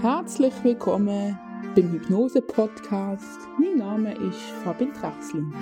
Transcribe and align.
Herzlich 0.00 0.54
willkommen 0.62 1.36
beim 1.74 1.90
Hypnose-Podcast. 1.90 3.48
Mein 3.58 3.78
Name 3.78 4.14
ist 4.28 4.38
Fabian 4.62 4.94
Trachsling. 4.94 5.52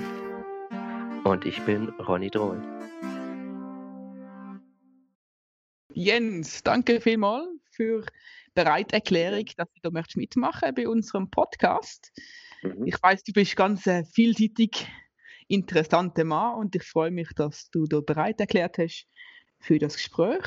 Und 1.24 1.46
ich 1.46 1.58
bin 1.62 1.88
Ronny 2.06 2.28
Drohl. 2.28 2.60
Jens, 5.94 6.62
danke 6.62 7.00
vielmals 7.00 7.48
für 7.70 8.02
die 8.02 8.10
Bereiterklärung, 8.54 9.46
dass 9.56 9.68
du 9.72 9.90
da 9.90 10.02
mitmachen 10.16 10.74
bei 10.74 10.86
unserem 10.86 11.30
Podcast. 11.30 12.12
Mhm. 12.62 12.86
Ich 12.86 13.02
weiß, 13.02 13.22
du 13.22 13.32
bist 13.32 13.56
ganz 13.56 13.88
ein 13.88 14.04
vielseitig 14.04 14.86
interessanter 15.48 16.24
Mann 16.24 16.56
und 16.56 16.76
ich 16.76 16.82
freue 16.82 17.10
mich, 17.10 17.30
dass 17.34 17.70
du 17.70 17.86
da 17.86 18.00
bereit 18.00 18.38
erklärt 18.38 18.76
hast 18.76 19.08
für 19.60 19.78
das 19.78 19.94
Gespräch. 19.94 20.44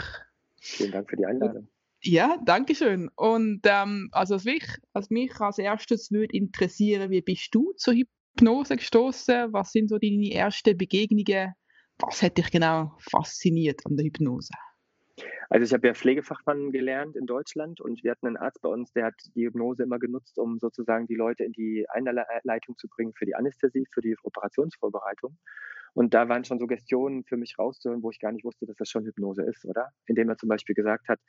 Vielen 0.61 0.91
Dank 0.91 1.09
für 1.09 1.17
die 1.17 1.25
Einladung. 1.25 1.69
Ja, 2.01 2.37
danke 2.45 2.75
schön. 2.75 3.09
Und 3.15 3.61
ähm, 3.65 4.09
also 4.11 4.35
was 4.35 4.45
mich, 4.45 4.63
was 4.93 5.09
mich 5.09 5.37
als 5.39 5.57
erstes 5.57 6.11
würde 6.11 6.35
interessieren, 6.35 7.11
wie 7.11 7.21
bist 7.21 7.49
du 7.53 7.73
zur 7.75 7.93
Hypnose 7.93 8.77
gestoßen? 8.77 9.51
Was 9.51 9.71
sind 9.71 9.89
so 9.89 9.97
deine 9.97 10.31
ersten 10.31 10.77
Begegnungen? 10.77 11.53
Was 11.99 12.23
hat 12.23 12.37
dich 12.37 12.51
genau 12.51 12.95
fasziniert 12.99 13.81
an 13.85 13.97
der 13.97 14.05
Hypnose? 14.05 14.53
Also 15.49 15.65
ich 15.65 15.73
habe 15.73 15.87
ja 15.87 15.93
Pflegefachmann 15.93 16.71
gelernt 16.71 17.17
in 17.17 17.25
Deutschland 17.25 17.81
und 17.81 18.03
wir 18.03 18.11
hatten 18.11 18.27
einen 18.27 18.37
Arzt 18.37 18.61
bei 18.61 18.69
uns, 18.69 18.93
der 18.93 19.05
hat 19.05 19.15
die 19.35 19.47
Hypnose 19.47 19.83
immer 19.83 19.99
genutzt, 19.99 20.37
um 20.37 20.59
sozusagen 20.59 21.07
die 21.07 21.15
Leute 21.15 21.43
in 21.43 21.51
die 21.51 21.85
Einleitung 21.89 22.77
zu 22.77 22.87
bringen 22.87 23.13
für 23.13 23.25
die 23.25 23.35
Anästhesie, 23.35 23.85
für 23.91 24.01
die 24.01 24.15
Operationsvorbereitung. 24.23 25.37
Und 25.93 26.13
da 26.13 26.29
waren 26.29 26.43
schon 26.43 26.59
Suggestionen 26.59 27.23
für 27.23 27.37
mich 27.37 27.57
rauszuholen, 27.57 28.03
wo 28.03 28.11
ich 28.11 28.19
gar 28.19 28.31
nicht 28.31 28.45
wusste, 28.45 28.65
dass 28.65 28.77
das 28.77 28.89
schon 28.89 29.05
Hypnose 29.05 29.43
ist, 29.43 29.65
oder? 29.65 29.89
Indem 30.05 30.29
er 30.29 30.37
zum 30.37 30.49
Beispiel 30.49 30.75
gesagt 30.75 31.07
hat, 31.07 31.19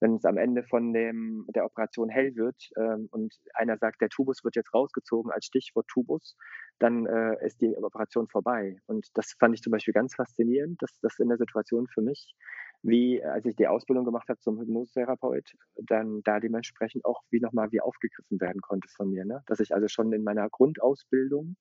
wenn 0.00 0.16
es 0.16 0.24
am 0.24 0.36
Ende 0.36 0.62
von 0.64 0.92
dem, 0.92 1.46
der 1.54 1.64
Operation 1.64 2.08
hell 2.08 2.34
wird 2.36 2.70
ähm, 2.76 3.08
und 3.10 3.34
einer 3.54 3.78
sagt, 3.78 4.00
der 4.00 4.08
Tubus 4.08 4.44
wird 4.44 4.56
jetzt 4.56 4.74
rausgezogen 4.74 5.30
als 5.30 5.46
Stichwort 5.46 5.86
Tubus, 5.88 6.36
dann 6.78 7.06
äh, 7.06 7.46
ist 7.46 7.60
die 7.60 7.76
Operation 7.76 8.28
vorbei. 8.28 8.76
Und 8.86 9.08
das 9.14 9.34
fand 9.38 9.54
ich 9.54 9.62
zum 9.62 9.70
Beispiel 9.70 9.94
ganz 9.94 10.14
faszinierend, 10.14 10.80
dass 10.82 10.98
das 11.00 11.18
in 11.18 11.28
der 11.28 11.38
Situation 11.38 11.86
für 11.88 12.02
mich, 12.02 12.34
wie 12.82 13.22
als 13.22 13.44
ich 13.44 13.56
die 13.56 13.68
Ausbildung 13.68 14.04
gemacht 14.04 14.28
habe 14.28 14.40
zum 14.40 14.58
Hypnosetherapeut, 14.58 15.52
dann 15.76 16.22
da 16.24 16.40
dementsprechend 16.40 17.04
auch 17.04 17.22
wie 17.30 17.40
nochmal 17.40 17.70
wie 17.72 17.80
aufgegriffen 17.80 18.40
werden 18.40 18.60
konnte 18.62 18.88
von 18.88 19.10
mir. 19.10 19.24
Ne? 19.24 19.42
Dass 19.46 19.60
ich 19.60 19.74
also 19.74 19.88
schon 19.88 20.12
in 20.12 20.24
meiner 20.24 20.48
Grundausbildung 20.48 21.56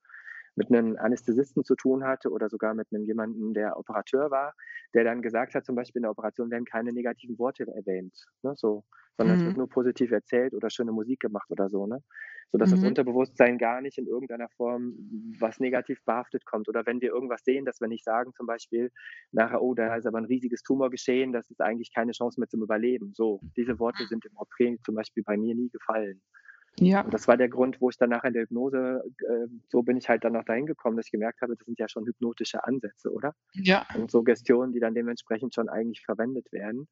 mit 0.56 0.72
einem 0.72 0.98
Anästhesisten 0.98 1.64
zu 1.64 1.76
tun 1.76 2.04
hatte 2.04 2.30
oder 2.30 2.50
sogar 2.50 2.74
mit 2.74 2.88
einem 2.92 3.06
jemanden, 3.06 3.54
der 3.54 3.78
Operateur 3.78 4.32
war, 4.32 4.54
der 4.94 5.04
dann 5.04 5.22
gesagt 5.22 5.56
hat, 5.56 5.66
zum 5.66 5.76
Beispiel 5.76 6.00
in 6.00 6.04
der 6.04 6.12
Operation 6.12 6.52
werden 6.52 6.66
keine 6.66 6.92
negativen 6.92 7.38
Worte 7.38 7.66
erwähnt, 7.68 8.26
ne, 8.44 8.54
so, 8.56 8.84
sondern 9.20 9.36
mhm. 9.36 9.42
es 9.42 9.48
wird 9.48 9.58
nur 9.58 9.70
positiv 9.70 10.12
erzählt 10.12 10.54
oder 10.54 10.70
schöne 10.70 10.94
Musik 10.94 11.20
gemacht 11.20 11.52
oder 11.52 11.70
so, 11.70 11.86
ne? 11.86 12.02
Sodass 12.52 12.72
mhm. 12.72 12.76
das 12.76 12.84
Unterbewusstsein 12.86 13.58
gar 13.58 13.82
nicht 13.82 13.98
in 13.98 14.08
irgendeiner 14.08 14.48
Form 14.50 14.96
was 15.40 15.60
negativ 15.60 16.04
behaftet 16.06 16.46
kommt. 16.46 16.70
Oder 16.70 16.86
wenn 16.86 17.02
wir 17.02 17.10
irgendwas 17.10 17.44
sehen, 17.44 17.66
dass 17.66 17.82
wir 17.82 17.90
nicht 17.90 18.04
sagen, 18.06 18.34
zum 18.34 18.48
Beispiel 18.48 18.92
nachher, 19.32 19.62
oh, 19.62 19.76
da 19.76 19.96
ist 19.96 20.08
aber 20.08 20.18
ein 20.18 20.26
riesiges 20.26 20.64
Tumor 20.64 20.90
geschehen, 20.90 21.34
das 21.34 21.50
ist 21.52 21.62
eigentlich 21.62 21.94
keine 21.94 22.14
Chance 22.14 22.40
mehr 22.40 22.48
zum 22.48 22.64
Überleben. 22.64 23.14
So, 23.14 23.42
diese 23.58 23.78
Worte 23.78 24.06
sind 24.08 24.26
im 24.26 24.36
Opri 24.38 24.80
zum 24.86 24.96
Beispiel 24.96 25.24
bei 25.24 25.38
mir 25.38 25.54
nie 25.54 25.70
gefallen. 25.70 26.22
Ja. 26.78 27.02
Und 27.02 27.14
das 27.14 27.28
war 27.28 27.38
der 27.38 27.50
Grund, 27.50 27.82
wo 27.82 27.90
ich 27.90 27.98
dann 27.98 28.10
nachher 28.10 28.28
in 28.28 28.34
der 28.34 28.44
Hypnose, 28.44 29.04
äh, 29.28 29.48
so 29.68 29.82
bin 29.82 29.98
ich 29.98 30.08
halt 30.08 30.24
dann 30.24 30.34
noch 30.34 30.46
dahin 30.46 30.66
gekommen, 30.66 30.98
dass 30.98 31.08
ich 31.08 31.12
gemerkt 31.12 31.42
habe, 31.42 31.56
das 31.56 31.66
sind 31.66 31.80
ja 31.80 31.90
schon 31.90 32.06
hypnotische 32.06 32.64
Ansätze, 32.64 33.12
oder? 33.12 33.36
Ja. 33.54 33.86
Und 33.96 34.12
Suggestionen, 34.12 34.72
die 34.72 34.80
dann 34.80 34.94
dementsprechend 34.94 35.54
schon 35.54 35.70
eigentlich 35.70 36.02
verwendet 36.06 36.52
werden. 36.52 36.88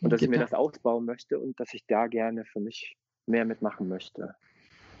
Und 0.00 0.10
dass 0.10 0.20
genau. 0.20 0.28
ich 0.28 0.30
mir 0.30 0.44
genau. 0.44 0.50
das 0.50 0.54
ausbauen 0.54 1.04
möchte 1.04 1.38
und 1.38 1.58
dass 1.60 1.72
ich 1.74 1.84
da 1.86 2.06
gerne 2.06 2.44
für 2.44 2.60
mich 2.60 2.96
mehr 3.26 3.44
mitmachen 3.44 3.88
möchte. 3.88 4.34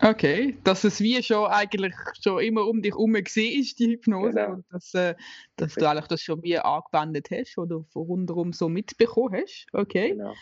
Okay, 0.02 0.56
dass 0.64 0.84
es 0.84 1.00
wie 1.00 1.22
schon 1.22 1.46
eigentlich 1.46 1.94
schon 2.22 2.42
immer 2.42 2.66
um 2.66 2.80
dich 2.80 2.92
herum 2.92 3.12
gesehen 3.12 3.60
ist, 3.60 3.78
die 3.78 3.90
Hypnose, 3.90 4.32
genau. 4.32 4.52
und 4.54 4.64
dass, 4.70 4.94
äh, 4.94 5.14
dass 5.56 5.74
du 5.74 5.86
eigentlich 5.86 6.06
das 6.06 6.22
schon 6.22 6.42
wie 6.42 6.58
angewendet 6.58 7.28
hast 7.30 7.58
oder 7.58 7.84
von 7.92 8.06
rundherum 8.06 8.54
so 8.54 8.70
mitbekommen 8.70 9.42
hast. 9.42 9.66
Okay. 9.72 10.12
Genau. 10.12 10.32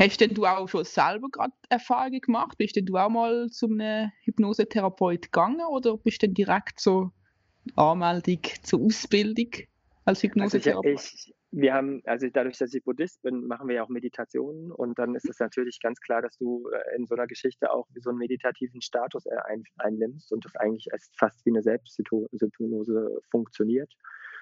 Hast 0.00 0.18
denn 0.18 0.32
du 0.32 0.46
auch 0.46 0.66
schon 0.66 0.84
selber 0.84 1.28
gerade 1.30 1.52
Erfahrungen 1.68 2.22
gemacht? 2.22 2.56
Bist 2.56 2.74
denn 2.74 2.86
du 2.86 2.96
auch 2.96 3.10
mal 3.10 3.50
zu 3.50 3.66
einem 3.66 4.10
Hypnosetherapeut 4.22 5.30
gegangen 5.30 5.60
oder 5.70 5.98
bist 5.98 6.22
du 6.22 6.26
denn 6.26 6.34
direkt 6.34 6.80
so 6.80 7.10
Anmeldung 7.76 8.40
zur 8.62 8.80
Ausbildung 8.80 9.50
als 10.06 10.22
Hypnosetherapeut? 10.22 10.86
Also 10.86 11.10
ich, 11.14 11.26
ich, 11.26 11.34
wir 11.50 11.74
haben, 11.74 12.00
also 12.06 12.28
dadurch, 12.32 12.56
dass 12.56 12.72
ich 12.72 12.82
Buddhist 12.82 13.20
bin, 13.20 13.46
machen 13.46 13.68
wir 13.68 13.74
ja 13.76 13.82
auch 13.82 13.90
Meditationen 13.90 14.72
und 14.72 14.98
dann 14.98 15.14
ist 15.14 15.28
es 15.28 15.38
natürlich 15.38 15.80
ganz 15.82 16.00
klar, 16.00 16.22
dass 16.22 16.38
du 16.38 16.66
äh, 16.70 16.96
in 16.96 17.04
so 17.04 17.14
einer 17.14 17.26
Geschichte 17.26 17.70
auch 17.70 17.86
so 18.00 18.08
einen 18.08 18.20
meditativen 18.20 18.80
Status 18.80 19.26
äh, 19.26 19.36
ein, 19.48 19.64
einnimmst 19.76 20.32
und 20.32 20.46
das 20.46 20.56
eigentlich 20.56 20.88
fast 21.18 21.44
wie 21.44 21.50
eine 21.50 21.62
Selbsthypnose 21.62 23.20
funktioniert. 23.30 23.92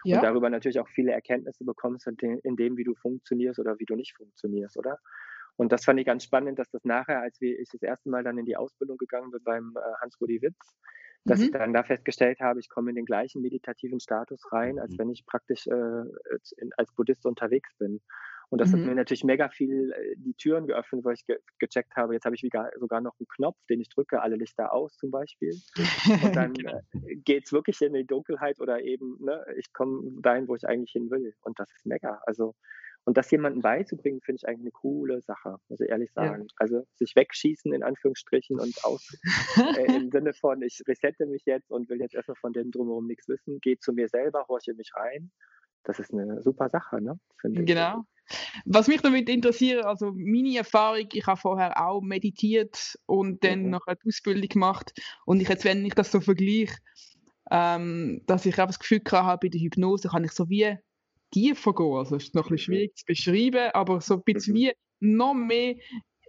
Ja. 0.05 0.19
Und 0.19 0.23
darüber 0.23 0.51
natürlich 0.51 0.79
auch 0.79 0.89
viele 0.89 1.11
Erkenntnisse 1.11 1.65
bekommst, 1.65 2.07
in 2.07 2.57
dem, 2.57 2.77
wie 2.77 2.85
du 2.85 2.95
funktionierst 2.95 3.59
oder 3.59 3.77
wie 3.81 3.87
du 3.87 3.97
nicht 3.97 4.15
funktionierst, 4.17 4.77
oder? 4.77 4.99
Und 5.59 5.73
das 5.73 5.85
fand 5.85 5.99
ich 5.99 6.07
ganz 6.07 6.23
spannend, 6.23 6.59
dass 6.59 6.71
das 6.71 6.85
nachher, 6.85 7.21
als 7.21 7.37
ich 7.41 7.69
das 7.71 7.83
erste 7.83 8.09
Mal 8.09 8.23
dann 8.23 8.39
in 8.39 8.47
die 8.47 8.57
Ausbildung 8.57 8.97
gegangen 8.97 9.33
bin 9.33 9.43
beim 9.43 9.75
äh, 9.77 9.81
Hans-Rudi 10.01 10.41
Witz, 10.41 10.57
dass 11.25 11.41
mhm. 11.41 11.45
ich 11.47 11.51
dann 11.51 11.73
da 11.73 11.83
festgestellt 11.83 12.39
habe, 12.41 12.61
ich 12.61 12.69
komme 12.69 12.91
in 12.91 12.97
den 12.97 13.05
gleichen 13.05 13.43
meditativen 13.43 13.99
Status 13.99 14.41
rein, 14.53 14.79
als 14.79 14.93
mhm. 14.93 14.99
wenn 14.99 15.11
ich 15.11 15.27
praktisch 15.27 15.67
äh, 15.67 16.05
als 16.77 16.93
Buddhist 16.93 17.27
unterwegs 17.27 17.75
bin. 17.77 18.01
Und 18.51 18.61
das 18.61 18.71
mhm. 18.71 18.79
hat 18.79 18.87
mir 18.87 18.95
natürlich 18.95 19.25
mega 19.25 19.49
viel 19.49 19.91
äh, 19.91 20.15
die 20.17 20.35
Türen 20.35 20.69
geöffnet, 20.69 21.05
weil 21.05 21.15
ich 21.15 21.27
ge 21.27 21.39
gecheckt 21.59 21.97
habe, 21.97 22.15
jetzt 22.15 22.25
habe 22.25 22.37
ich 22.37 22.41
sogar 22.41 23.01
noch 23.01 23.19
einen 23.19 23.27
Knopf, 23.27 23.59
den 23.69 23.81
ich 23.81 23.89
drücke, 23.89 24.23
alle 24.23 24.37
Lichter 24.37 24.73
aus 24.73 24.97
zum 24.97 25.11
Beispiel. 25.11 25.55
Und 26.23 26.37
dann 26.37 26.55
genau. 26.55 26.81
äh, 26.93 27.17
geht 27.17 27.47
es 27.47 27.53
wirklich 27.53 27.81
in 27.83 27.95
die 27.95 28.07
Dunkelheit 28.07 28.61
oder 28.61 28.81
eben, 28.81 29.19
ne, 29.21 29.45
ich 29.57 29.73
komme 29.73 30.23
dahin, 30.23 30.47
wo 30.47 30.55
ich 30.55 30.67
eigentlich 30.67 30.93
hin 30.93 31.11
will. 31.11 31.35
Und 31.43 31.59
das 31.59 31.69
ist 31.75 31.85
mega. 31.85 32.23
Also 32.27 32.55
und 33.09 33.17
das 33.17 33.31
jemandem 33.31 33.63
beizubringen, 33.63 34.21
finde 34.21 34.41
ich 34.43 34.47
eigentlich 34.47 34.65
eine 34.65 34.71
coole 34.71 35.23
Sache, 35.23 35.57
muss 35.71 35.81
ich 35.81 35.89
ehrlich 35.89 36.13
sagen. 36.13 36.43
Ja. 36.43 36.55
Also 36.59 36.87
sich 36.95 37.17
wegschießen 37.17 37.73
in 37.73 37.83
Anführungsstrichen 37.83 38.61
und 38.61 38.85
aus 38.85 39.17
äh, 39.57 39.97
im 39.97 40.11
Sinne 40.13 40.35
von, 40.35 40.61
ich 40.61 40.83
resette 40.87 41.25
mich 41.25 41.47
jetzt 41.47 41.71
und 41.71 41.89
will 41.89 42.03
jetzt 42.03 42.15
erstmal 42.15 42.37
von 42.37 42.53
dem 42.53 42.71
drumherum 42.71 43.07
nichts 43.07 43.27
wissen, 43.27 43.61
gehe 43.61 43.79
zu 43.79 43.95
mir 43.95 44.11
selber, 44.11 44.45
horche 44.51 44.75
mich 44.75 44.91
rein. 44.95 45.31
Das 45.85 45.99
ist 45.99 46.13
eine 46.13 46.43
super 46.43 46.69
Sache, 46.69 47.01
ne? 47.01 47.19
Genau. 47.45 48.05
Was 48.67 48.89
mich 48.89 49.01
damit 49.01 49.31
interessiert, 49.31 49.87
also 49.87 50.13
meine 50.15 50.59
Erfahrung, 50.59 51.09
ich 51.11 51.27
habe 51.27 51.41
vorher 51.41 51.83
auch 51.83 52.03
meditiert 52.03 52.99
und 53.07 53.43
dann 53.43 53.63
mhm. 53.63 53.71
noch 53.71 53.87
eine 53.87 53.97
Ausbildung 54.07 54.51
gemacht. 54.51 54.93
Und 55.25 55.41
ich 55.41 55.49
jetzt, 55.49 55.65
wenn 55.65 55.87
ich 55.87 55.95
das 55.95 56.13
so 56.13 56.21
vergleiche, 56.21 56.77
ähm, 57.51 58.21
dass 58.27 58.45
ich 58.45 58.61
auch 58.61 58.67
das 58.67 58.79
Gefühl 58.79 59.01
habe, 59.13 59.47
bei 59.47 59.49
der 59.49 59.63
Hypnose 59.63 60.09
kann 60.09 60.25
ich 60.25 60.33
so 60.33 60.51
wie 60.51 60.77
tiefer 61.31 61.75
gehen. 61.75 61.95
Also 61.95 62.17
es 62.17 62.25
ist 62.25 62.35
noch 62.35 62.47
ein 62.47 62.51
bisschen 62.51 62.75
schwierig 62.75 62.97
zu 62.97 63.05
beschreiben, 63.07 63.71
aber 63.73 64.01
so 64.01 64.15
ein 64.15 64.23
bisschen 64.23 64.55
mhm. 64.55 64.59
wie 64.59 64.73
noch 65.01 65.35
mehr 65.35 65.77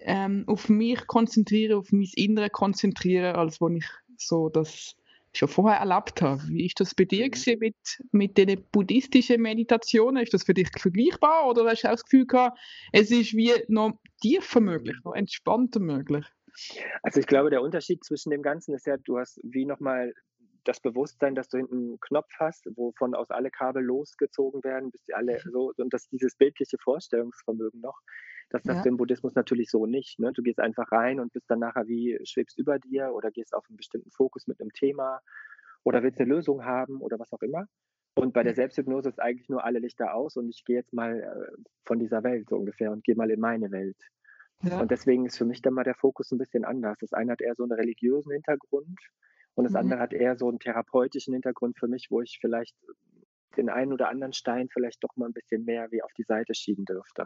ähm, 0.01 0.43
auf 0.47 0.69
mich 0.69 1.05
konzentrieren, 1.07 1.79
auf 1.79 1.91
mein 1.91 2.07
Innere 2.15 2.49
konzentrieren, 2.49 3.35
als 3.35 3.59
wo 3.59 3.69
ich 3.69 3.85
so 4.17 4.49
das 4.49 4.95
schon 5.33 5.47
vorher 5.47 5.79
erlebt 5.79 6.21
habe. 6.21 6.41
Wie 6.47 6.65
ist 6.65 6.79
das 6.79 6.95
bei 6.95 7.05
dir 7.05 7.25
mhm. 7.25 7.59
mit, 7.59 7.75
mit 8.11 8.37
den 8.37 8.63
buddhistischen 8.71 9.41
Meditationen? 9.41 10.23
Ist 10.23 10.33
das 10.33 10.43
für 10.43 10.53
dich 10.53 10.69
vergleichbar 10.77 11.47
oder 11.47 11.65
hast 11.65 11.83
du 11.83 11.87
auch 11.87 11.91
das 11.91 12.03
Gefühl 12.03 12.25
gehabt, 12.25 12.57
es 12.91 13.11
ist 13.11 13.33
wie 13.33 13.53
noch 13.67 13.93
tiefer 14.21 14.59
möglich, 14.59 14.97
noch 15.03 15.13
entspannter 15.13 15.79
möglich? 15.79 16.25
Also 17.03 17.19
ich 17.19 17.27
glaube, 17.27 17.49
der 17.49 17.61
Unterschied 17.61 18.03
zwischen 18.03 18.31
dem 18.31 18.41
Ganzen 18.41 18.73
ist 18.73 18.85
ja, 18.85 18.97
du 18.97 19.17
hast 19.17 19.39
wie 19.43 19.65
nochmal 19.65 20.13
das 20.69 20.79
Bewusstsein, 20.79 21.33
dass 21.33 21.49
du 21.49 21.57
hinten 21.57 21.75
einen 21.75 21.99
Knopf 21.99 22.29
hast, 22.37 22.67
wovon 22.75 23.15
aus 23.15 23.31
alle 23.31 23.49
Kabel 23.49 23.83
losgezogen 23.83 24.63
werden, 24.63 24.91
bis 24.91 25.03
die 25.03 25.15
alle 25.15 25.41
mhm. 25.43 25.51
so, 25.51 25.73
und 25.75 25.93
das 25.93 26.07
dieses 26.09 26.35
bildliche 26.35 26.77
Vorstellungsvermögen 26.77 27.81
noch, 27.81 27.99
das 28.49 28.63
hast 28.65 28.77
ja. 28.77 28.83
du 28.83 28.89
im 28.89 28.97
Buddhismus 28.97 29.33
natürlich 29.33 29.69
so 29.69 29.85
nicht. 29.85 30.19
Ne? 30.19 30.31
Du 30.33 30.43
gehst 30.43 30.59
einfach 30.59 30.91
rein 30.91 31.19
und 31.19 31.33
bist 31.33 31.49
dann 31.49 31.59
nachher 31.59 31.87
wie 31.87 32.19
schwebst 32.23 32.57
über 32.57 32.77
dir 32.77 33.11
oder 33.13 33.31
gehst 33.31 33.53
auf 33.53 33.65
einen 33.67 33.77
bestimmten 33.77 34.11
Fokus 34.11 34.47
mit 34.47 34.61
einem 34.61 34.71
Thema 34.71 35.21
oder 35.83 36.03
willst 36.03 36.19
eine 36.19 36.29
Lösung 36.29 36.65
haben 36.65 37.01
oder 37.01 37.19
was 37.19 37.33
auch 37.33 37.41
immer. 37.41 37.65
Und 38.15 38.33
bei 38.33 38.43
der 38.43 38.53
Selbsthypnose 38.53 39.09
ist 39.09 39.21
eigentlich 39.21 39.49
nur 39.49 39.63
alle 39.63 39.79
Lichter 39.79 40.13
aus 40.13 40.35
und 40.35 40.49
ich 40.49 40.65
gehe 40.65 40.77
jetzt 40.77 40.93
mal 40.93 41.19
äh, 41.19 41.61
von 41.85 41.99
dieser 41.99 42.23
Welt 42.23 42.49
so 42.49 42.57
ungefähr 42.57 42.91
und 42.91 43.03
gehe 43.03 43.15
mal 43.15 43.31
in 43.31 43.39
meine 43.39 43.71
Welt. 43.71 43.97
Ja. 44.63 44.81
Und 44.81 44.91
deswegen 44.91 45.25
ist 45.25 45.37
für 45.37 45.45
mich 45.45 45.61
dann 45.61 45.73
mal 45.73 45.83
der 45.83 45.95
Fokus 45.95 46.31
ein 46.31 46.37
bisschen 46.37 46.65
anders. 46.65 46.97
Das 46.99 47.13
eine 47.13 47.31
hat 47.31 47.41
eher 47.41 47.55
so 47.55 47.63
einen 47.63 47.71
religiösen 47.71 48.31
Hintergrund 48.31 48.99
und 49.59 49.65
das 49.65 49.73
mhm. 49.73 49.79
andere 49.79 49.99
hat 49.99 50.13
eher 50.13 50.37
so 50.37 50.47
einen 50.47 50.59
therapeutischen 50.59 51.33
Hintergrund 51.33 51.77
für 51.77 51.89
mich, 51.89 52.07
wo 52.09 52.21
ich 52.21 52.37
vielleicht 52.39 52.77
den 53.57 53.69
einen 53.69 53.91
oder 53.91 54.07
anderen 54.07 54.31
Stein 54.31 54.69
vielleicht 54.71 55.03
doch 55.03 55.17
mal 55.17 55.25
ein 55.25 55.33
bisschen 55.33 55.65
mehr 55.65 55.91
wie 55.91 56.01
auf 56.01 56.13
die 56.13 56.23
Seite 56.23 56.53
schieben 56.55 56.85
dürfte. 56.85 57.25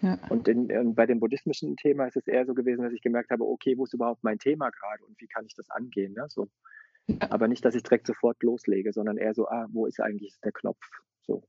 Ja. 0.00 0.18
Und 0.30 0.48
in, 0.48 0.68
in, 0.68 0.96
bei 0.96 1.06
dem 1.06 1.20
buddhistischen 1.20 1.76
Thema 1.76 2.06
ist 2.06 2.16
es 2.16 2.26
eher 2.26 2.44
so 2.44 2.54
gewesen, 2.54 2.82
dass 2.82 2.92
ich 2.92 3.02
gemerkt 3.02 3.30
habe, 3.30 3.44
okay, 3.44 3.78
wo 3.78 3.84
ist 3.84 3.94
überhaupt 3.94 4.24
mein 4.24 4.40
Thema 4.40 4.70
gerade 4.70 5.04
und 5.04 5.20
wie 5.20 5.28
kann 5.28 5.46
ich 5.46 5.54
das 5.54 5.70
angehen? 5.70 6.14
Ne? 6.14 6.24
So. 6.28 6.48
Ja. 7.06 7.18
Aber 7.30 7.46
nicht, 7.46 7.64
dass 7.64 7.76
ich 7.76 7.84
direkt 7.84 8.08
sofort 8.08 8.42
loslege, 8.42 8.92
sondern 8.92 9.16
eher 9.16 9.34
so, 9.34 9.46
ah, 9.46 9.68
wo 9.70 9.86
ist 9.86 10.00
eigentlich 10.00 10.40
der 10.42 10.50
Knopf? 10.50 10.84
So. 11.22 11.44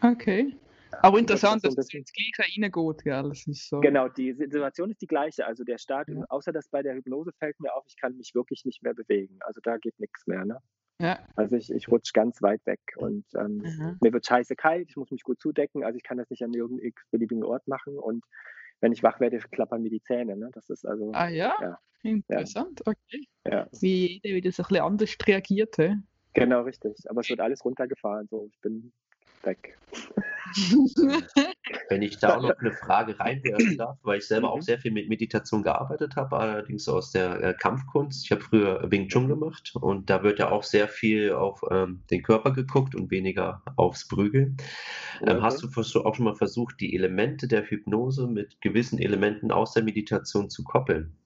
Okay. 0.00 0.54
Aber 1.02 1.18
interessant, 1.18 1.64
dass 1.64 1.76
es 1.76 1.92
ins 1.92 2.12
Gleiche 2.12 2.52
reingeht, 2.62 3.04
gell? 3.04 3.22
Das 3.28 3.46
ist 3.46 3.68
so. 3.68 3.80
Genau, 3.80 4.08
die 4.08 4.32
Situation 4.32 4.90
ist 4.90 5.02
die 5.02 5.06
gleiche. 5.06 5.46
Also 5.46 5.64
der 5.64 5.78
Start, 5.78 6.08
ja. 6.08 6.24
außer 6.28 6.52
dass 6.52 6.68
bei 6.68 6.82
der 6.82 6.94
Hypnose 6.94 7.32
fällt 7.38 7.58
mir 7.60 7.74
auf, 7.74 7.84
ich 7.86 7.96
kann 7.96 8.16
mich 8.16 8.34
wirklich 8.34 8.64
nicht 8.64 8.82
mehr 8.82 8.94
bewegen. 8.94 9.38
Also 9.40 9.60
da 9.62 9.78
geht 9.78 9.98
nichts 9.98 10.26
mehr, 10.26 10.44
ne? 10.44 10.58
Ja. 11.00 11.18
Also 11.36 11.56
ich, 11.56 11.70
ich 11.72 11.88
rutsche 11.88 12.12
ganz 12.12 12.40
weit 12.40 12.64
weg 12.66 12.80
und 12.96 13.24
ähm, 13.34 13.56
mhm. 13.56 13.98
mir 14.00 14.12
wird 14.12 14.26
scheiße 14.26 14.54
kalt, 14.54 14.88
ich 14.90 14.96
muss 14.96 15.10
mich 15.10 15.24
gut 15.24 15.40
zudecken, 15.40 15.82
also 15.82 15.96
ich 15.96 16.04
kann 16.04 16.18
das 16.18 16.30
nicht 16.30 16.44
an 16.44 16.54
irgendeinem 16.54 16.92
beliebigen 17.10 17.42
Ort 17.42 17.66
machen 17.66 17.98
und 17.98 18.24
wenn 18.80 18.92
ich 18.92 19.02
wach 19.02 19.18
werde, 19.18 19.38
klappern 19.38 19.82
mir 19.82 19.90
die 19.90 20.02
Zähne. 20.02 20.36
Ne? 20.36 20.50
Das 20.52 20.68
ist 20.68 20.84
also. 20.84 21.10
Ah 21.14 21.28
ja, 21.28 21.54
ja. 21.60 21.78
interessant, 22.02 22.82
ja. 22.86 22.92
okay. 22.92 23.28
Ja. 23.46 23.68
Wie 23.80 24.20
jeder 24.22 24.36
wieder 24.36 24.52
so 24.52 24.62
ein 24.62 24.68
bisschen 24.68 24.84
anders 24.84 25.16
reagiert. 25.26 25.76
He? 25.76 25.94
Genau, 26.34 26.62
richtig. 26.62 26.94
Aber 27.08 27.20
es 27.20 27.28
wird 27.28 27.40
alles 27.40 27.64
runtergefahren. 27.64 28.26
So, 28.28 28.46
ich 28.46 28.60
bin 28.60 28.92
weg. 29.44 29.78
Wenn 31.88 32.02
ich 32.02 32.18
da 32.18 32.36
auch 32.36 32.42
noch 32.42 32.58
eine 32.58 32.72
Frage 32.72 33.18
reinwerfen 33.18 33.76
darf, 33.76 33.98
weil 34.02 34.18
ich 34.18 34.26
selber 34.26 34.52
auch 34.52 34.58
mhm. 34.58 34.62
sehr 34.62 34.78
viel 34.78 34.92
mit 34.92 35.08
Meditation 35.08 35.62
gearbeitet 35.62 36.16
habe, 36.16 36.36
allerdings 36.36 36.88
aus 36.88 37.10
der 37.10 37.42
äh, 37.42 37.54
Kampfkunst. 37.54 38.24
Ich 38.24 38.30
habe 38.30 38.40
früher 38.40 38.90
Wing 38.90 39.08
Chun 39.08 39.28
gemacht 39.28 39.72
und 39.74 40.10
da 40.10 40.22
wird 40.22 40.38
ja 40.38 40.50
auch 40.50 40.62
sehr 40.62 40.88
viel 40.88 41.32
auf 41.32 41.62
ähm, 41.70 42.02
den 42.10 42.22
Körper 42.22 42.52
geguckt 42.52 42.94
und 42.94 43.10
weniger 43.10 43.62
aufs 43.76 44.06
Prügeln. 44.06 44.56
Ähm, 45.26 45.42
hast 45.42 45.62
du 45.62 45.68
auch 46.00 46.14
schon 46.14 46.24
mal 46.24 46.36
versucht, 46.36 46.80
die 46.80 46.94
Elemente 46.94 47.48
der 47.48 47.64
Hypnose 47.64 48.26
mit 48.26 48.60
gewissen 48.60 48.98
Elementen 48.98 49.50
aus 49.50 49.72
der 49.72 49.82
Meditation 49.82 50.50
zu 50.50 50.62
koppeln? 50.64 51.16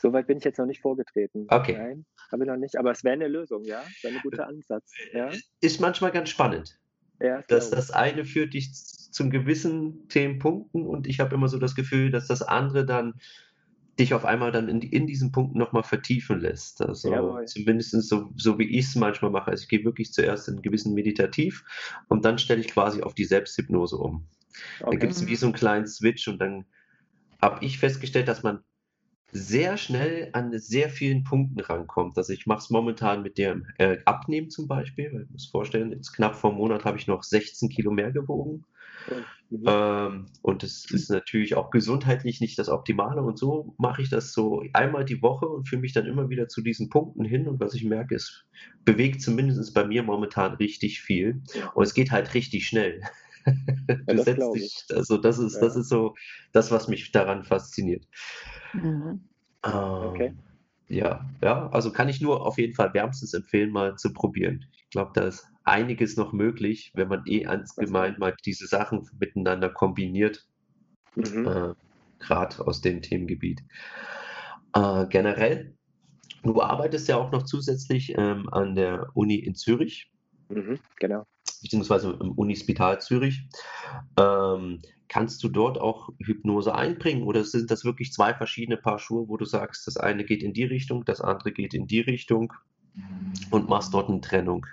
Soweit 0.00 0.26
bin 0.26 0.38
ich 0.38 0.44
jetzt 0.44 0.58
noch 0.58 0.66
nicht 0.66 0.80
vorgetreten. 0.80 1.46
Okay. 1.50 1.76
Nein, 1.76 2.06
habe 2.32 2.44
ich 2.44 2.48
noch 2.48 2.56
nicht. 2.56 2.78
Aber 2.78 2.90
es 2.90 3.04
wäre 3.04 3.12
eine 3.12 3.28
Lösung, 3.28 3.64
ja. 3.64 3.82
Wäre 4.00 4.14
ein 4.14 4.20
guter 4.22 4.46
Ansatz. 4.48 4.92
Ja? 5.12 5.30
Ist 5.60 5.80
manchmal 5.80 6.10
ganz 6.10 6.30
spannend. 6.30 6.79
Ja, 7.20 7.42
das, 7.48 7.70
das 7.70 7.90
eine 7.90 8.24
führt 8.24 8.54
dich 8.54 8.72
zum 8.72 9.30
gewissen 9.30 10.08
Themenpunkten 10.08 10.86
und 10.86 11.06
ich 11.06 11.20
habe 11.20 11.34
immer 11.34 11.48
so 11.48 11.58
das 11.58 11.74
Gefühl, 11.74 12.10
dass 12.10 12.26
das 12.26 12.42
andere 12.42 12.86
dann 12.86 13.14
dich 13.98 14.14
auf 14.14 14.24
einmal 14.24 14.50
dann 14.50 14.68
in, 14.68 14.80
in 14.80 15.06
diesen 15.06 15.30
Punkten 15.30 15.58
nochmal 15.58 15.82
vertiefen 15.82 16.40
lässt. 16.40 16.80
Also 16.80 17.12
Jawohl. 17.12 17.44
zumindest 17.44 17.90
so, 18.08 18.32
so 18.36 18.58
wie 18.58 18.78
ich 18.78 18.86
es 18.86 18.94
manchmal 18.96 19.30
mache. 19.30 19.50
Also 19.50 19.62
ich 19.62 19.68
gehe 19.68 19.84
wirklich 19.84 20.12
zuerst 20.12 20.48
in 20.48 20.54
einen 20.54 20.62
gewissen 20.62 20.94
Meditativ 20.94 21.64
und 22.08 22.24
dann 22.24 22.38
stelle 22.38 22.60
ich 22.60 22.68
quasi 22.68 23.02
auf 23.02 23.14
die 23.14 23.24
Selbsthypnose 23.24 23.96
um. 23.96 24.26
Okay. 24.80 24.90
Da 24.92 24.96
gibt 24.98 25.12
es 25.12 25.26
wie 25.26 25.36
so 25.36 25.46
einen 25.46 25.54
kleinen 25.54 25.86
Switch 25.86 26.26
und 26.28 26.38
dann 26.38 26.64
habe 27.42 27.64
ich 27.64 27.78
festgestellt, 27.78 28.28
dass 28.28 28.42
man 28.42 28.64
sehr 29.32 29.76
schnell 29.76 30.30
an 30.32 30.56
sehr 30.58 30.88
vielen 30.88 31.24
Punkten 31.24 31.60
rankommt. 31.60 32.16
Also 32.16 32.32
ich 32.32 32.46
mache 32.46 32.60
es 32.60 32.70
momentan 32.70 33.22
mit 33.22 33.38
dem 33.38 33.66
äh, 33.78 33.98
Abnehmen 34.04 34.50
zum 34.50 34.66
Beispiel. 34.66 35.24
Ich 35.24 35.30
muss 35.30 35.50
vorstellen, 35.50 35.92
jetzt 35.92 36.12
knapp 36.12 36.36
vor 36.36 36.50
einem 36.50 36.58
Monat 36.58 36.84
habe 36.84 36.98
ich 36.98 37.06
noch 37.06 37.22
16 37.22 37.68
Kilo 37.68 37.90
mehr 37.92 38.12
gewogen. 38.12 38.64
Mhm. 39.50 39.64
Ähm, 39.66 40.26
und 40.42 40.62
es 40.62 40.90
ist 40.90 41.10
natürlich 41.10 41.54
auch 41.54 41.70
gesundheitlich 41.70 42.40
nicht 42.40 42.58
das 42.58 42.68
Optimale. 42.68 43.22
Und 43.22 43.38
so 43.38 43.74
mache 43.78 44.02
ich 44.02 44.10
das 44.10 44.32
so 44.32 44.62
einmal 44.72 45.04
die 45.04 45.22
Woche 45.22 45.46
und 45.46 45.68
führe 45.68 45.80
mich 45.80 45.92
dann 45.92 46.06
immer 46.06 46.28
wieder 46.28 46.48
zu 46.48 46.62
diesen 46.62 46.88
Punkten 46.88 47.24
hin. 47.24 47.48
Und 47.48 47.60
was 47.60 47.74
ich 47.74 47.84
merke, 47.84 48.14
es 48.14 48.44
bewegt 48.84 49.22
zumindest 49.22 49.74
bei 49.74 49.84
mir 49.84 50.02
momentan 50.02 50.54
richtig 50.54 51.00
viel. 51.00 51.42
Und 51.74 51.84
es 51.84 51.94
geht 51.94 52.10
halt 52.10 52.34
richtig 52.34 52.66
schnell. 52.66 53.00
Ja, 53.46 53.52
das 54.06 54.24
dich, 54.52 54.84
also 54.90 55.16
das 55.16 55.38
ist, 55.38 55.54
ja. 55.54 55.60
das 55.62 55.76
ist 55.76 55.88
so 55.88 56.14
das, 56.52 56.70
was 56.70 56.88
mich 56.88 57.10
daran 57.10 57.44
fasziniert. 57.44 58.06
Mhm. 58.72 59.28
Ähm, 59.64 59.72
okay. 59.72 60.34
Ja, 60.88 61.24
ja, 61.42 61.68
also 61.68 61.92
kann 61.92 62.08
ich 62.08 62.20
nur 62.20 62.44
auf 62.44 62.58
jeden 62.58 62.74
Fall 62.74 62.92
wärmstens 62.94 63.32
empfehlen, 63.32 63.70
mal 63.70 63.94
zu 63.96 64.12
probieren. 64.12 64.66
Ich 64.74 64.90
glaube, 64.90 65.12
da 65.14 65.22
ist 65.22 65.46
einiges 65.62 66.16
noch 66.16 66.32
möglich, 66.32 66.90
wenn 66.94 67.08
man 67.08 67.22
eh 67.26 67.46
ans 67.46 67.76
gemeint 67.76 68.18
mal 68.18 68.34
diese 68.44 68.66
Sachen 68.66 69.08
miteinander 69.20 69.68
kombiniert. 69.70 70.46
Mhm. 71.14 71.46
Äh, 71.46 71.74
Gerade 72.18 72.66
aus 72.66 72.80
dem 72.80 73.02
Themengebiet. 73.02 73.60
Äh, 74.74 75.06
generell, 75.06 75.74
du 76.42 76.60
arbeitest 76.60 77.08
ja 77.08 77.16
auch 77.16 77.30
noch 77.30 77.44
zusätzlich 77.44 78.14
ähm, 78.16 78.48
an 78.50 78.74
der 78.74 79.10
Uni 79.14 79.36
in 79.36 79.54
Zürich. 79.54 80.10
Mhm, 80.48 80.80
genau 80.96 81.24
beziehungsweise 81.62 82.16
im 82.20 82.32
Unispital 82.32 83.00
Zürich. 83.00 83.46
Ähm, 84.18 84.80
kannst 85.10 85.42
du 85.42 85.48
dort 85.48 85.78
auch 85.78 86.08
Hypnose 86.24 86.74
einbringen 86.74 87.24
oder 87.24 87.44
sind 87.44 87.70
das 87.70 87.84
wirklich 87.84 88.12
zwei 88.12 88.32
verschiedene 88.32 88.76
Paar 88.76 88.98
Schuhe, 88.98 89.28
wo 89.28 89.36
du 89.36 89.44
sagst, 89.44 89.86
das 89.86 89.96
eine 89.96 90.24
geht 90.24 90.42
in 90.42 90.52
die 90.54 90.64
Richtung, 90.64 91.04
das 91.04 91.20
andere 91.20 91.52
geht 91.52 91.74
in 91.74 91.86
die 91.86 92.00
Richtung 92.00 92.52
und 93.50 93.68
machst 93.68 93.92
dort 93.92 94.08
eine 94.08 94.20
Trennung? 94.20 94.64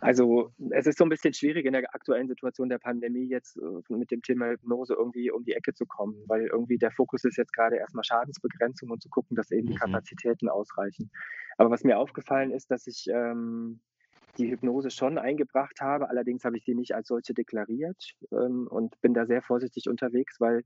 Also 0.00 0.52
es 0.70 0.86
ist 0.86 0.98
so 0.98 1.04
ein 1.04 1.08
bisschen 1.08 1.34
schwierig 1.34 1.66
in 1.66 1.72
der 1.72 1.82
aktuellen 1.94 2.28
Situation 2.28 2.68
der 2.68 2.78
Pandemie 2.78 3.28
jetzt 3.28 3.56
äh, 3.56 3.94
mit 3.94 4.10
dem 4.10 4.22
Thema 4.22 4.50
Hypnose 4.50 4.94
irgendwie 4.94 5.30
um 5.30 5.44
die 5.44 5.54
Ecke 5.54 5.72
zu 5.72 5.86
kommen, 5.86 6.16
weil 6.26 6.46
irgendwie 6.46 6.78
der 6.78 6.90
Fokus 6.90 7.24
ist 7.24 7.36
jetzt 7.36 7.52
gerade 7.52 7.76
erstmal 7.76 8.04
Schadensbegrenzung 8.04 8.90
und 8.90 9.02
zu 9.02 9.08
gucken, 9.08 9.36
dass 9.36 9.50
eben 9.50 9.66
die 9.66 9.74
mhm. 9.74 9.78
Kapazitäten 9.78 10.48
ausreichen. 10.48 11.10
Aber 11.56 11.70
was 11.70 11.84
mir 11.84 11.98
aufgefallen 11.98 12.52
ist, 12.52 12.70
dass 12.70 12.86
ich 12.86 13.06
ähm, 13.08 13.80
die 14.36 14.50
Hypnose 14.50 14.90
schon 14.90 15.18
eingebracht 15.18 15.80
habe. 15.80 16.08
Allerdings 16.08 16.44
habe 16.44 16.56
ich 16.56 16.64
sie 16.64 16.74
nicht 16.74 16.94
als 16.94 17.08
solche 17.08 17.34
deklariert 17.34 18.12
ähm, 18.32 18.66
und 18.68 19.00
bin 19.00 19.14
da 19.14 19.26
sehr 19.26 19.42
vorsichtig 19.42 19.88
unterwegs, 19.88 20.40
weil 20.40 20.64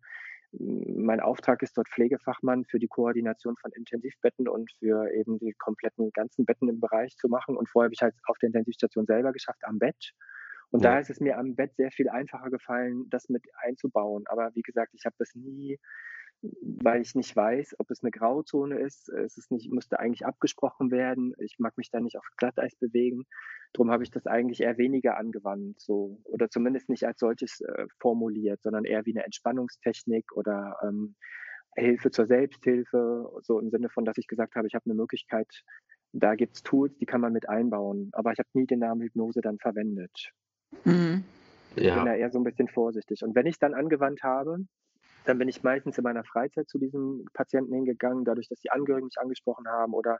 hm, 0.56 1.04
mein 1.04 1.20
Auftrag 1.20 1.62
ist 1.62 1.76
dort 1.76 1.88
Pflegefachmann 1.88 2.64
für 2.64 2.78
die 2.78 2.88
Koordination 2.88 3.56
von 3.56 3.72
Intensivbetten 3.72 4.48
und 4.48 4.70
für 4.78 5.10
eben 5.12 5.38
die 5.38 5.52
kompletten 5.58 6.10
ganzen 6.12 6.44
Betten 6.44 6.68
im 6.68 6.80
Bereich 6.80 7.16
zu 7.16 7.28
machen. 7.28 7.56
Und 7.56 7.68
vorher 7.68 7.86
habe 7.86 7.94
ich 7.94 8.02
halt 8.02 8.14
auf 8.26 8.38
der 8.38 8.48
Intensivstation 8.48 9.06
selber 9.06 9.32
geschafft, 9.32 9.64
am 9.64 9.78
Bett. 9.78 10.12
Und 10.70 10.82
ja. 10.82 10.92
da 10.92 10.98
ist 10.98 11.10
es 11.10 11.20
mir 11.20 11.38
am 11.38 11.54
Bett 11.54 11.74
sehr 11.76 11.90
viel 11.90 12.08
einfacher 12.08 12.50
gefallen, 12.50 13.08
das 13.10 13.28
mit 13.28 13.44
einzubauen. 13.58 14.24
Aber 14.26 14.50
wie 14.54 14.62
gesagt, 14.62 14.94
ich 14.94 15.04
habe 15.04 15.14
das 15.18 15.34
nie 15.34 15.78
weil 16.60 17.02
ich 17.02 17.14
nicht 17.14 17.34
weiß, 17.34 17.76
ob 17.78 17.90
es 17.90 18.02
eine 18.02 18.10
Grauzone 18.10 18.78
ist. 18.78 19.08
Es 19.08 19.36
ist 19.36 19.50
nicht, 19.50 19.70
müsste 19.70 20.00
eigentlich 20.00 20.26
abgesprochen 20.26 20.90
werden. 20.90 21.34
Ich 21.38 21.58
mag 21.58 21.76
mich 21.76 21.90
da 21.90 22.00
nicht 22.00 22.18
auf 22.18 22.26
Glatteis 22.36 22.74
bewegen. 22.76 23.24
Darum 23.72 23.90
habe 23.90 24.02
ich 24.02 24.10
das 24.10 24.26
eigentlich 24.26 24.60
eher 24.60 24.76
weniger 24.76 25.16
angewandt, 25.16 25.80
so 25.80 26.20
oder 26.24 26.50
zumindest 26.50 26.88
nicht 26.88 27.06
als 27.06 27.20
solches 27.20 27.60
äh, 27.60 27.86
formuliert, 28.00 28.62
sondern 28.62 28.84
eher 28.84 29.06
wie 29.06 29.14
eine 29.14 29.24
Entspannungstechnik 29.24 30.32
oder 30.32 30.76
ähm, 30.82 31.14
Hilfe 31.76 32.10
zur 32.10 32.26
Selbsthilfe, 32.26 33.30
so 33.40 33.58
im 33.58 33.70
Sinne 33.70 33.88
von, 33.88 34.04
dass 34.04 34.18
ich 34.18 34.26
gesagt 34.26 34.56
habe, 34.56 34.66
ich 34.66 34.74
habe 34.74 34.84
eine 34.84 34.94
Möglichkeit, 34.94 35.62
da 36.12 36.34
gibt 36.34 36.56
es 36.56 36.62
Tools, 36.62 36.96
die 36.98 37.06
kann 37.06 37.22
man 37.22 37.32
mit 37.32 37.48
einbauen. 37.48 38.10
Aber 38.12 38.32
ich 38.32 38.38
habe 38.38 38.48
nie 38.52 38.66
den 38.66 38.80
Namen 38.80 39.00
Hypnose 39.00 39.40
dann 39.40 39.58
verwendet. 39.58 40.32
Mhm. 40.84 41.24
Ich 41.74 41.94
bin 41.94 42.04
da 42.04 42.14
eher 42.14 42.30
so 42.30 42.38
ein 42.38 42.44
bisschen 42.44 42.68
vorsichtig. 42.68 43.22
Und 43.22 43.34
wenn 43.34 43.46
ich 43.46 43.54
es 43.54 43.58
dann 43.58 43.72
angewandt 43.72 44.22
habe, 44.22 44.58
dann 45.24 45.38
bin 45.38 45.48
ich 45.48 45.62
meistens 45.62 45.98
in 45.98 46.04
meiner 46.04 46.24
Freizeit 46.24 46.68
zu 46.68 46.78
diesem 46.78 47.26
Patienten 47.32 47.74
hingegangen, 47.74 48.24
dadurch, 48.24 48.48
dass 48.48 48.60
die 48.60 48.70
Angehörigen 48.70 49.06
mich 49.06 49.18
angesprochen 49.18 49.66
haben 49.68 49.94
oder 49.94 50.18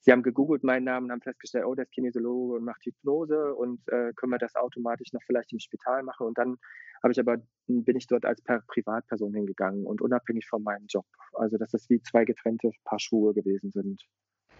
sie 0.00 0.12
haben 0.12 0.22
gegoogelt 0.22 0.64
meinen 0.64 0.84
Namen 0.84 1.06
und 1.06 1.12
haben 1.12 1.22
festgestellt, 1.22 1.64
oh, 1.66 1.74
der 1.74 1.84
ist 1.84 1.92
Kinesiologe 1.92 2.56
und 2.56 2.64
macht 2.64 2.84
Hypnose 2.84 3.54
und 3.54 3.80
äh, 3.88 4.12
können 4.14 4.32
wir 4.32 4.38
das 4.38 4.54
automatisch 4.54 5.12
noch 5.12 5.22
vielleicht 5.26 5.52
im 5.52 5.58
Spital 5.58 6.02
machen. 6.02 6.26
Und 6.26 6.36
dann 6.36 6.56
habe 7.02 7.12
ich 7.12 7.18
aber, 7.18 7.38
bin 7.66 7.96
ich 7.96 8.06
dort 8.06 8.24
als 8.24 8.42
Privatperson 8.42 9.34
hingegangen 9.34 9.86
und 9.86 10.02
unabhängig 10.02 10.46
von 10.46 10.62
meinem 10.62 10.86
Job. 10.88 11.06
Also, 11.32 11.56
dass 11.56 11.70
das 11.70 11.88
wie 11.88 12.00
zwei 12.02 12.24
getrennte 12.24 12.70
Paar 12.84 12.98
Schuhe 12.98 13.32
gewesen 13.34 13.70
sind. 13.70 14.02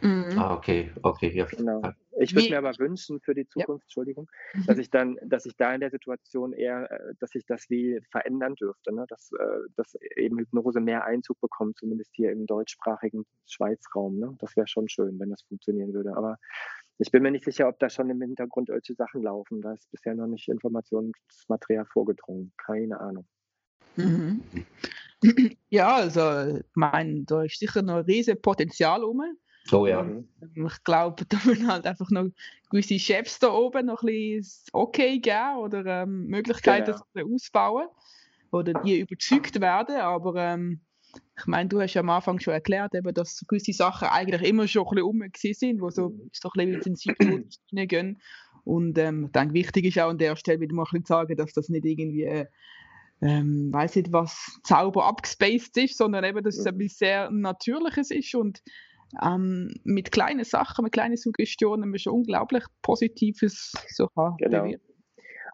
Mhm. 0.05 0.39
Ah, 0.39 0.53
okay, 0.53 0.93
okay, 1.03 1.31
ja. 1.35 1.47
Genau. 1.47 1.81
Ich 2.21 2.35
würde 2.35 2.51
mir 2.51 2.59
aber 2.59 2.79
wünschen 2.79 3.21
für 3.21 3.35
die 3.35 3.49
Zukunft, 3.49 3.85
ja. 3.85 3.87
Entschuldigung, 3.87 4.31
mhm. 4.53 4.67
dass 4.67 4.77
ich 4.77 4.91
dann, 4.91 5.19
dass 5.25 5.47
ich 5.47 5.57
da 5.57 5.75
in 5.75 5.81
der 5.81 5.91
Situation 5.91 6.53
eher, 6.53 6.91
äh, 6.91 7.15
dass 7.21 7.35
ich 7.35 7.47
das 7.47 7.71
wie 7.71 7.99
verändern 8.11 8.55
dürfte, 8.55 8.95
ne? 8.95 9.07
dass, 9.09 9.33
äh, 9.33 9.61
dass 9.77 9.97
eben 10.17 10.39
Hypnose 10.39 10.81
mehr 10.81 11.05
Einzug 11.07 11.41
bekommt, 11.41 11.79
zumindest 11.79 12.11
hier 12.15 12.33
im 12.33 12.45
deutschsprachigen 12.45 13.25
Schweizraum. 13.47 14.19
Ne? 14.19 14.37
Das 14.41 14.55
wäre 14.57 14.69
schon 14.69 14.91
schön, 14.91 15.19
wenn 15.19 15.31
das 15.31 15.41
funktionieren 15.43 15.95
würde. 15.95 16.15
Aber 16.15 16.39
ich 16.99 17.11
bin 17.11 17.23
mir 17.23 17.31
nicht 17.31 17.47
sicher, 17.47 17.67
ob 17.67 17.79
da 17.79 17.89
schon 17.89 18.11
im 18.11 18.21
Hintergrund 18.21 18.69
solche 18.69 18.95
Sachen 18.95 19.23
laufen. 19.23 19.63
Da 19.63 19.73
ist 19.73 19.91
bisher 19.91 20.15
noch 20.15 20.27
nicht 20.27 20.49
Informationsmaterial 20.49 21.87
vorgedrungen. 21.87 22.53
Keine 22.59 23.01
Ahnung. 23.01 23.27
Mhm. 23.97 24.43
Ja, 25.71 25.97
also, 25.97 26.59
ich 26.59 26.65
meine, 26.75 27.25
da 27.25 27.45
ist 27.45 27.59
sicher 27.59 27.81
noch 27.81 27.97
ein 27.97 28.05
riesiges 28.05 28.43
Potenzial 28.43 29.03
um. 29.03 29.23
Oh 29.73 29.87
ja. 29.87 30.01
Ähm, 30.01 30.29
ich 30.55 30.85
glaube, 30.85 31.25
da 31.29 31.39
müssen 31.45 31.69
halt 31.69 31.87
einfach 31.87 32.11
noch 32.11 32.29
gewisse 32.71 32.99
Chefs 32.99 33.39
da 33.39 33.53
oben 33.53 33.87
noch 33.87 34.03
ein 34.03 34.07
bisschen 34.07 34.69
Okay 34.73 35.19
geben 35.19 35.57
oder 35.59 35.85
ähm, 36.03 36.27
Möglichkeiten 36.27 36.95
genau. 37.15 37.35
ausbauen 37.35 37.89
oder 38.51 38.75
die 38.83 39.01
überzeugt 39.01 39.61
werden. 39.61 39.97
Aber 39.97 40.35
ähm, 40.37 40.81
ich 41.39 41.47
meine, 41.47 41.69
du 41.69 41.81
hast 41.81 41.95
ja 41.95 42.01
am 42.01 42.11
Anfang 42.11 42.41
schon 42.41 42.55
erklärt, 42.55 42.95
eben, 42.95 43.15
dass 43.15 43.45
gewisse 43.49 43.73
Sachen 43.73 44.09
eigentlich 44.09 44.43
immer 44.43 44.69
schon 44.69 44.87
ein 44.87 44.91
bisschen 44.91 45.05
rum 45.05 45.23
sind, 45.35 45.81
wo 45.81 45.91
so, 45.91 46.11
mhm. 46.11 46.31
so 46.33 46.49
ein 46.49 46.53
bisschen 46.53 46.75
intensiv 46.75 47.15
hineingehen. 47.71 48.21
Und 48.65 48.97
ähm, 48.99 49.27
ich 49.27 49.33
denke, 49.33 49.55
wichtig 49.55 49.85
ist 49.85 49.99
auch 49.99 50.09
an 50.09 50.19
der 50.19 50.37
Stelle 50.37 50.61
wieder 50.61 50.75
mal 50.75 50.83
ein 50.83 50.85
bisschen 50.85 51.05
zu 51.05 51.13
sagen, 51.13 51.37
dass 51.37 51.53
das 51.53 51.69
nicht 51.69 51.85
irgendwie 51.85 52.47
ähm, 53.21 53.73
weiß 53.73 53.97
nicht, 53.97 54.13
was 54.13 54.61
Zauber 54.65 55.07
abgespaced 55.07 55.77
ist, 55.79 55.97
sondern 55.97 56.25
eben, 56.25 56.43
dass 56.43 56.59
es 56.59 56.65
mhm. 56.65 56.81
etwas 56.81 56.99
sehr 56.99 57.31
Natürliches 57.31 58.11
ist 58.11 58.35
und 58.35 58.63
ähm, 59.23 59.75
mit 59.85 60.13
kleinen 60.13 60.45
Sachen, 60.45 60.85
mit 60.85 60.93
kleinen 60.93 61.17
Suggestionen 61.17 61.91
man 61.91 61.99
schon 61.99 62.15
unglaublich 62.15 62.65
Positives 62.83 63.73
so 63.89 64.09
genau. 64.39 64.67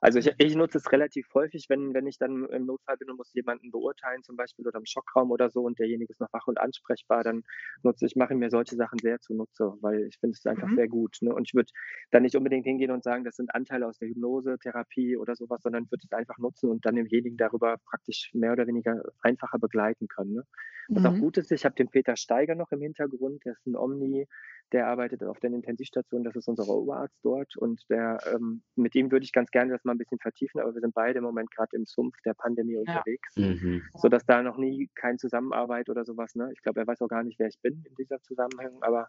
Also 0.01 0.19
ich, 0.19 0.33
ich, 0.39 0.57
nutze 0.57 0.79
es 0.79 0.91
relativ 0.93 1.29
häufig, 1.35 1.67
wenn, 1.69 1.93
wenn 1.93 2.07
ich 2.07 2.19
dann 2.19 2.47
im 2.47 2.67
Notfall 2.67 2.97
bin 2.97 3.11
und 3.11 3.17
muss 3.17 3.35
jemanden 3.35 3.71
beurteilen, 3.71 4.23
zum 4.23 4.37
Beispiel 4.37 4.67
oder 4.67 4.79
im 4.79 4.87
Schockraum 4.87 5.31
oder 5.31 5.51
so 5.51 5.63
und 5.63 5.79
derjenige 5.79 6.11
ist 6.11 6.21
noch 6.21 6.33
wach 6.33 6.47
und 6.47 6.59
ansprechbar, 6.59 7.23
dann 7.23 7.43
nutze 7.83 8.07
ich, 8.07 8.17
mache 8.17 8.35
mir 8.35 8.51
solche 8.51 8.77
Sachen 8.77 8.99
sehr 8.99 9.21
zunutze, 9.21 9.75
weil 9.83 10.07
ich 10.07 10.19
finde 10.19 10.37
es 10.39 10.47
einfach 10.47 10.69
mhm. 10.69 10.77
sehr 10.77 10.89
gut. 10.89 11.19
Ne? 11.21 11.35
Und 11.35 11.47
ich 11.49 11.55
würde 11.55 11.71
dann 12.11 12.23
nicht 12.23 12.35
unbedingt 12.35 12.65
hingehen 12.65 12.91
und 12.91 13.05
sagen, 13.05 13.25
das 13.25 13.37
sind 13.37 13.55
Anteile 13.55 13.87
aus 13.87 13.99
der 13.99 14.09
Hypnose, 14.09 14.59
Therapie 14.59 15.17
oder 15.17 15.37
sowas, 15.37 15.61
sondern 15.63 15.91
würde 15.91 16.05
es 16.05 16.13
einfach 16.13 16.39
nutzen 16.39 16.71
und 16.71 16.87
dann 16.87 16.97
demjenigen 16.97 17.37
darüber 17.37 17.77
praktisch 17.85 18.31
mehr 18.33 18.53
oder 18.53 18.67
weniger 18.67 19.03
einfacher 19.23 19.59
begleiten 19.59 20.09
können. 20.09 20.33
Ne? 20.33 20.45
Was 20.89 21.03
mhm. 21.03 21.09
auch 21.09 21.19
gut 21.21 21.39
ist, 21.39 21.53
ich 21.53 21.65
habe 21.65 21.75
den 21.75 21.89
Peter 21.89 22.17
Steiger 22.17 22.55
noch 22.55 22.73
im 22.73 22.81
Hintergrund, 22.81 23.45
der 23.45 23.53
ist 23.53 23.67
ein 23.67 23.77
Omni, 23.77 24.27
der 24.73 24.87
arbeitet 24.87 25.23
auf 25.25 25.41
der 25.41 25.51
Intensivstation, 25.53 26.25
das 26.25 26.37
ist 26.37 26.49
unser 26.49 26.69
Oberarzt 26.69 27.19
dort 27.23 27.57
und 27.57 27.83
der, 27.89 28.19
ähm, 28.33 28.63
mit 28.77 28.95
ihm 28.95 29.11
würde 29.11 29.25
ich 29.25 29.33
ganz 29.33 29.51
gerne 29.51 29.73
das 29.73 29.85
mal 29.85 29.93
ein 29.93 29.99
bisschen 29.99 30.19
vertiefen, 30.19 30.61
aber 30.61 30.75
wir 30.75 30.81
sind 30.81 30.95
beide 30.95 31.19
im 31.19 31.25
Moment 31.25 31.51
gerade 31.51 31.77
im 31.77 31.85
Sumpf 31.87 32.17
der 32.25 32.35
Pandemie 32.35 32.75
ja. 32.75 32.81
unterwegs, 32.81 33.37
mhm. 33.37 33.83
sodass 33.95 34.25
da 34.25 34.43
noch 34.43 34.57
nie 34.57 34.91
keine 34.95 35.19
Zusammenarbeit 35.19 35.89
oder 35.89 36.05
sowas, 36.05 36.35
ne? 36.35 36.51
Ich 36.53 36.63
glaube, 36.63 36.81
er 36.81 36.87
weiß 36.87 37.03
auch 37.03 37.09
gar 37.09 37.23
nicht, 37.23 37.39
wer 37.39 37.49
ich 37.49 37.61
bin 37.63 37.85
in 37.89 37.95
dieser 37.97 38.21
Zusammenhang, 38.23 38.79
aber 38.81 39.09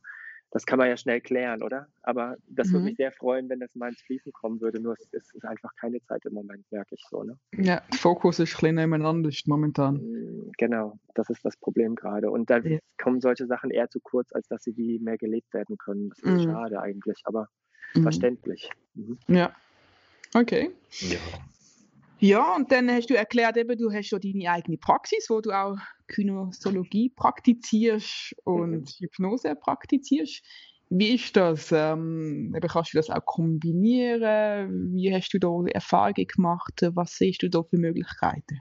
das 0.51 0.65
kann 0.65 0.77
man 0.77 0.89
ja 0.89 0.97
schnell 0.97 1.21
klären, 1.21 1.63
oder? 1.63 1.87
Aber 2.03 2.35
das 2.47 2.67
mhm. 2.67 2.73
würde 2.73 2.85
mich 2.85 2.97
sehr 2.97 3.11
freuen, 3.13 3.49
wenn 3.49 3.61
das 3.61 3.73
mal 3.73 3.89
ins 3.89 4.01
Fließen 4.01 4.33
kommen 4.33 4.59
würde. 4.59 4.81
Nur 4.81 4.93
es 4.93 5.07
ist 5.13 5.45
einfach 5.45 5.73
keine 5.77 6.01
Zeit 6.03 6.25
im 6.25 6.33
Moment, 6.33 6.69
merke 6.71 6.95
ich 6.95 7.03
so. 7.09 7.23
Ne? 7.23 7.37
Ja, 7.57 7.81
Fokus 7.97 8.39
ist 8.39 8.51
ein 8.51 8.59
bisschen 8.59 8.75
nebeneinander 8.75 9.29
momentan. 9.45 9.95
Mm, 9.95 10.51
genau, 10.57 10.99
das 11.15 11.29
ist 11.29 11.45
das 11.45 11.55
Problem 11.55 11.95
gerade. 11.95 12.29
Und 12.29 12.49
da 12.49 12.57
ja. 12.57 12.79
kommen 13.01 13.21
solche 13.21 13.47
Sachen 13.47 13.71
eher 13.71 13.89
zu 13.89 14.01
kurz, 14.01 14.33
als 14.33 14.47
dass 14.49 14.63
sie 14.63 14.75
wie 14.75 14.99
mehr 14.99 15.17
gelebt 15.17 15.53
werden 15.53 15.77
können. 15.77 16.09
Das 16.09 16.19
ist 16.19 16.45
mhm. 16.45 16.51
schade 16.51 16.81
eigentlich, 16.81 17.21
aber 17.23 17.47
mhm. 17.95 18.03
verständlich. 18.03 18.69
Mhm. 18.93 19.17
Ja. 19.27 19.55
Okay. 20.33 20.71
Ja. 20.99 21.17
Ja, 22.21 22.55
und 22.55 22.71
dann 22.71 22.89
hast 22.91 23.09
du 23.09 23.15
erklärt, 23.15 23.57
eben, 23.57 23.75
du 23.79 23.91
hast 23.91 24.11
ja 24.11 24.19
deine 24.19 24.51
eigene 24.51 24.77
Praxis, 24.77 25.25
wo 25.29 25.41
du 25.41 25.49
auch 25.51 25.75
Kynosologie 26.07 27.09
praktizierst 27.09 28.35
und 28.43 28.81
mhm. 28.81 28.85
Hypnose 28.99 29.55
praktizierst. 29.55 30.43
Wie 30.91 31.15
ist 31.15 31.35
das? 31.35 31.71
Ähm, 31.71 32.55
kannst 32.67 32.93
du 32.93 32.97
das 32.97 33.09
auch 33.09 33.25
kombinieren? 33.25 34.93
Wie 34.93 35.11
hast 35.11 35.33
du 35.33 35.39
da 35.39 35.49
Erfahrungen 35.73 36.27
gemacht? 36.27 36.81
Was 36.93 37.15
siehst 37.15 37.41
du 37.41 37.49
da 37.49 37.63
für 37.63 37.77
Möglichkeiten? 37.77 38.59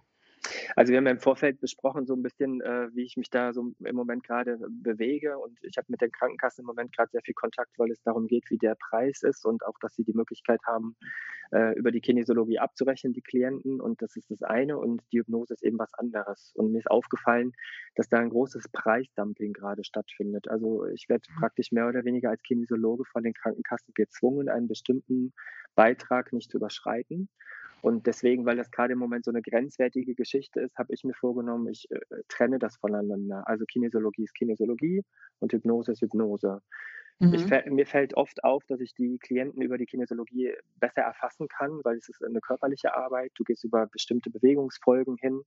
Also 0.77 0.91
wir 0.91 0.99
haben 0.99 1.07
ja 1.07 1.13
im 1.13 1.21
Vorfeld 1.21 1.61
besprochen, 1.61 2.07
so 2.07 2.15
ein 2.15 2.23
bisschen, 2.23 2.61
äh, 2.61 2.89
wie 2.95 3.05
ich 3.05 3.17
mich 3.17 3.31
da 3.31 3.53
so 3.53 3.73
im 3.79 3.97
Moment 3.97 4.25
gerade 4.25 4.59
bewege. 4.69 5.39
Und 5.39 5.59
ich 5.63 5.77
habe 5.77 5.87
mit 5.89 6.01
den 6.01 6.11
Krankenkassen 6.11 6.63
im 6.63 6.67
Moment 6.67 6.97
gerade 6.97 7.11
sehr 7.11 7.23
viel 7.23 7.35
Kontakt, 7.35 7.79
weil 7.79 7.91
es 7.91 8.03
darum 8.03 8.27
geht, 8.27 8.51
wie 8.51 8.59
der 8.59 8.77
Preis 8.77 9.23
ist 9.23 9.45
und 9.45 9.65
auch, 9.67 9.79
dass 9.81 9.95
sie 9.95 10.05
die 10.05 10.15
Möglichkeit 10.15 10.61
haben, 10.67 10.97
äh, 11.53 11.77
über 11.79 11.91
die 11.91 12.01
Kinesiologie 12.01 12.59
abzurechnen, 12.59 13.13
die 13.13 13.23
Klienten. 13.23 13.81
Und 13.81 14.01
das 14.03 14.17
ist 14.17 14.31
das 14.31 14.43
eine. 14.43 14.79
Und 14.79 15.03
die 15.13 15.19
Hypnose 15.19 15.55
ist 15.55 15.63
eben 15.63 15.79
was 15.79 15.93
anderes. 15.95 16.53
Und 16.55 16.73
mir 16.73 16.79
ist 16.79 16.91
aufgefallen, 16.91 17.53
dass 17.95 18.09
da 18.09 18.19
ein 18.19 18.31
großes 18.31 18.69
Preisdumping 18.73 19.53
gerade 19.53 19.85
stattfindet. 19.85 20.49
Also 20.49 20.87
ich 20.87 21.09
werde 21.09 21.25
mhm. 21.31 21.41
praktisch 21.41 21.73
mehr 21.73 21.89
oder 21.89 22.05
weniger 22.05 22.31
als 22.31 22.43
Kinesiologe 22.43 23.05
von 23.05 23.23
den 23.23 23.35
Krankenkassen 23.35 23.93
gezwungen, 23.95 24.49
einen 24.49 24.69
bestimmten 24.69 25.33
Beitrag 25.75 26.33
nicht 26.33 26.51
zu 26.51 26.59
überschreiten. 26.59 27.29
Und 27.83 28.07
deswegen, 28.07 28.45
weil 28.47 28.57
das 28.57 28.71
gerade 28.71 28.93
im 28.93 28.99
Moment 28.99 29.25
so 29.25 29.31
eine 29.31 29.43
grenzwertige 29.43 30.15
Geschichte 30.15 30.61
ist, 30.61 30.77
habe 30.77 30.93
ich 30.93 31.05
mir 31.05 31.15
vorgenommen, 31.15 31.69
ich 31.69 31.91
äh, 31.91 31.99
trenne 32.29 32.59
das 32.59 32.77
voneinander. 32.77 33.47
Also 33.47 33.65
Kinesiologie 33.65 34.25
ist 34.25 34.35
Kinesiologie 34.35 35.03
und 35.39 35.53
Hypnose 35.53 35.93
ist 35.93 36.03
Hypnose. 36.03 36.61
Mhm. 37.21 37.35
Ich, 37.35 37.47
mir 37.67 37.87
fällt 37.87 38.17
oft 38.17 38.43
auf, 38.45 38.65
dass 38.65 38.81
ich 38.81 38.95
die 38.95 39.19
Klienten 39.19 39.61
über 39.61 39.77
die 39.77 39.85
Kinesiologie 39.85 40.55
besser 40.79 41.03
erfassen 41.03 41.49
kann, 41.49 41.81
weil 41.85 41.99
es 41.99 42.09
ist 42.09 42.25
eine 42.25 42.41
körperliche 42.41 42.97
Arbeit. 42.97 43.33
Du 43.35 43.45
gehst 43.45 43.63
über 43.63 43.87
bestimmte 43.87 44.31
Bewegungsfolgen 44.31 45.17
hin 45.21 45.43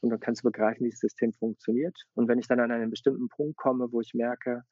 und 0.00 0.10
dann 0.10 0.20
kannst 0.20 0.42
du 0.42 0.50
begreifen, 0.50 0.86
wie 0.86 0.90
das 0.90 1.00
System 1.00 1.34
funktioniert. 1.34 1.96
Und 2.14 2.28
wenn 2.28 2.38
ich 2.38 2.48
dann 2.48 2.60
an 2.60 2.72
einen 2.72 2.90
bestimmten 2.90 3.28
Punkt 3.28 3.58
komme, 3.58 3.92
wo 3.92 4.00
ich 4.00 4.14
merke, 4.14 4.64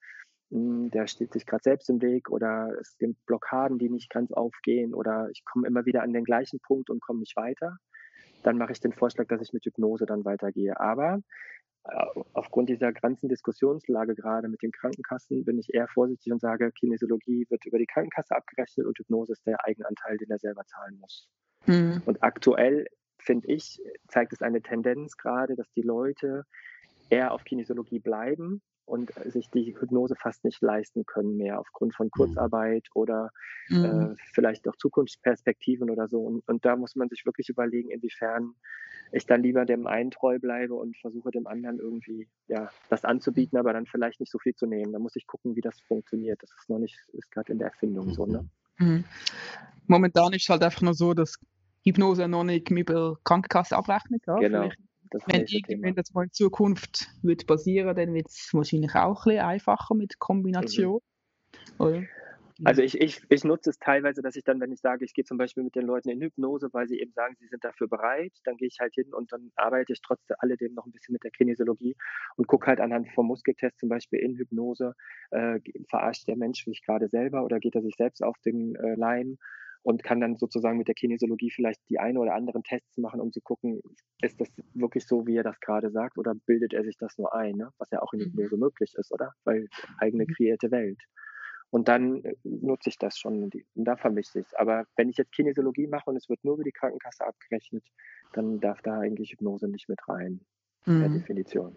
der 0.50 1.06
steht 1.08 1.32
sich 1.32 1.44
gerade 1.44 1.62
selbst 1.62 1.90
im 1.90 2.00
Weg 2.00 2.30
oder 2.30 2.70
es 2.80 2.96
gibt 2.98 3.24
Blockaden, 3.26 3.78
die 3.78 3.88
nicht 3.88 4.10
ganz 4.10 4.32
aufgehen 4.32 4.94
oder 4.94 5.28
ich 5.30 5.44
komme 5.44 5.66
immer 5.66 5.86
wieder 5.86 6.02
an 6.02 6.12
den 6.12 6.24
gleichen 6.24 6.60
Punkt 6.60 6.88
und 6.88 7.00
komme 7.00 7.20
nicht 7.20 7.36
weiter, 7.36 7.76
dann 8.42 8.58
mache 8.58 8.72
ich 8.72 8.80
den 8.80 8.92
Vorschlag, 8.92 9.26
dass 9.26 9.42
ich 9.42 9.52
mit 9.52 9.64
Hypnose 9.64 10.06
dann 10.06 10.24
weitergehe. 10.24 10.78
Aber 10.78 11.20
äh, 11.84 12.06
aufgrund 12.32 12.68
dieser 12.68 12.92
ganzen 12.92 13.28
Diskussionslage 13.28 14.14
gerade 14.14 14.48
mit 14.48 14.62
den 14.62 14.70
Krankenkassen 14.70 15.44
bin 15.44 15.58
ich 15.58 15.74
eher 15.74 15.88
vorsichtig 15.88 16.32
und 16.32 16.40
sage, 16.40 16.70
Kinesiologie 16.70 17.46
wird 17.50 17.66
über 17.66 17.78
die 17.78 17.86
Krankenkasse 17.86 18.36
abgerechnet 18.36 18.86
und 18.86 18.96
Hypnose 18.98 19.32
ist 19.32 19.46
der 19.46 19.64
Eigenanteil, 19.64 20.16
den 20.16 20.30
er 20.30 20.38
selber 20.38 20.64
zahlen 20.64 20.98
muss. 21.00 21.28
Mhm. 21.66 22.02
Und 22.06 22.22
aktuell, 22.22 22.86
finde 23.18 23.48
ich, 23.48 23.82
zeigt 24.06 24.32
es 24.32 24.42
eine 24.42 24.62
Tendenz 24.62 25.16
gerade, 25.16 25.56
dass 25.56 25.68
die 25.72 25.82
Leute 25.82 26.44
eher 27.10 27.32
auf 27.32 27.42
Kinesiologie 27.42 27.98
bleiben 27.98 28.62
und 28.86 29.12
sich 29.26 29.50
die 29.50 29.76
Hypnose 29.78 30.14
fast 30.16 30.44
nicht 30.44 30.62
leisten 30.62 31.04
können 31.04 31.36
mehr 31.36 31.58
aufgrund 31.58 31.94
von 31.94 32.06
mhm. 32.06 32.10
Kurzarbeit 32.10 32.86
oder 32.94 33.30
mhm. 33.68 33.84
äh, 33.84 34.14
vielleicht 34.32 34.66
auch 34.68 34.76
Zukunftsperspektiven 34.76 35.90
oder 35.90 36.08
so. 36.08 36.20
Und, 36.20 36.48
und, 36.48 36.64
da 36.64 36.76
muss 36.76 36.94
man 36.94 37.08
sich 37.08 37.26
wirklich 37.26 37.48
überlegen, 37.48 37.90
inwiefern 37.90 38.54
ich 39.12 39.26
dann 39.26 39.42
lieber 39.42 39.64
dem 39.64 39.86
einen 39.86 40.10
treu 40.10 40.38
bleibe 40.38 40.74
und 40.74 40.96
versuche 40.96 41.30
dem 41.30 41.46
anderen 41.46 41.78
irgendwie 41.78 42.28
ja 42.48 42.70
das 42.88 43.04
anzubieten, 43.04 43.58
aber 43.58 43.72
dann 43.72 43.86
vielleicht 43.86 44.20
nicht 44.20 44.32
so 44.32 44.38
viel 44.38 44.54
zu 44.54 44.66
nehmen. 44.66 44.92
Da 44.92 44.98
muss 44.98 45.16
ich 45.16 45.26
gucken, 45.26 45.56
wie 45.56 45.60
das 45.60 45.80
funktioniert. 45.80 46.42
Das 46.42 46.50
ist 46.58 46.70
noch 46.70 46.78
nicht, 46.78 46.98
ist 47.12 47.30
gerade 47.30 47.52
in 47.52 47.58
der 47.58 47.68
Erfindung 47.68 48.06
mhm. 48.06 48.12
so. 48.12 48.26
Ne? 48.26 48.48
Mhm. 48.78 48.86
mhm. 48.86 49.04
Momentan 49.88 50.32
ist 50.32 50.42
es 50.42 50.48
halt 50.48 50.64
einfach 50.64 50.82
nur 50.82 50.94
so, 50.94 51.14
dass 51.14 51.38
Hypnose 51.84 52.26
noch 52.26 52.42
nicht 52.42 52.70
mit 52.70 52.88
der 52.88 53.16
Krankenkasse 53.22 53.76
abrechnet. 53.76 54.22
Ja? 54.26 54.36
Genau. 54.36 54.62
Vielleicht 54.62 54.80
wenn 55.26 55.44
irgendwann 55.46 55.94
das 55.94 56.12
mal 56.12 56.24
in 56.24 56.32
Zukunft 56.32 57.08
wird 57.22 57.46
passieren, 57.46 57.94
dann 57.94 58.14
wird 58.14 58.28
es 58.28 58.50
wahrscheinlich 58.52 58.94
auch 58.94 59.26
ein 59.26 59.30
bisschen 59.30 59.44
einfacher 59.44 59.94
mit 59.94 60.18
Kombination. 60.18 61.00
Mhm. 61.78 62.08
Also 62.64 62.80
ich, 62.80 62.98
ich, 62.98 63.20
ich 63.28 63.44
nutze 63.44 63.68
es 63.68 63.78
teilweise, 63.78 64.22
dass 64.22 64.34
ich 64.34 64.44
dann, 64.44 64.60
wenn 64.60 64.72
ich 64.72 64.80
sage, 64.80 65.04
ich 65.04 65.12
gehe 65.12 65.24
zum 65.24 65.36
Beispiel 65.36 65.62
mit 65.62 65.74
den 65.74 65.84
Leuten 65.84 66.08
in 66.08 66.22
Hypnose, 66.22 66.70
weil 66.72 66.88
sie 66.88 66.98
eben 66.98 67.12
sagen, 67.12 67.36
sie 67.38 67.48
sind 67.48 67.62
dafür 67.62 67.86
bereit, 67.86 68.32
dann 68.44 68.56
gehe 68.56 68.68
ich 68.68 68.78
halt 68.80 68.94
hin 68.94 69.12
und 69.12 69.30
dann 69.30 69.52
arbeite 69.56 69.92
ich 69.92 70.00
trotz 70.00 70.20
alledem 70.38 70.72
noch 70.72 70.86
ein 70.86 70.92
bisschen 70.92 71.12
mit 71.12 71.22
der 71.22 71.32
Kinesiologie 71.32 71.96
und 72.36 72.46
gucke 72.46 72.66
halt 72.66 72.80
anhand 72.80 73.10
vom 73.10 73.26
Muskeltest 73.26 73.78
zum 73.78 73.90
Beispiel 73.90 74.20
in 74.20 74.36
Hypnose, 74.36 74.94
äh, 75.32 75.60
verarscht 75.90 76.28
der 76.28 76.36
Mensch 76.36 76.64
sich 76.64 76.82
gerade 76.82 77.08
selber 77.08 77.44
oder 77.44 77.60
geht 77.60 77.74
er 77.74 77.82
sich 77.82 77.94
selbst 77.96 78.22
auf 78.22 78.38
den 78.38 78.74
äh, 78.76 78.94
Leim 78.94 79.36
und 79.86 80.02
kann 80.02 80.20
dann 80.20 80.36
sozusagen 80.36 80.78
mit 80.78 80.88
der 80.88 80.96
Kinesiologie 80.96 81.52
vielleicht 81.52 81.80
die 81.88 82.00
eine 82.00 82.18
oder 82.18 82.34
anderen 82.34 82.64
Tests 82.64 82.98
machen, 82.98 83.20
um 83.20 83.30
zu 83.30 83.40
gucken, 83.40 83.80
ist 84.20 84.40
das 84.40 84.48
wirklich 84.74 85.06
so, 85.06 85.28
wie 85.28 85.36
er 85.36 85.44
das 85.44 85.60
gerade 85.60 85.92
sagt, 85.92 86.18
oder 86.18 86.34
bildet 86.34 86.72
er 86.72 86.82
sich 86.82 86.96
das 86.96 87.16
nur 87.18 87.32
ein, 87.32 87.54
ne? 87.54 87.70
was 87.78 87.92
ja 87.92 88.02
auch 88.02 88.12
in 88.12 88.18
Hypnose 88.18 88.56
mhm. 88.56 88.62
möglich 88.62 88.92
ist, 88.96 89.12
oder? 89.12 89.32
Weil 89.44 89.68
eigene 89.98 90.24
mhm. 90.24 90.34
kreierte 90.34 90.72
Welt. 90.72 91.00
Und 91.70 91.86
dann 91.86 92.24
äh, 92.24 92.34
nutze 92.42 92.88
ich 92.88 92.98
das 92.98 93.16
schon 93.16 93.44
und 93.44 93.54
da 93.76 93.96
vermische 93.96 94.40
ich 94.40 94.46
es. 94.46 94.54
Aber 94.54 94.86
wenn 94.96 95.08
ich 95.08 95.18
jetzt 95.18 95.30
Kinesiologie 95.30 95.86
mache 95.86 96.10
und 96.10 96.16
es 96.16 96.28
wird 96.28 96.44
nur 96.44 96.54
über 96.54 96.64
die 96.64 96.72
Krankenkasse 96.72 97.24
abgerechnet, 97.24 97.84
dann 98.32 98.58
darf 98.58 98.82
da 98.82 98.98
eigentlich 98.98 99.30
Hypnose 99.30 99.68
nicht 99.68 99.88
mit 99.88 100.00
rein, 100.08 100.40
mhm. 100.84 101.00
per 101.00 101.08
Definition. 101.10 101.76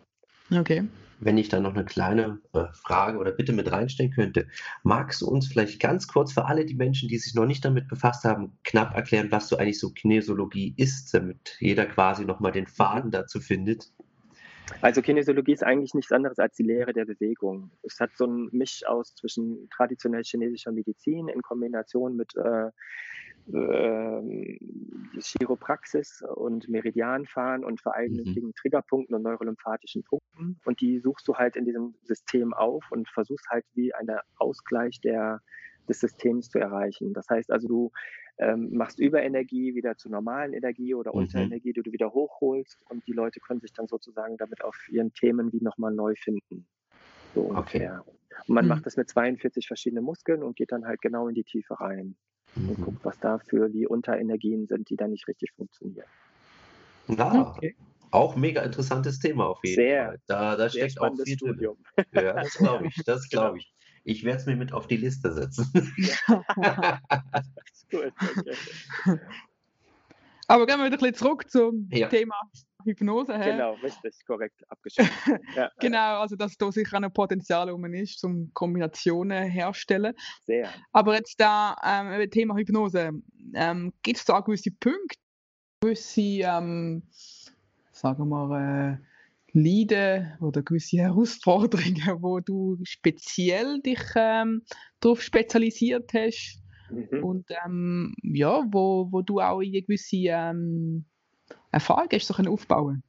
Okay. 0.51 0.83
Wenn 1.21 1.37
ich 1.37 1.49
da 1.49 1.59
noch 1.59 1.73
eine 1.73 1.83
kleine 1.83 2.39
äh, 2.53 2.65
Frage 2.71 3.17
oder 3.17 3.31
Bitte 3.31 3.51
mit 3.51 3.71
reinstellen 3.71 4.11
könnte, 4.11 4.47
magst 4.83 5.21
du 5.21 5.27
uns 5.27 5.47
vielleicht 5.47 5.79
ganz 5.81 6.07
kurz 6.07 6.31
für 6.31 6.45
alle 6.45 6.65
die 6.65 6.75
Menschen, 6.75 7.09
die 7.09 7.17
sich 7.17 7.35
noch 7.35 7.45
nicht 7.45 7.65
damit 7.65 7.89
befasst 7.89 8.23
haben, 8.23 8.57
knapp 8.63 8.95
erklären, 8.95 9.31
was 9.31 9.49
so 9.49 9.57
eigentlich 9.57 9.79
so 9.79 9.91
Kinesiologie 9.91 10.73
ist, 10.77 11.13
damit 11.13 11.57
jeder 11.59 11.85
quasi 11.85 12.23
nochmal 12.23 12.53
den 12.53 12.67
Faden 12.67 13.11
dazu 13.11 13.41
findet? 13.41 13.91
Also 14.81 15.01
Kinesiologie 15.01 15.53
ist 15.53 15.63
eigentlich 15.63 15.93
nichts 15.93 16.11
anderes 16.11 16.39
als 16.39 16.55
die 16.55 16.63
Lehre 16.63 16.93
der 16.93 17.05
Bewegung. 17.05 17.71
Es 17.83 17.99
hat 17.99 18.11
so 18.15 18.25
ein 18.25 18.49
Misch 18.51 18.85
aus 18.85 19.15
zwischen 19.15 19.69
traditionell 19.69 20.23
chinesischer 20.23 20.71
Medizin 20.71 21.27
in 21.27 21.41
Kombination 21.41 22.15
mit 22.15 22.33
äh, 22.35 22.69
äh, 23.53 24.59
Chiropraxis 25.19 26.23
und 26.35 26.69
Meridianfahren 26.69 27.63
und 27.63 27.81
vor 27.81 27.95
allen 27.95 28.13
mhm. 28.13 28.33
Dingen 28.33 28.53
Triggerpunkten 28.55 29.15
und 29.15 29.23
neurolymphatischen 29.23 30.03
Punkten. 30.03 30.59
Und 30.65 30.81
die 30.81 30.99
suchst 30.99 31.27
du 31.27 31.35
halt 31.35 31.55
in 31.55 31.65
diesem 31.65 31.95
System 32.03 32.53
auf 32.53 32.83
und 32.91 33.09
versuchst 33.09 33.47
halt 33.49 33.65
wie 33.73 33.93
einen 33.93 34.19
Ausgleich 34.37 35.01
der, 35.01 35.41
des 35.87 35.99
Systems 35.99 36.49
zu 36.49 36.59
erreichen. 36.59 37.13
Das 37.13 37.27
heißt 37.29 37.51
also, 37.51 37.67
du 37.67 37.91
ähm, 38.39 38.69
machst 38.71 38.99
Überenergie 38.99 39.75
wieder 39.75 39.97
zu 39.97 40.09
normalen 40.09 40.53
Energie 40.53 40.95
oder 40.95 41.11
mhm. 41.11 41.19
Unterenergie, 41.19 41.73
die 41.73 41.81
du 41.81 41.91
wieder 41.91 42.13
hochholst 42.13 42.81
und 42.89 43.05
die 43.05 43.11
Leute 43.11 43.39
können 43.39 43.59
sich 43.59 43.73
dann 43.73 43.87
sozusagen 43.87 44.37
damit 44.37 44.63
auf 44.63 44.77
ihren 44.89 45.13
Themen 45.13 45.51
wie 45.51 45.61
nochmal 45.61 45.93
neu 45.93 46.15
finden. 46.15 46.65
So 47.35 47.41
ungefähr. 47.41 48.03
Okay. 48.05 48.15
Und 48.47 48.55
man 48.55 48.65
mhm. 48.65 48.69
macht 48.69 48.85
das 48.85 48.95
mit 48.95 49.09
42 49.09 49.67
verschiedenen 49.67 50.05
Muskeln 50.05 50.41
und 50.41 50.55
geht 50.55 50.71
dann 50.71 50.85
halt 50.85 51.01
genau 51.01 51.27
in 51.27 51.35
die 51.35 51.43
Tiefe 51.43 51.79
rein 51.79 52.15
mhm. 52.55 52.69
und 52.69 52.81
guckt, 52.81 52.99
was 53.03 53.19
da 53.19 53.39
für 53.39 53.69
die 53.69 53.85
Unterenergien 53.85 54.67
sind, 54.67 54.89
die 54.89 54.95
da 54.95 55.07
nicht 55.07 55.27
richtig 55.27 55.51
funktionieren. 55.51 56.07
Ja, 57.07 57.53
okay. 57.55 57.75
auch 58.11 58.35
mega 58.35 58.61
interessantes 58.61 59.19
Thema 59.19 59.47
auf 59.47 59.59
jeden 59.63 59.75
sehr, 59.75 60.05
Fall. 60.05 60.19
Da, 60.27 60.55
da 60.55 60.69
steckt 60.69 61.01
auch 61.01 61.13
viel 61.23 61.35
Studium. 61.35 61.77
drin. 61.95 62.05
Ja, 62.13 62.33
das 62.33 62.53
glaube 62.53 62.87
ich, 62.87 62.95
das 63.03 63.27
glaube 63.29 63.57
ich. 63.57 63.73
Ich 64.03 64.23
werde 64.23 64.39
es 64.39 64.45
mir 64.45 64.55
mit 64.55 64.73
auf 64.73 64.87
die 64.87 64.97
Liste 64.97 65.33
setzen. 65.33 65.67
Ja. 65.97 67.01
gut, 67.91 68.13
okay. 68.21 69.19
Aber 70.47 70.65
gehen 70.65 70.79
wir 70.79 70.85
wieder 70.85 70.95
ein 70.95 70.99
bisschen 70.99 71.13
zurück 71.13 71.49
zum 71.49 71.87
ja. 71.91 72.07
Thema 72.07 72.35
Hypnose. 72.83 73.37
He? 73.37 73.51
Genau, 73.51 73.73
richtig, 73.83 74.15
korrekt 74.25 74.63
abgeschlossen. 74.69 75.11
ja. 75.55 75.69
Genau, 75.79 76.21
also 76.21 76.35
dass 76.35 76.57
da 76.57 76.71
sicher 76.71 76.97
ein 76.97 77.13
Potenzial 77.13 77.69
um 77.69 77.85
ist, 77.93 78.19
zum 78.19 78.51
Kombinationen 78.53 79.47
herstellen. 79.47 80.15
Sehr. 80.45 80.69
Aber 80.91 81.15
jetzt 81.15 81.39
da 81.39 81.75
ähm, 81.85 82.29
Thema 82.31 82.55
Hypnose, 82.55 83.11
ähm, 83.53 83.93
gibt 84.01 84.17
es 84.17 84.25
da 84.25 84.39
gewisse 84.39 84.71
Punkte, 84.71 85.19
gewisse, 85.81 86.21
ähm, 86.21 87.03
sagen 87.91 88.27
wir, 88.29 88.97
äh, 88.99 89.08
Leiden 89.53 90.33
oder 90.41 90.61
gewisse 90.61 90.97
Herausforderungen, 90.97 92.21
wo 92.21 92.39
du 92.39 92.77
speziell 92.83 93.81
dich 93.81 94.01
ähm, 94.15 94.63
darauf 94.99 95.21
spezialisiert 95.21 96.11
hast 96.13 96.61
mhm. 96.89 97.23
und 97.23 97.45
ähm, 97.65 98.15
ja, 98.23 98.63
wo, 98.71 99.07
wo 99.11 99.21
du 99.21 99.39
auch 99.39 99.59
eine 99.59 99.81
gewisse 99.81 100.17
ähm, 100.17 101.05
Erfahrung 101.71 102.07
hast, 102.11 102.27
so 102.27 102.33
aufbauen 102.33 103.03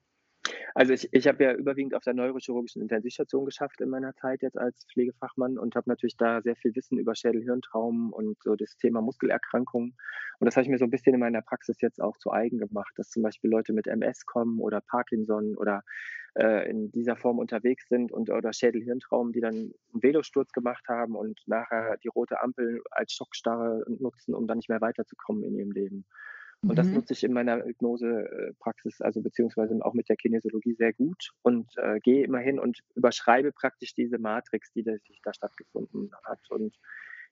also 0.74 0.92
ich, 0.92 1.08
ich 1.12 1.26
habe 1.26 1.44
ja 1.44 1.52
überwiegend 1.52 1.94
auf 1.94 2.02
der 2.02 2.14
neurochirurgischen 2.14 2.82
Intensivstation 2.82 3.44
geschafft 3.44 3.80
in 3.80 3.90
meiner 3.90 4.14
Zeit 4.14 4.42
jetzt 4.42 4.58
als 4.58 4.86
Pflegefachmann 4.92 5.58
und 5.58 5.74
habe 5.74 5.88
natürlich 5.90 6.16
da 6.16 6.40
sehr 6.42 6.56
viel 6.56 6.74
Wissen 6.74 6.98
über 6.98 7.14
Schädel-Hirntraum 7.14 8.12
und 8.12 8.42
so 8.42 8.56
das 8.56 8.76
Thema 8.76 9.00
Muskelerkrankungen. 9.00 9.96
Und 10.38 10.46
das 10.46 10.56
habe 10.56 10.64
ich 10.64 10.70
mir 10.70 10.78
so 10.78 10.84
ein 10.84 10.90
bisschen 10.90 11.14
in 11.14 11.20
meiner 11.20 11.42
Praxis 11.42 11.80
jetzt 11.80 12.00
auch 12.00 12.16
zu 12.18 12.32
eigen 12.32 12.58
gemacht, 12.58 12.92
dass 12.96 13.10
zum 13.10 13.22
Beispiel 13.22 13.50
Leute 13.50 13.72
mit 13.72 13.86
MS 13.86 14.26
kommen 14.26 14.60
oder 14.60 14.80
Parkinson 14.80 15.56
oder 15.56 15.82
äh, 16.34 16.70
in 16.70 16.90
dieser 16.92 17.16
Form 17.16 17.38
unterwegs 17.38 17.88
sind 17.88 18.12
und 18.12 18.30
oder 18.30 18.52
Schädel-Hirntraum, 18.52 19.32
die 19.32 19.40
dann 19.40 19.54
einen 19.54 19.74
Velosturz 19.92 20.52
gemacht 20.52 20.86
haben 20.88 21.16
und 21.16 21.40
nachher 21.46 21.96
die 21.98 22.08
rote 22.08 22.40
Ampel 22.40 22.82
als 22.90 23.12
Schockstarre 23.12 23.84
nutzen, 23.88 24.34
um 24.34 24.46
dann 24.46 24.58
nicht 24.58 24.68
mehr 24.68 24.80
weiterzukommen 24.80 25.44
in 25.44 25.56
ihrem 25.56 25.72
Leben. 25.72 26.06
Und 26.62 26.72
mhm. 26.72 26.76
das 26.76 26.86
nutze 26.88 27.12
ich 27.14 27.24
in 27.24 27.32
meiner 27.32 27.64
Hypnosepraxis, 27.64 29.00
also 29.00 29.22
beziehungsweise 29.22 29.78
auch 29.82 29.94
mit 29.94 30.08
der 30.08 30.16
Kinesiologie 30.16 30.74
sehr 30.74 30.92
gut 30.92 31.30
und 31.42 31.70
äh, 31.76 32.00
gehe 32.00 32.24
immer 32.24 32.38
hin 32.38 32.58
und 32.58 32.80
überschreibe 32.94 33.52
praktisch 33.52 33.94
diese 33.94 34.18
Matrix, 34.18 34.70
die 34.72 34.82
da, 34.82 34.92
da 35.22 35.32
stattgefunden 35.32 36.10
hat. 36.24 36.40
Und 36.50 36.76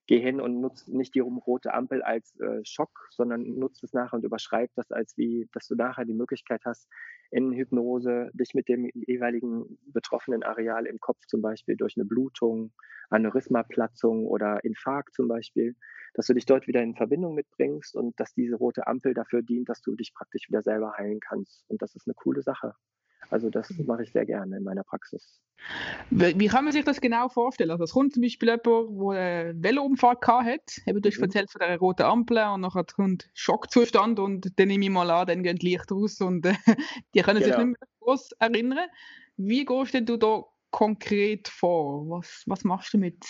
gehe 0.09 0.21
hin 0.21 0.41
und 0.41 0.61
nutze 0.61 0.91
nicht 0.97 1.15
die 1.15 1.21
rote 1.21 1.75
Ampel 1.75 2.03
als 2.03 2.35
äh, 2.41 2.65
Schock, 2.65 3.09
sondern 3.11 3.43
nutze 3.59 3.85
es 3.85 3.93
nachher 3.93 4.15
und 4.15 4.25
überschreibe 4.25 4.73
das 4.75 4.91
als 4.91 5.17
wie, 5.19 5.49
dass 5.53 5.69
du 5.69 5.77
nachher 5.77 6.07
die 6.07 6.15
Möglichkeit 6.15 6.63
hast, 6.65 6.89
in 7.31 7.53
Hypnose 7.53 8.31
dich 8.33 8.55
mit 8.55 8.69
dem 8.69 8.91
jeweiligen 8.95 9.79
betroffenen 9.87 10.43
Areal 10.43 10.87
im 10.87 10.99
Kopf 10.99 11.27
zum 11.27 11.43
Beispiel 11.43 11.77
durch 11.77 11.97
eine 11.97 12.07
Blutung, 12.07 12.73
Aneurysmaplatzung 13.11 14.27
oder 14.27 14.65
Infarkt 14.65 15.15
zum 15.15 15.29
Beispiel, 15.29 15.77
dass 16.15 16.27
du 16.27 16.33
dich 16.33 16.47
dort 16.47 16.67
wieder 16.67 16.83
in 16.83 16.97
Verbindung 16.97 17.35
mitbringst 17.35 17.95
und 17.95 18.19
dass 18.19 18.33
diese 18.33 18.57
rote 18.57 18.87
Ampel 18.87 19.13
dafür 19.13 19.43
dient, 19.43 19.69
dass 19.69 19.83
du 19.83 19.95
dich 19.95 20.15
praktisch 20.15 20.49
wieder 20.49 20.63
selber 20.63 20.95
heilen 20.97 21.21
kannst. 21.21 21.65
Und 21.69 21.83
das 21.83 21.95
ist 21.95 22.07
eine 22.07 22.15
coole 22.15 22.43
Sache. 22.43 22.75
Also 23.31 23.51
das 23.51 23.71
mache 23.79 24.05
ich 24.05 24.13
sehr 24.13 24.25
gerne 24.25 24.57
in 24.57 24.63
meiner 24.63 24.85
Praxis. 24.85 25.41
Wie 26.11 26.47
kann 26.47 26.65
man 26.65 26.73
sich 26.73 26.85
das 26.85 27.01
genau 27.01 27.29
vorstellen? 27.29 27.71
Also 27.71 27.85
es 27.85 27.93
kommt 27.93 28.15
zum 28.15 28.23
Beispiel 28.23 28.49
jemand, 28.49 28.67
der 28.67 29.21
einen 29.21 29.63
Velounfall 29.63 30.17
hat, 30.23 30.79
eben 30.87 31.03
durch 31.03 31.19
mhm. 31.19 31.25
erzählt 31.25 31.51
von 31.51 31.61
der 31.61 31.79
roten 31.79 32.05
Ampel 32.05 32.39
und 32.55 32.61
nachher 32.63 32.85
kommt 32.85 33.29
Schockzustand 33.35 34.19
und 34.19 34.59
dann 34.59 34.69
nehme 34.69 34.85
ich 34.85 34.91
mal 34.91 35.11
an, 35.11 35.27
dann 35.27 35.43
gehen 35.43 35.57
die 35.57 35.71
Lichter 35.71 35.97
aus 35.97 36.21
und 36.21 36.47
äh, 36.47 36.55
die 37.15 37.21
können 37.21 37.43
genau. 37.43 37.57
sich 37.57 37.67
nicht 37.67 37.81
mehr 37.81 37.89
groß 38.01 38.33
erinnern. 38.39 38.89
Wie 39.37 39.65
gehst 39.65 39.95
denn 39.95 40.07
du 40.07 40.17
da 40.17 40.45
konkret 40.71 41.49
vor? 41.49 42.09
Was, 42.09 42.45
was 42.47 42.65
machst 42.65 42.95
du 42.95 42.99
mit 42.99 43.25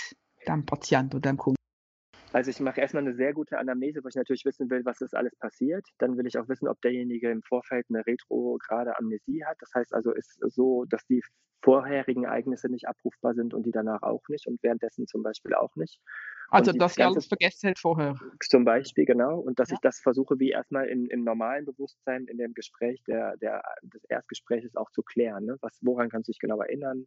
deinem 0.47 0.65
Patienten 0.65 1.17
oder 1.17 1.23
deinem 1.23 1.39
Kunden? 1.39 1.58
Also 2.33 2.51
ich 2.51 2.61
mache 2.61 2.81
erstmal 2.81 3.03
eine 3.03 3.15
sehr 3.15 3.33
gute 3.33 3.59
Anamnese, 3.59 4.05
wo 4.05 4.09
ich 4.09 4.15
natürlich 4.15 4.45
wissen 4.45 4.71
will, 4.71 4.85
was 4.85 5.01
ist 5.01 5.15
alles 5.15 5.35
passiert. 5.37 5.87
Dann 5.99 6.17
will 6.17 6.27
ich 6.27 6.39
auch 6.39 6.49
wissen, 6.49 6.69
ob 6.69 6.81
derjenige 6.83 7.31
im 7.31 7.43
Vorfeld 7.43 7.87
eine 7.89 8.05
retrograde 8.07 8.99
Amnesie 8.99 9.45
hat. 9.45 9.57
Das 9.61 9.71
heißt 9.75 9.95
also, 9.95 10.13
ist 10.13 10.39
so, 10.41 10.85
dass 10.85 11.07
die 11.07 11.23
vorherigen 11.63 12.25
Ereignisse 12.25 12.69
nicht 12.69 12.87
abrufbar 12.87 13.35
sind 13.35 13.55
und 13.55 13.65
die 13.65 13.73
danach 13.73 14.03
auch 14.03 14.23
nicht 14.29 14.47
und 14.47 14.63
währenddessen 14.63 15.07
zum 15.07 15.23
Beispiel 15.23 15.55
auch 15.55 15.75
nicht. 15.77 16.01
Also, 16.51 16.73
dass 16.73 16.95
sie 16.95 17.03
alles 17.03 17.27
vergessen 17.27 17.71
hat 17.71 17.79
vorher. 17.79 18.15
Zum 18.41 18.65
Beispiel, 18.65 19.05
genau. 19.05 19.39
Und 19.39 19.59
dass 19.59 19.71
ja. 19.71 19.75
ich 19.75 19.81
das 19.81 19.99
versuche, 19.99 20.39
wie 20.39 20.51
erstmal 20.51 20.87
in, 20.87 21.07
im 21.07 21.25
normalen 21.25 21.67
Bewusstsein, 21.67 22.27
in 22.27 22.39
dem 22.39 22.55
Gespräch 22.55 23.03
der, 23.07 23.37
der, 23.37 23.63
des 23.83 24.03
Erstgesprächs 24.05 24.75
auch 24.77 24.91
zu 24.91 25.03
klären. 25.03 25.45
Ne? 25.45 25.57
Was, 25.61 25.79
woran 25.83 26.09
kannst 26.09 26.29
du 26.29 26.33
dich 26.33 26.39
genau 26.39 26.61
erinnern? 26.61 27.07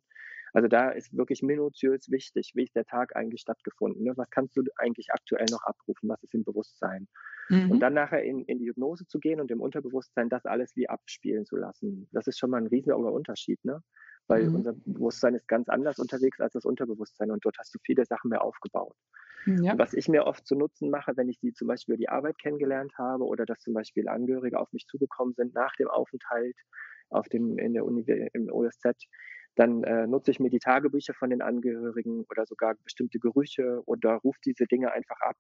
Also 0.53 0.67
da 0.67 0.89
ist 0.89 1.15
wirklich 1.15 1.41
minutiös 1.41 2.09
wichtig, 2.09 2.51
wie 2.55 2.63
ist 2.63 2.75
der 2.75 2.85
Tag 2.85 3.15
eigentlich 3.15 3.41
stattgefunden. 3.41 4.03
Ne? 4.03 4.13
Was 4.15 4.29
kannst 4.29 4.57
du 4.57 4.63
eigentlich 4.77 5.11
aktuell 5.11 5.45
noch 5.49 5.63
abrufen? 5.63 6.09
Was 6.09 6.21
ist 6.23 6.33
im 6.33 6.43
Bewusstsein? 6.43 7.07
Mhm. 7.49 7.71
Und 7.71 7.79
dann 7.79 7.93
nachher 7.93 8.23
in, 8.23 8.43
in 8.45 8.59
die 8.59 8.67
Hypnose 8.67 9.05
zu 9.07 9.19
gehen 9.19 9.39
und 9.39 9.51
im 9.51 9.61
Unterbewusstsein 9.61 10.29
das 10.29 10.45
alles 10.45 10.75
wie 10.75 10.89
abspielen 10.89 11.45
zu 11.45 11.55
lassen. 11.55 12.07
Das 12.11 12.27
ist 12.27 12.39
schon 12.39 12.49
mal 12.49 12.57
ein 12.57 12.67
riesiger 12.67 12.97
Unterschied, 12.97 13.63
ne? 13.63 13.81
Weil 14.27 14.49
mhm. 14.49 14.55
unser 14.55 14.73
Bewusstsein 14.85 15.35
ist 15.35 15.47
ganz 15.47 15.67
anders 15.67 15.99
unterwegs 15.99 16.39
als 16.39 16.53
das 16.53 16.65
Unterbewusstsein 16.65 17.31
und 17.31 17.43
dort 17.43 17.57
hast 17.57 17.73
du 17.73 17.79
viele 17.83 18.05
Sachen 18.05 18.29
mehr 18.29 18.43
aufgebaut. 18.43 18.95
Ja. 19.45 19.77
Was 19.77 19.93
ich 19.93 20.07
mir 20.07 20.25
oft 20.25 20.45
zu 20.45 20.55
Nutzen 20.55 20.91
mache, 20.91 21.13
wenn 21.17 21.27
ich 21.27 21.39
die 21.39 21.51
zum 21.51 21.67
Beispiel 21.67 21.95
über 21.95 21.99
die 21.99 22.09
Arbeit 22.09 22.37
kennengelernt 22.37 22.93
habe 22.97 23.25
oder 23.25 23.45
dass 23.45 23.59
zum 23.59 23.73
Beispiel 23.73 24.07
Angehörige 24.07 24.59
auf 24.59 24.71
mich 24.71 24.85
zugekommen 24.85 25.33
sind 25.33 25.55
nach 25.55 25.75
dem 25.77 25.87
Aufenthalt 25.87 26.55
auf 27.09 27.27
dem, 27.27 27.57
in 27.57 27.73
der 27.73 27.85
Uni, 27.85 28.03
im 28.33 28.49
OSZ, 28.51 28.85
dann 29.55 29.83
äh, 29.83 30.07
nutze 30.07 30.31
ich 30.31 30.39
mir 30.39 30.49
die 30.49 30.59
Tagebücher 30.59 31.13
von 31.13 31.29
den 31.29 31.41
Angehörigen 31.41 32.25
oder 32.29 32.45
sogar 32.45 32.75
bestimmte 32.83 33.19
Gerüche 33.19 33.81
oder 33.85 34.15
rufe 34.15 34.39
diese 34.45 34.65
Dinge 34.65 34.91
einfach 34.91 35.19
ab 35.21 35.37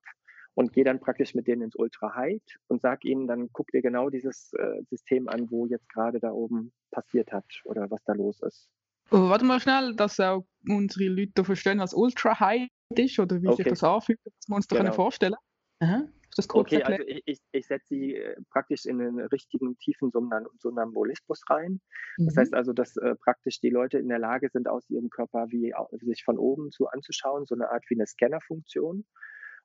und 0.53 0.73
gehe 0.73 0.83
dann 0.83 0.99
praktisch 0.99 1.33
mit 1.33 1.47
denen 1.47 1.63
ins 1.63 1.75
Ultra 1.75 2.13
High 2.15 2.41
und 2.67 2.81
sage 2.81 3.07
ihnen, 3.07 3.27
dann 3.27 3.49
guck 3.53 3.71
dir 3.71 3.81
genau 3.81 4.09
dieses 4.09 4.51
äh, 4.53 4.83
System 4.89 5.29
an, 5.29 5.49
wo 5.49 5.65
jetzt 5.65 5.87
gerade 5.89 6.19
da 6.19 6.31
oben 6.31 6.73
passiert 6.91 7.31
hat 7.31 7.45
oder 7.65 7.89
was 7.89 8.03
da 8.03 8.13
los 8.13 8.41
ist. 8.41 8.69
Oh, 9.11 9.29
warte 9.29 9.45
mal 9.45 9.59
schnell, 9.59 9.95
dass 9.95 10.19
auch 10.19 10.45
unsere 10.67 11.09
Leute 11.09 11.43
verstehen, 11.43 11.79
was 11.79 11.93
Ultra 11.93 12.39
High 12.39 12.69
ist 12.95 13.19
oder 13.19 13.41
wie 13.41 13.47
okay. 13.47 13.63
sich 13.63 13.67
das 13.67 13.83
anfühlt, 13.83 14.19
dass 14.23 14.47
wir 14.47 14.55
uns 14.55 14.67
genau. 14.67 14.83
da 14.83 14.91
vorstellen 14.91 15.35
Aha. 15.79 16.03
Das 16.37 16.49
okay, 16.49 16.81
also 16.83 17.03
ich, 17.05 17.23
ich, 17.25 17.39
ich 17.51 17.67
setze 17.67 17.87
sie 17.87 18.15
äh, 18.15 18.35
praktisch 18.51 18.85
in 18.85 18.99
den 18.99 19.19
richtigen 19.19 19.77
tiefen 19.77 20.11
Somnambulismus 20.11 21.41
rein. 21.49 21.81
Mhm. 22.17 22.25
Das 22.25 22.37
heißt 22.37 22.53
also, 22.53 22.71
dass 22.71 22.95
äh, 22.97 23.15
praktisch 23.15 23.59
die 23.59 23.69
Leute 23.69 23.97
in 23.97 24.07
der 24.07 24.19
Lage 24.19 24.49
sind, 24.49 24.69
aus 24.69 24.89
ihrem 24.89 25.09
Körper 25.09 25.47
wie 25.49 25.73
sich 26.05 26.23
von 26.23 26.37
oben 26.37 26.71
zu 26.71 26.87
anzuschauen, 26.87 27.45
so 27.45 27.55
eine 27.55 27.69
Art 27.69 27.83
wie 27.89 27.95
eine 27.95 28.07
Scannerfunktion. 28.07 29.05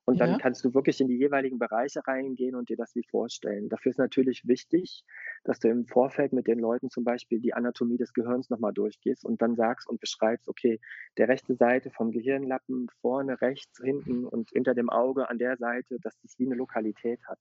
Und 0.07 0.21
dann 0.21 0.31
ja. 0.31 0.37
kannst 0.37 0.63
du 0.63 0.73
wirklich 0.73 1.01
in 1.01 1.09
die 1.09 1.17
jeweiligen 1.17 1.59
Bereiche 1.59 1.99
reingehen 2.07 2.55
und 2.55 2.69
dir 2.69 2.77
das 2.77 2.95
wie 2.95 3.03
vorstellen. 3.03 3.67
Dafür 3.67 3.89
ist 3.89 3.97
natürlich 3.97 4.47
wichtig, 4.47 5.03
dass 5.43 5.59
du 5.59 5.67
im 5.67 5.85
Vorfeld 5.85 6.31
mit 6.31 6.47
den 6.47 6.59
Leuten 6.59 6.89
zum 6.89 7.03
Beispiel 7.03 7.41
die 7.41 7.53
Anatomie 7.53 7.97
des 7.97 8.13
Gehirns 8.13 8.49
nochmal 8.49 8.71
durchgehst 8.71 9.25
und 9.25 9.41
dann 9.41 9.57
sagst 9.57 9.85
und 9.85 9.99
beschreibst, 9.99 10.47
okay, 10.47 10.79
der 11.17 11.27
rechte 11.27 11.55
Seite 11.55 11.91
vom 11.91 12.11
Gehirnlappen, 12.11 12.87
vorne, 13.01 13.41
rechts, 13.41 13.81
hinten 13.83 14.25
und 14.25 14.49
hinter 14.51 14.73
dem 14.73 14.89
Auge 14.89 15.29
an 15.29 15.39
der 15.39 15.57
Seite, 15.57 15.97
dass 15.99 16.17
das 16.21 16.39
wie 16.39 16.45
eine 16.45 16.55
Lokalität 16.55 17.19
hat. 17.27 17.39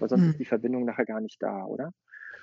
Weil 0.00 0.08
sonst 0.08 0.24
mhm. 0.24 0.30
ist 0.30 0.40
die 0.40 0.46
Verbindung 0.46 0.84
nachher 0.84 1.06
gar 1.06 1.20
nicht 1.20 1.40
da, 1.40 1.64
oder? 1.64 1.92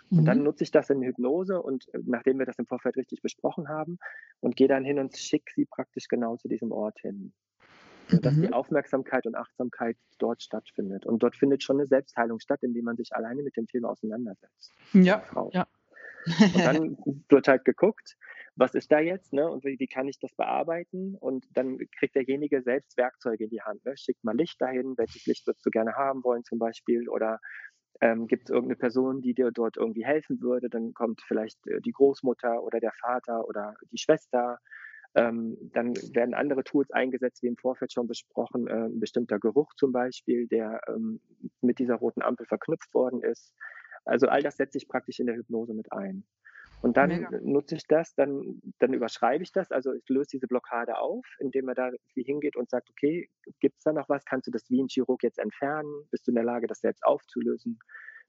Und 0.10 0.24
dann 0.24 0.38
mhm. 0.38 0.46
nutze 0.46 0.64
ich 0.64 0.72
das 0.72 0.90
in 0.90 1.02
Hypnose 1.02 1.62
und 1.62 1.94
äh, 1.94 2.00
nachdem 2.06 2.40
wir 2.40 2.46
das 2.46 2.58
im 2.58 2.68
Vorfeld 2.68 2.96
richtig 2.96 3.22
besprochen 3.22 3.68
haben 3.68 3.98
und 4.40 4.56
gehe 4.56 4.70
dann 4.70 4.86
hin 4.86 4.98
und 4.98 5.18
schicke 5.18 5.52
sie 5.54 5.66
praktisch 5.66 6.08
genau 6.08 6.38
zu 6.38 6.48
diesem 6.48 6.72
Ort 6.72 7.00
hin 7.02 7.34
dass 8.10 8.36
mhm. 8.36 8.42
die 8.44 8.54
Aufmerksamkeit 8.54 9.26
und 9.26 9.36
Achtsamkeit 9.36 9.98
dort 10.20 10.42
stattfindet. 10.42 11.06
Und 11.06 11.24
dort 11.24 11.36
findet 11.36 11.64
schon 11.64 11.78
eine 11.78 11.88
Selbstheilung 11.88 12.40
statt, 12.40 12.60
indem 12.62 12.86
man 12.86 12.96
sich 12.96 13.14
alleine 13.14 13.44
mit 13.44 13.58
dem 13.58 13.68
Thema 13.68 13.90
auseinandersetzt. 13.90 14.74
Ja, 14.94 15.24
ja. 15.52 15.68
und 16.40 16.66
dann 16.66 16.98
wird 17.30 17.48
halt 17.48 17.66
geguckt, 17.66 18.18
was 18.58 18.74
ist 18.74 18.92
da 18.92 19.00
jetzt, 19.00 19.34
ne? 19.34 19.48
Und 19.50 19.64
wie, 19.64 19.80
wie, 19.80 19.88
kann 19.88 20.08
ich 20.08 20.20
das 20.20 20.34
bearbeiten? 20.34 21.16
Und 21.16 21.46
dann 21.54 21.78
kriegt 21.98 22.16
derjenige 22.16 22.64
selbst 22.64 22.98
Werkzeuge 22.98 23.44
in 23.44 23.50
die 23.52 23.62
Hand. 23.62 23.86
Ne? 23.86 23.96
Schickt 23.96 24.24
mal 24.24 24.36
Licht 24.36 24.60
dahin, 24.60 24.98
welches 24.98 25.26
Licht 25.28 25.46
würdest 25.46 25.66
du 25.66 25.70
gerne 25.70 25.94
haben 25.94 26.24
wollen, 26.24 26.44
zum 26.44 26.58
Beispiel, 26.58 27.08
oder 27.08 27.40
ähm, 28.02 28.28
gibt 28.28 28.46
es 28.46 28.50
irgendeine 28.50 28.78
Person, 28.78 29.22
die 29.22 29.34
dir 29.34 29.52
dort 29.52 29.78
irgendwie 29.78 30.06
helfen 30.06 30.42
würde? 30.42 30.70
Dann 30.70 30.94
kommt 30.94 31.22
vielleicht 31.28 31.66
äh, 31.68 31.82
die 31.82 31.92
Großmutter 31.92 32.64
oder 32.64 32.80
der 32.80 32.94
Vater 33.00 33.48
oder 33.48 33.76
die 33.92 33.98
Schwester 34.00 34.58
ähm, 35.18 35.58
dann 35.74 35.96
werden 36.14 36.36
andere 36.36 36.64
Tools 36.64 36.92
eingesetzt, 36.92 37.42
wie 37.42 37.48
im 37.48 37.58
Vorfeld 37.58 37.92
schon 37.92 38.08
besprochen, 38.08 38.68
äh, 38.68 38.86
ein 38.86 39.00
bestimmter 39.00 39.40
Geruch 39.40 39.74
zum 39.76 39.92
Beispiel, 39.92 40.48
der 40.48 40.80
ähm, 40.88 41.20
mit 41.62 41.80
dieser 41.80 41.96
roten 41.96 42.22
Ampel 42.22 42.46
verknüpft 42.46 42.94
worden 42.94 43.24
ist. 43.24 43.54
Also 44.06 44.28
all 44.28 44.44
das 44.44 44.58
setze 44.58 44.78
ich 44.78 44.88
praktisch 44.88 45.20
in 45.20 45.26
der 45.26 45.36
Hypnose 45.36 45.74
mit 45.74 45.92
ein. 45.92 46.24
Und 46.84 46.96
dann 46.98 47.10
Mega. 47.10 47.40
nutze 47.42 47.76
ich 47.76 47.88
das, 47.88 48.14
dann, 48.14 48.62
dann 48.78 48.94
überschreibe 48.94 49.44
ich 49.44 49.52
das, 49.52 49.72
also 49.72 49.94
ich 49.94 50.08
löse 50.08 50.30
diese 50.34 50.48
Blockade 50.48 51.00
auf, 51.00 51.26
indem 51.40 51.68
er 51.70 51.76
da 51.76 51.92
wie 52.14 52.24
hingeht 52.24 52.56
und 52.56 52.70
sagt, 52.70 52.92
okay, 52.92 53.28
gibt 53.60 53.78
es 53.78 53.84
da 53.84 53.94
noch 53.94 54.10
was? 54.10 54.24
Kannst 54.26 54.46
du 54.46 54.52
das 54.52 54.70
wie 54.70 54.84
ein 54.84 54.88
Chirurg 54.88 55.24
jetzt 55.24 55.40
entfernen? 55.40 55.92
Bist 56.12 56.28
du 56.28 56.32
in 56.32 56.36
der 56.36 56.44
Lage, 56.44 56.68
das 56.68 56.82
selbst 56.82 57.04
aufzulösen? 57.04 57.80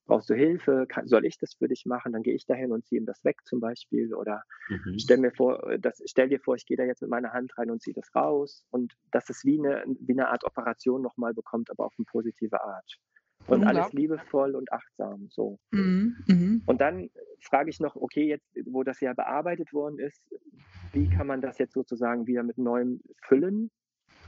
Brauchst 0.08 0.28
du 0.28 0.34
Hilfe, 0.34 0.86
Kann, 0.88 1.06
soll 1.06 1.24
ich 1.24 1.38
das 1.38 1.54
für 1.54 1.68
dich 1.68 1.86
machen? 1.86 2.12
Dann 2.12 2.22
gehe 2.22 2.34
ich 2.34 2.46
dahin 2.46 2.72
und 2.72 2.84
ziehe 2.84 3.00
ihm 3.00 3.06
das 3.06 3.24
weg 3.24 3.36
zum 3.44 3.60
Beispiel. 3.60 4.12
Oder 4.14 4.42
mhm. 4.68 4.98
stell 4.98 5.18
mir 5.18 5.30
vor, 5.30 5.70
äh, 5.70 5.78
das, 5.78 6.02
stell 6.06 6.28
dir 6.28 6.40
vor, 6.40 6.56
ich 6.56 6.66
gehe 6.66 6.76
da 6.76 6.84
jetzt 6.84 7.02
mit 7.02 7.10
meiner 7.10 7.32
Hand 7.32 7.56
rein 7.56 7.70
und 7.70 7.80
ziehe 7.80 7.94
das 7.94 8.12
raus. 8.14 8.64
Und 8.70 8.94
dass 9.12 9.30
es 9.30 9.44
wie 9.44 9.58
eine, 9.58 9.84
wie 10.00 10.14
eine 10.14 10.28
Art 10.28 10.42
Operation 10.44 11.02
nochmal 11.02 11.34
bekommt, 11.34 11.70
aber 11.70 11.86
auf 11.86 11.94
eine 11.96 12.06
positive 12.06 12.60
Art. 12.60 12.98
Und 13.46 13.64
alles 13.64 13.92
liebevoll 13.92 14.56
und 14.56 14.72
achtsam. 14.72 15.28
So. 15.30 15.58
Mhm. 15.70 16.16
Mhm. 16.26 16.62
Und 16.66 16.80
dann 16.80 17.08
frage 17.40 17.70
ich 17.70 17.80
noch, 17.80 17.96
okay, 17.96 18.26
jetzt, 18.26 18.46
wo 18.66 18.82
das 18.82 19.00
ja 19.00 19.14
bearbeitet 19.14 19.72
worden 19.72 19.98
ist, 19.98 20.22
wie 20.92 21.08
kann 21.08 21.26
man 21.26 21.40
das 21.40 21.58
jetzt 21.58 21.72
sozusagen 21.72 22.26
wieder 22.26 22.42
mit 22.42 22.58
Neuem 22.58 23.00
füllen? 23.22 23.70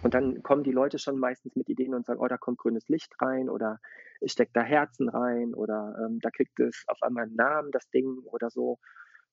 Und 0.02 0.14
dann 0.14 0.42
kommen 0.42 0.64
die 0.64 0.72
Leute 0.72 0.98
schon 0.98 1.18
meistens 1.18 1.56
mit 1.56 1.68
Ideen 1.68 1.94
und 1.94 2.06
sagen, 2.06 2.20
oh, 2.20 2.28
da 2.28 2.38
kommt 2.38 2.58
grünes 2.58 2.88
Licht 2.88 3.12
rein 3.20 3.48
oder 3.48 3.78
ich 4.20 4.32
stecke 4.32 4.52
da 4.54 4.62
Herzen 4.62 5.08
rein 5.08 5.54
oder 5.54 5.94
ähm, 5.98 6.20
da 6.20 6.30
kriegt 6.30 6.58
es 6.60 6.84
auf 6.88 7.02
einmal 7.02 7.24
einen 7.24 7.36
Namen, 7.36 7.70
das 7.70 7.88
Ding 7.90 8.18
oder 8.24 8.50
so. 8.50 8.78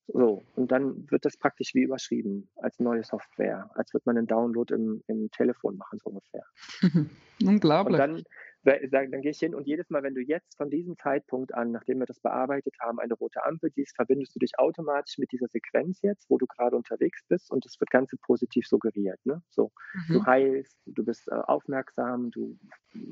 So, 0.09 0.45
und 0.55 0.71
dann 0.71 1.09
wird 1.11 1.25
das 1.25 1.35
praktisch 1.35 1.73
wie 1.73 1.81
überschrieben 1.81 2.49
als 2.55 2.79
neue 2.79 3.03
Software, 3.03 3.69
als 3.75 3.93
würde 3.93 4.03
man 4.05 4.17
einen 4.17 4.27
Download 4.27 4.73
im, 4.73 5.03
im 5.07 5.29
Telefon 5.31 5.75
machen, 5.75 5.99
so 5.99 6.11
ungefähr. 6.11 6.43
Unglaublich. 7.43 7.93
Und 7.93 7.99
dann 7.99 8.23
dann, 8.63 9.21
gehe 9.21 9.31
ich 9.31 9.39
hin 9.39 9.55
und 9.55 9.67
jedes 9.67 9.89
Mal, 9.89 10.03
wenn 10.03 10.15
du 10.15 10.21
jetzt 10.21 10.57
von 10.57 10.69
diesem 10.69 10.97
Zeitpunkt 10.97 11.53
an, 11.53 11.71
nachdem 11.71 11.99
wir 11.99 12.05
das 12.05 12.19
bearbeitet 12.19 12.75
haben, 12.79 12.99
eine 12.99 13.13
rote 13.13 13.43
Ampel 13.45 13.71
siehst, 13.71 13.95
verbindest 13.95 14.35
du 14.35 14.39
dich 14.39 14.59
automatisch 14.59 15.17
mit 15.17 15.31
dieser 15.31 15.47
Sequenz 15.47 16.01
jetzt, 16.01 16.29
wo 16.29 16.37
du 16.37 16.45
gerade 16.47 16.75
unterwegs 16.75 17.21
bist 17.27 17.51
und 17.51 17.65
es 17.65 17.79
wird 17.79 17.89
ganz 17.89 18.11
positiv 18.21 18.67
suggeriert. 18.67 19.19
Ne? 19.25 19.41
So, 19.49 19.71
mhm. 19.93 20.13
du 20.13 20.25
heilst, 20.25 20.77
du 20.85 21.05
bist 21.05 21.27
äh, 21.29 21.35
aufmerksam, 21.35 22.31
du 22.31 22.57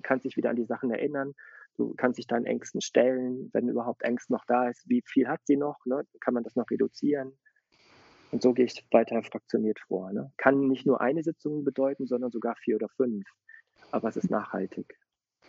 kannst 0.03 0.25
dich 0.25 0.35
wieder 0.35 0.49
an 0.49 0.55
die 0.55 0.65
Sachen 0.65 0.91
erinnern, 0.91 1.33
du 1.77 1.93
kannst 1.95 2.17
dich 2.17 2.27
deinen 2.27 2.45
Ängsten 2.45 2.81
stellen, 2.81 3.49
wenn 3.53 3.69
überhaupt 3.69 4.03
Ängste 4.03 4.33
noch 4.33 4.45
da 4.45 4.69
ist, 4.69 4.83
wie 4.89 5.03
viel 5.05 5.27
hat 5.27 5.41
sie 5.45 5.57
noch, 5.57 5.85
ne? 5.85 6.03
kann 6.19 6.33
man 6.33 6.43
das 6.43 6.55
noch 6.55 6.69
reduzieren? 6.69 7.37
Und 8.31 8.41
so 8.41 8.53
gehe 8.53 8.65
ich 8.65 8.85
weiter 8.91 9.21
fraktioniert 9.23 9.79
vor. 9.87 10.11
Ne? 10.11 10.31
Kann 10.37 10.67
nicht 10.67 10.85
nur 10.85 10.99
eine 10.99 11.23
Sitzung 11.23 11.63
bedeuten, 11.63 12.07
sondern 12.07 12.31
sogar 12.31 12.55
vier 12.55 12.75
oder 12.75 12.89
fünf. 12.89 13.25
Aber 13.91 14.09
es 14.09 14.17
ist 14.17 14.29
nachhaltig. 14.29 14.97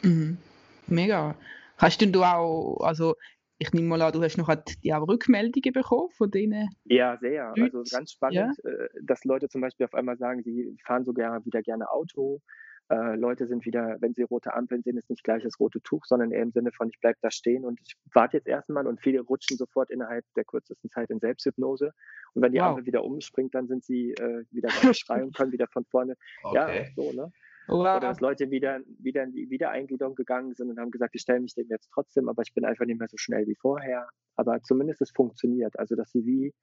Mhm. 0.02 0.38
Mega. 0.86 1.34
Hast 1.78 2.00
denn 2.00 2.12
du 2.12 2.22
auch, 2.22 2.80
also 2.80 3.14
ich 3.58 3.72
nehme 3.72 3.88
mal 3.88 4.02
an, 4.02 4.12
du 4.12 4.22
hast 4.22 4.36
noch 4.36 4.54
die 4.82 4.92
auch 4.92 5.08
Rückmeldungen 5.08 5.72
bekommen 5.72 6.10
von 6.10 6.30
denen? 6.30 6.68
Ja, 6.84 7.16
sehr. 7.18 7.54
Also 7.58 7.82
ganz 7.90 8.12
spannend, 8.12 8.56
ja? 8.64 8.70
Äh, 8.70 8.88
dass 9.02 9.24
Leute 9.24 9.48
zum 9.48 9.62
Beispiel 9.62 9.86
auf 9.86 9.94
einmal 9.94 10.16
sagen, 10.18 10.42
sie 10.42 10.76
fahren 10.84 11.04
sogar 11.04 11.44
wieder 11.44 11.62
gerne 11.62 11.90
Auto. 11.90 12.40
Äh, 12.88 13.16
Leute 13.16 13.48
sind 13.48 13.64
wieder, 13.64 13.96
wenn 14.00 14.14
sie 14.14 14.22
rote 14.22 14.54
Ampeln 14.54 14.82
sehen, 14.82 14.96
ist 14.96 15.10
nicht 15.10 15.24
gleich 15.24 15.42
das 15.42 15.58
rote 15.58 15.80
Tuch, 15.80 16.04
sondern 16.04 16.30
eher 16.30 16.42
im 16.42 16.52
Sinne 16.52 16.70
von, 16.70 16.88
ich 16.88 17.00
bleibe 17.00 17.18
da 17.20 17.30
stehen 17.30 17.64
und 17.64 17.80
ich 17.80 17.96
warte 18.12 18.36
jetzt 18.36 18.46
erstmal 18.46 18.86
und 18.86 19.00
viele 19.00 19.22
rutschen 19.22 19.56
sofort 19.56 19.90
innerhalb 19.90 20.24
der 20.36 20.44
kürzesten 20.44 20.90
Zeit 20.90 21.10
in 21.10 21.18
Selbsthypnose. 21.18 21.92
Und 22.34 22.42
wenn 22.42 22.52
die 22.52 22.58
wow. 22.58 22.66
Ampel 22.66 22.86
wieder 22.86 23.02
umspringt, 23.02 23.54
dann 23.54 23.66
sind 23.66 23.84
sie 23.84 24.12
äh, 24.12 24.44
wieder 24.50 24.68
ganz 24.82 25.00
frei 25.00 25.24
und 25.24 25.34
können 25.34 25.50
wieder 25.50 25.66
von 25.66 25.84
vorne. 25.86 26.14
Okay. 26.44 26.84
Ja, 26.84 26.94
so, 26.94 27.12
ne? 27.12 27.32
Oder, 27.68 27.96
Oder 27.96 28.00
dass 28.00 28.20
Leute 28.20 28.50
wieder, 28.50 28.80
wieder 28.98 29.24
in 29.24 29.32
die 29.32 29.50
Wiedereingliederung 29.50 30.14
gegangen 30.14 30.54
sind 30.54 30.70
und 30.70 30.78
haben 30.78 30.90
gesagt, 30.90 31.14
ich 31.14 31.22
stelle 31.22 31.40
mich 31.40 31.54
dem 31.54 31.66
jetzt 31.68 31.90
trotzdem, 31.92 32.28
aber 32.28 32.42
ich 32.42 32.54
bin 32.54 32.64
einfach 32.64 32.86
nicht 32.86 32.98
mehr 32.98 33.08
so 33.08 33.16
schnell 33.16 33.46
wie 33.46 33.56
vorher. 33.56 34.08
Aber 34.36 34.62
zumindest 34.62 35.02
es 35.02 35.10
funktioniert. 35.10 35.78
Also, 35.78 35.96
dass 35.96 36.10
sie 36.10 36.24
wie 36.24 36.54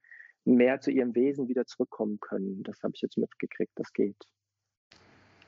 mehr 0.45 0.79
zu 0.79 0.91
ihrem 0.91 1.15
Wesen 1.15 1.47
wieder 1.47 1.65
zurückkommen 1.65 2.19
können. 2.19 2.63
Das 2.63 2.81
habe 2.83 2.93
ich 2.95 3.01
jetzt 3.01 3.17
mitgekriegt, 3.17 3.71
das 3.75 3.91
geht. 3.93 4.17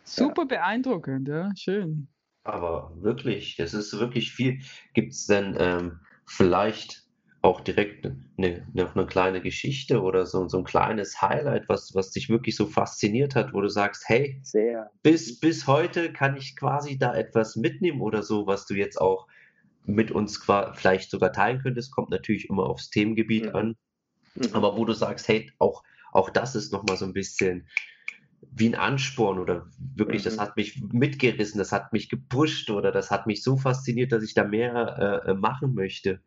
Super 0.04 0.44
ja. 0.44 0.48
beeindruckend, 0.48 1.28
ja, 1.28 1.52
schön. 1.58 2.08
Aber 2.44 2.92
wirklich, 3.02 3.56
das 3.56 3.74
ist 3.74 3.98
wirklich 4.00 4.32
viel. 4.32 4.60
Gibt 4.94 5.14
es 5.14 5.26
denn 5.26 5.56
ähm, 5.60 6.00
vielleicht 6.28 7.05
auch 7.46 7.62
direkt 7.62 8.08
eine, 8.38 8.68
noch 8.74 8.96
eine 8.96 9.06
kleine 9.06 9.40
Geschichte 9.40 10.02
oder 10.02 10.26
so, 10.26 10.48
so 10.48 10.58
ein 10.58 10.64
kleines 10.64 11.22
Highlight, 11.22 11.70
was, 11.70 11.94
was 11.94 12.10
dich 12.10 12.28
wirklich 12.28 12.56
so 12.56 12.66
fasziniert 12.66 13.36
hat, 13.36 13.54
wo 13.54 13.62
du 13.62 13.70
sagst, 13.70 14.04
hey, 14.08 14.40
Sehr. 14.42 14.90
Bis, 15.04 15.40
bis 15.40 15.68
heute 15.68 16.12
kann 16.12 16.36
ich 16.36 16.56
quasi 16.56 16.98
da 16.98 17.16
etwas 17.16 17.56
mitnehmen 17.56 18.02
oder 18.02 18.24
so, 18.24 18.48
was 18.48 18.66
du 18.66 18.74
jetzt 18.74 19.00
auch 19.00 19.28
mit 19.86 20.10
uns 20.10 20.44
vielleicht 20.74 21.12
sogar 21.12 21.32
teilen 21.32 21.62
könntest, 21.62 21.92
kommt 21.92 22.10
natürlich 22.10 22.50
immer 22.50 22.64
aufs 22.64 22.90
Themengebiet 22.90 23.46
mhm. 23.46 23.56
an, 23.56 23.76
mhm. 24.34 24.50
aber 24.54 24.76
wo 24.76 24.84
du 24.84 24.94
sagst, 24.94 25.28
hey, 25.28 25.52
auch, 25.60 25.84
auch 26.14 26.32
das 26.32 26.56
ist 26.56 26.74
nochmal 26.74 26.98
so 26.98 27.06
ein 27.06 27.14
bisschen 27.14 27.68
wie 28.52 28.70
ein 28.70 28.76
Ansporn 28.76 29.38
oder 29.38 29.68
wirklich, 29.96 30.24
mhm. 30.24 30.30
das 30.30 30.40
hat 30.40 30.58
mich 30.58 30.82
mitgerissen, 30.82 31.60
das 31.60 31.72
hat 31.72 31.94
mich 31.94 32.10
gepusht 32.10 32.72
oder 32.72 32.92
das 32.92 33.12
hat 33.12 33.28
mich 33.28 33.44
so 33.44 33.56
fasziniert, 33.56 34.12
dass 34.12 34.24
ich 34.24 34.34
da 34.34 34.44
mehr 34.44 35.24
äh, 35.28 35.34
machen 35.36 35.76
möchte. 35.76 36.22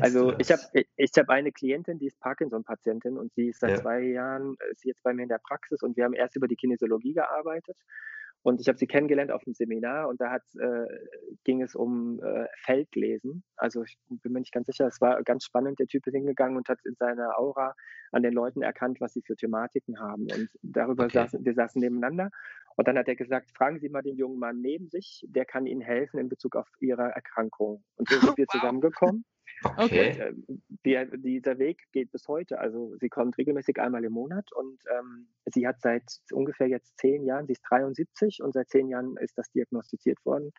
Also 0.00 0.34
ich 0.38 0.50
habe 0.50 0.62
ich 0.96 1.10
hab 1.16 1.28
eine 1.28 1.52
Klientin, 1.52 1.98
die 1.98 2.06
ist 2.06 2.18
Parkinson-Patientin 2.20 3.18
und 3.18 3.32
sie 3.34 3.48
ist 3.48 3.60
seit 3.60 3.70
ja. 3.70 3.76
zwei 3.76 4.00
Jahren 4.00 4.56
äh, 4.60 4.72
ist 4.72 4.84
jetzt 4.84 5.02
bei 5.02 5.12
mir 5.12 5.22
in 5.24 5.28
der 5.28 5.40
Praxis 5.42 5.82
und 5.82 5.96
wir 5.96 6.04
haben 6.04 6.14
erst 6.14 6.36
über 6.36 6.48
die 6.48 6.56
Kinesiologie 6.56 7.14
gearbeitet 7.14 7.76
und 8.42 8.60
ich 8.60 8.68
habe 8.68 8.78
sie 8.78 8.86
kennengelernt 8.86 9.30
auf 9.30 9.42
einem 9.46 9.54
Seminar 9.54 10.08
und 10.08 10.20
da 10.20 10.30
hat, 10.30 10.42
äh, 10.58 10.86
ging 11.44 11.60
es 11.62 11.74
um 11.74 12.22
äh, 12.22 12.46
Feldlesen. 12.64 13.44
Also 13.56 13.82
ich 13.82 13.98
bin 14.08 14.32
mir 14.32 14.40
nicht 14.40 14.52
ganz 14.52 14.66
sicher, 14.66 14.86
es 14.86 15.00
war 15.00 15.22
ganz 15.24 15.44
spannend. 15.44 15.78
Der 15.78 15.86
Typ 15.86 16.06
ist 16.06 16.14
hingegangen 16.14 16.56
und 16.56 16.68
hat 16.68 16.78
in 16.84 16.94
seiner 16.94 17.38
Aura 17.38 17.74
an 18.12 18.22
den 18.22 18.32
Leuten 18.32 18.62
erkannt, 18.62 18.98
was 19.00 19.12
sie 19.12 19.22
für 19.22 19.36
Thematiken 19.36 20.00
haben. 20.00 20.22
Und 20.22 20.48
darüber 20.62 21.04
okay. 21.04 21.18
saßen 21.18 21.44
wir 21.44 21.52
saßen 21.52 21.80
nebeneinander 21.80 22.30
und 22.76 22.88
dann 22.88 22.96
hat 22.96 23.08
er 23.08 23.16
gesagt, 23.16 23.50
fragen 23.54 23.78
Sie 23.78 23.90
mal 23.90 24.00
den 24.00 24.16
jungen 24.16 24.38
Mann 24.38 24.62
neben 24.62 24.88
sich, 24.88 25.22
der 25.28 25.44
kann 25.44 25.66
Ihnen 25.66 25.82
helfen 25.82 26.18
in 26.18 26.30
Bezug 26.30 26.56
auf 26.56 26.66
Ihre 26.80 27.10
Erkrankung. 27.10 27.84
Und 27.96 28.08
so 28.08 28.18
sind 28.34 28.38
wir 28.38 28.46
wow. 28.46 28.52
zusammengekommen. 28.52 29.24
Okay. 29.76 30.10
Und, 30.10 30.20
äh, 30.20 30.56
die, 30.84 31.20
dieser 31.22 31.58
Weg 31.58 31.88
geht 31.92 32.10
bis 32.12 32.26
heute. 32.28 32.58
Also 32.58 32.96
sie 32.96 33.08
kommt 33.08 33.36
regelmäßig 33.38 33.78
einmal 33.80 34.04
im 34.04 34.12
Monat 34.12 34.52
und 34.52 34.82
ähm, 34.90 35.28
sie 35.46 35.66
hat 35.66 35.80
seit 35.80 36.04
ungefähr 36.32 36.68
jetzt 36.68 36.98
zehn 36.98 37.24
Jahren, 37.24 37.46
sie 37.46 37.52
ist 37.52 37.62
73 37.68 38.42
und 38.42 38.52
seit 38.52 38.68
zehn 38.68 38.88
Jahren 38.88 39.16
ist 39.18 39.36
das 39.36 39.50
diagnostiziert 39.50 40.24
worden. 40.24 40.52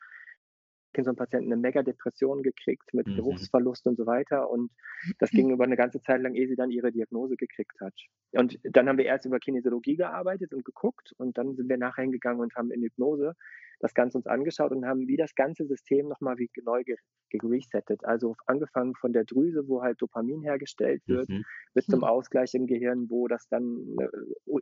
Parkinson-Patienten 0.92 1.52
eine 1.52 1.62
Mega-Depression 1.62 2.44
gekriegt 2.44 2.94
mit 2.94 3.08
mhm. 3.08 3.16
Geruchsverlust 3.16 3.88
und 3.88 3.98
so 3.98 4.06
weiter. 4.06 4.50
Und 4.50 4.72
das 5.20 5.32
ging 5.32 5.50
über 5.52 5.64
eine 5.64 5.78
ganze 5.78 6.02
Zeit 6.02 6.22
lang, 6.22 6.36
ehe 6.36 6.48
sie 6.48 6.56
dann 6.56 6.72
ihre 6.72 6.92
Diagnose 6.92 7.36
gekriegt 7.36 7.80
hat. 7.82 7.94
Und 8.32 8.60
dann 8.64 8.88
haben 8.88 8.98
wir 8.98 9.06
erst 9.06 9.26
über 9.26 9.40
Kinesiologie 9.40 9.96
gearbeitet 9.96 10.54
und 10.54 10.66
geguckt 10.66 11.14
und 11.18 11.38
dann 11.38 11.56
sind 11.56 11.70
wir 11.70 11.78
nachher 11.78 12.04
hingegangen 12.04 12.42
und 12.42 12.56
haben 12.56 12.72
in 12.72 12.82
Hypnose 12.82 13.36
das 13.80 13.96
Ganze 13.96 14.20
uns 14.20 14.28
angeschaut 14.28 14.72
und 14.72 14.86
haben 14.86 15.08
wie 15.08 15.18
das 15.18 15.34
ganze 15.34 15.66
System 15.66 16.08
nochmal 16.08 16.38
wie 16.38 16.50
neu 16.64 16.84
geresettet. 17.30 18.06
Also 18.06 18.36
angefangen 18.46 18.94
von 18.96 19.12
der 19.12 19.26
Drüse, 19.26 19.68
wo 19.68 19.82
halt 19.82 20.00
Dopamin 20.02 20.44
hergestellt 20.44 21.02
wird, 21.08 21.30
mhm. 21.30 21.44
bis 21.74 21.88
zum 21.88 22.04
Ausgleich 22.04 22.54
im 22.54 22.68
Gehirn, 22.68 23.10
wo 23.10 23.28
das 23.28 23.48
dann 23.50 23.96
äh, 24.00 24.08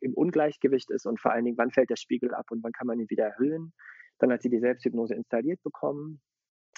im 0.02 0.14
Ungleichgewicht 0.14 0.90
ist 0.92 1.06
und 1.06 1.20
vor 1.20 1.34
allen 1.34 1.44
Dingen, 1.44 1.58
wann 1.58 1.72
fällt 1.72 1.90
der 1.90 1.98
Spiegel 1.98 2.34
ab 2.34 2.46
und 2.52 2.64
wann 2.64 2.72
kann 2.72 2.88
man 2.88 3.00
ihn 3.00 3.10
wieder 3.10 3.26
erhöhen. 3.26 3.74
Dann 4.20 4.32
hat 4.32 4.42
sie 4.42 4.50
die 4.50 4.60
Selbsthypnose 4.60 5.16
installiert 5.16 5.62
bekommen. 5.64 6.22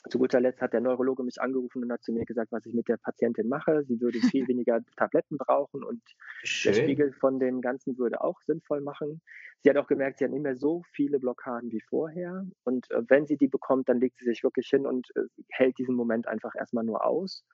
Zu 0.09 0.17
guter 0.17 0.39
Letzt 0.39 0.61
hat 0.61 0.73
der 0.73 0.81
Neurologe 0.81 1.23
mich 1.23 1.39
angerufen 1.39 1.83
und 1.83 1.91
hat 1.91 2.01
zu 2.01 2.11
mir 2.11 2.25
gesagt, 2.25 2.51
was 2.51 2.65
ich 2.65 2.73
mit 2.73 2.87
der 2.87 2.97
Patientin 2.97 3.47
mache. 3.47 3.83
Sie 3.83 4.01
würde 4.01 4.19
viel 4.35 4.47
weniger 4.47 4.81
Tabletten 4.97 5.37
brauchen 5.37 5.83
und 5.83 6.01
Schön. 6.43 6.73
der 6.73 6.81
Spiegel 6.81 7.13
von 7.13 7.39
dem 7.39 7.61
Ganzen 7.61 7.97
würde 7.97 8.21
auch 8.21 8.41
sinnvoll 8.41 8.81
machen. 8.81 9.21
Sie 9.63 9.69
hat 9.69 9.77
auch 9.77 9.87
gemerkt, 9.87 10.17
sie 10.17 10.25
hat 10.25 10.31
nicht 10.31 10.41
mehr 10.41 10.55
so 10.55 10.81
viele 10.93 11.19
Blockaden 11.19 11.71
wie 11.71 11.81
vorher. 11.81 12.47
Und 12.63 12.89
äh, 12.89 13.03
wenn 13.09 13.27
sie 13.27 13.37
die 13.37 13.47
bekommt, 13.47 13.89
dann 13.89 13.99
legt 13.99 14.17
sie 14.17 14.25
sich 14.25 14.43
wirklich 14.43 14.67
hin 14.67 14.87
und 14.87 15.07
äh, 15.15 15.21
hält 15.49 15.77
diesen 15.77 15.95
Moment 15.95 16.27
einfach 16.27 16.55
erstmal 16.55 16.83
nur 16.83 17.05
aus. 17.05 17.45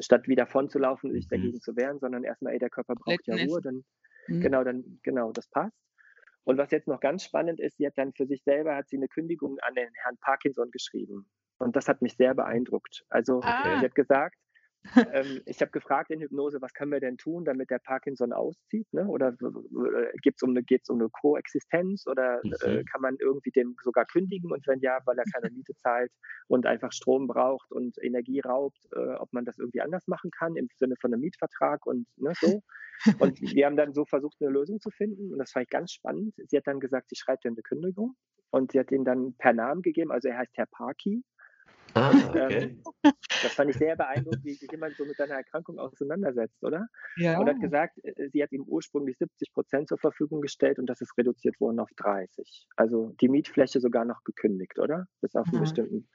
Statt 0.00 0.26
wieder 0.26 0.46
davon 0.46 0.68
zu 0.68 0.80
laufen 0.80 1.10
und 1.10 1.12
sich 1.12 1.26
mhm. 1.26 1.36
dagegen 1.36 1.60
zu 1.60 1.76
wehren, 1.76 2.00
sondern 2.00 2.24
erstmal, 2.24 2.54
ey, 2.54 2.58
der 2.58 2.70
Körper 2.70 2.96
braucht 2.96 3.24
ja 3.26 3.36
Ruhe, 3.36 3.60
dann, 3.62 3.84
mhm. 4.26 4.40
genau, 4.40 4.64
dann, 4.64 4.98
genau, 5.04 5.30
das 5.30 5.46
passt. 5.46 5.76
Und 6.44 6.58
was 6.58 6.70
jetzt 6.70 6.88
noch 6.88 7.00
ganz 7.00 7.24
spannend 7.24 7.60
ist, 7.60 7.78
sie 7.78 7.86
hat 7.86 7.96
dann 7.96 8.12
für 8.12 8.26
sich 8.26 8.42
selber 8.42 8.76
hat 8.76 8.88
sie 8.88 8.96
eine 8.96 9.08
Kündigung 9.08 9.58
an 9.60 9.74
den 9.74 9.88
Herrn 9.94 10.18
Parkinson 10.18 10.70
geschrieben. 10.70 11.26
Und 11.58 11.76
das 11.76 11.88
hat 11.88 12.02
mich 12.02 12.16
sehr 12.16 12.34
beeindruckt. 12.34 13.04
Also 13.08 13.40
ah. 13.42 13.78
sie 13.80 13.84
hat 13.84 13.94
gesagt, 13.94 14.36
ähm, 14.96 15.40
ich 15.46 15.60
habe 15.60 15.70
gefragt 15.70 16.10
in 16.10 16.20
Hypnose, 16.20 16.60
was 16.60 16.74
können 16.74 16.92
wir 16.92 17.00
denn 17.00 17.16
tun, 17.16 17.44
damit 17.44 17.70
der 17.70 17.78
Parkinson 17.78 18.32
auszieht? 18.32 18.86
Ne? 18.92 19.06
Oder 19.06 19.28
äh, 19.28 20.16
geht 20.22 20.34
es 20.36 20.42
um 20.42 20.50
eine, 20.50 20.64
um 20.88 21.00
eine 21.00 21.08
Koexistenz 21.08 22.06
oder 22.06 22.42
äh, 22.44 22.78
mhm. 22.78 22.84
kann 22.84 23.00
man 23.00 23.16
irgendwie 23.18 23.50
dem 23.50 23.76
sogar 23.82 24.04
kündigen? 24.04 24.52
Und 24.52 24.66
wenn 24.66 24.80
ja, 24.80 24.98
weil 25.06 25.18
er 25.18 25.24
keine 25.32 25.52
Miete 25.52 25.74
zahlt 25.76 26.12
und 26.48 26.66
einfach 26.66 26.92
Strom 26.92 27.26
braucht 27.26 27.70
und 27.72 27.96
Energie 28.02 28.40
raubt, 28.40 28.78
äh, 28.94 29.14
ob 29.14 29.32
man 29.32 29.44
das 29.44 29.58
irgendwie 29.58 29.80
anders 29.80 30.06
machen 30.06 30.30
kann 30.30 30.56
im 30.56 30.68
Sinne 30.76 30.96
von 31.00 31.12
einem 31.12 31.22
Mietvertrag 31.22 31.86
und 31.86 32.06
ne, 32.16 32.32
so. 32.40 32.62
Und 33.18 33.40
wir 33.58 33.66
haben 33.66 33.76
dann 33.76 33.94
so 33.94 34.04
versucht, 34.04 34.36
eine 34.40 34.50
Lösung 34.50 34.80
zu 34.80 34.90
finden 34.90 35.32
und 35.32 35.38
das 35.38 35.52
fand 35.52 35.64
ich 35.64 35.70
ganz 35.70 35.92
spannend. 35.92 36.34
Sie 36.46 36.56
hat 36.56 36.66
dann 36.66 36.80
gesagt, 36.80 37.08
sie 37.08 37.16
schreibt 37.16 37.44
ihm 37.44 37.54
eine 37.54 37.62
Kündigung 37.62 38.16
und 38.50 38.72
sie 38.72 38.78
hat 38.78 38.92
ihn 38.92 39.04
dann 39.04 39.34
per 39.36 39.52
Namen 39.52 39.82
gegeben, 39.82 40.12
also 40.12 40.28
er 40.28 40.38
heißt 40.38 40.56
Herr 40.56 40.66
Parky 40.66 41.24
Ah, 41.94 42.10
okay. 42.28 42.76
Ähm, 43.02 43.14
das 43.42 43.52
fand 43.54 43.70
ich 43.70 43.76
sehr 43.76 43.96
beeindruckend, 43.96 44.44
wie 44.44 44.54
sich 44.54 44.70
jemand 44.70 44.96
so 44.96 45.04
mit 45.04 45.16
seiner 45.16 45.34
Erkrankung 45.34 45.78
auseinandersetzt, 45.78 46.62
oder? 46.62 46.88
Ja. 47.16 47.38
Und 47.38 47.48
hat 47.48 47.60
gesagt, 47.60 47.98
äh, 48.02 48.28
sie 48.30 48.42
hat 48.42 48.52
ihm 48.52 48.62
ursprünglich 48.62 49.16
70 49.18 49.52
Prozent 49.52 49.88
zur 49.88 49.98
Verfügung 49.98 50.40
gestellt 50.40 50.78
und 50.78 50.86
das 50.86 51.00
ist 51.00 51.16
reduziert 51.16 51.60
worden 51.60 51.78
auf 51.78 51.90
30. 51.96 52.66
Also 52.76 53.14
die 53.20 53.28
Mietfläche 53.28 53.80
sogar 53.80 54.04
noch 54.04 54.24
gekündigt, 54.24 54.78
oder? 54.78 55.06
Bis 55.20 55.34
auf 55.34 55.46
einen 55.46 55.58
mhm. 55.58 55.62
bestimmten. 55.62 56.08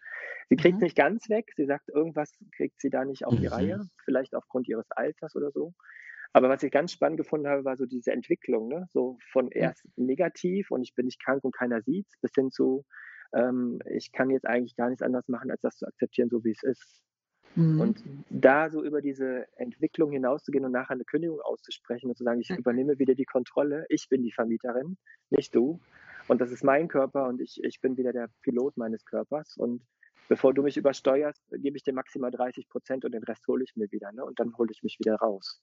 Sie 0.50 0.56
kriegt 0.56 0.76
es 0.76 0.80
mhm. 0.80 0.86
nicht 0.86 0.98
ganz 0.98 1.30
weg. 1.30 1.52
Sie 1.56 1.66
sagt, 1.66 1.90
irgendwas 1.90 2.32
kriegt 2.56 2.82
sie 2.82 2.90
da 2.90 3.06
nicht 3.06 3.26
auf 3.26 3.36
die 3.36 3.48
mhm. 3.48 3.54
Reihe, 3.54 3.90
vielleicht 4.04 4.36
aufgrund 4.36 4.68
ihres 4.68 4.90
Alters 4.92 5.36
oder 5.36 5.52
so. 5.52 5.74
Aber 6.32 6.50
was 6.50 6.62
ich 6.62 6.72
ganz 6.72 6.92
spannend 6.92 7.18
gefunden 7.18 7.48
habe, 7.48 7.66
war 7.66 7.76
so 7.76 7.86
diese 7.86 8.12
Entwicklung, 8.12 8.68
ne? 8.68 8.86
so 8.92 9.18
von 9.32 9.50
erst 9.50 9.84
negativ 9.96 10.70
und 10.70 10.84
ich 10.84 10.94
bin 10.94 11.06
nicht 11.06 11.24
krank 11.24 11.44
und 11.44 11.56
keiner 11.56 11.82
sieht 11.82 12.08
bis 12.22 12.34
hin 12.36 12.52
zu, 12.52 12.86
ähm, 13.34 13.82
ich 13.86 14.12
kann 14.12 14.30
jetzt 14.30 14.46
eigentlich 14.46 14.76
gar 14.76 14.90
nichts 14.90 15.04
anderes 15.04 15.28
machen, 15.28 15.52
als 15.52 15.62
das 15.62 15.78
zu 15.78 15.88
akzeptieren, 15.88 16.30
so 16.30 16.44
wie 16.44 16.52
es 16.52 16.64
ist. 16.64 17.02
Mhm. 17.56 17.82
Und 17.82 18.04
da 18.30 18.70
so 18.70 18.84
über 18.84 19.02
diese 19.02 19.48
Entwicklung 19.58 20.12
hinauszugehen 20.12 20.66
und 20.66 20.72
nachher 20.72 20.94
eine 20.94 21.06
Kündigung 21.06 21.42
auszusprechen 21.42 22.10
und 22.10 22.18
zu 22.18 22.24
sagen, 22.24 22.40
ich 22.40 22.50
übernehme 22.50 23.00
wieder 23.00 23.16
die 23.16 23.26
Kontrolle, 23.26 23.86
ich 23.90 24.08
bin 24.10 24.24
die 24.24 24.32
Vermieterin, 24.32 24.98
nicht 25.30 25.56
du. 25.56 25.80
Und 26.28 26.42
das 26.42 26.52
ist 26.52 26.64
mein 26.64 26.88
Körper 26.88 27.28
und 27.28 27.42
ich, 27.42 27.64
ich 27.64 27.82
bin 27.82 27.98
wieder 27.98 28.14
der 28.14 28.30
Pilot 28.44 28.78
meines 28.78 29.04
Körpers. 29.04 29.58
Und 29.58 29.82
bevor 30.28 30.54
du 30.54 30.62
mich 30.62 30.78
übersteuerst, 30.78 31.42
gebe 31.52 31.76
ich 31.76 31.84
dir 31.84 31.94
maximal 31.94 32.30
30 32.30 32.70
Prozent 32.70 33.04
und 33.04 33.14
den 33.14 33.24
Rest 33.24 33.48
hole 33.48 33.64
ich 33.64 33.76
mir 33.76 33.92
wieder. 33.92 34.12
Ne? 34.12 34.24
Und 34.24 34.40
dann 34.40 34.56
hole 34.58 34.70
ich 34.72 34.84
mich 34.84 35.00
wieder 35.00 35.16
raus. 35.16 35.60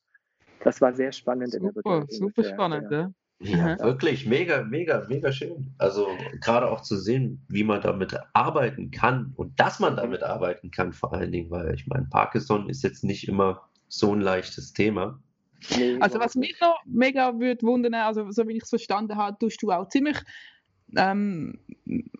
Das 0.64 0.80
war 0.80 0.92
sehr 0.92 1.12
spannend 1.12 1.52
super, 1.52 1.56
in 1.58 1.64
der 1.66 1.72
Begleitung. 1.72 2.10
Super 2.10 2.44
spannend, 2.44 2.90
ja. 2.90 3.12
Ja, 3.38 3.78
wirklich, 3.80 4.26
mega, 4.26 4.62
mega, 4.62 5.04
mega 5.08 5.30
schön. 5.30 5.74
Also 5.78 6.08
gerade 6.40 6.70
auch 6.70 6.80
zu 6.80 6.96
sehen, 6.96 7.44
wie 7.48 7.64
man 7.64 7.82
damit 7.82 8.16
arbeiten 8.32 8.90
kann 8.90 9.32
und 9.36 9.58
dass 9.60 9.78
man 9.78 9.96
damit 9.96 10.22
arbeiten 10.22 10.70
kann, 10.70 10.92
vor 10.92 11.12
allen 11.12 11.32
Dingen, 11.32 11.50
weil 11.50 11.74
ich 11.74 11.86
meine, 11.86 12.06
Parkinson 12.06 12.68
ist 12.70 12.82
jetzt 12.82 13.04
nicht 13.04 13.28
immer 13.28 13.62
so 13.88 14.14
ein 14.14 14.22
leichtes 14.22 14.72
Thema. 14.72 15.20
Also 16.00 16.18
was 16.18 16.34
mich 16.34 16.56
noch 16.60 16.80
mega 16.86 17.38
würde 17.38 17.62
wundern, 17.62 17.94
also 17.94 18.30
so 18.30 18.46
wie 18.48 18.56
ich 18.56 18.62
es 18.62 18.70
verstanden 18.70 19.16
habe, 19.16 19.36
tust 19.38 19.62
du 19.62 19.70
auch 19.70 19.88
ziemlich 19.88 20.16
ähm, 20.96 21.58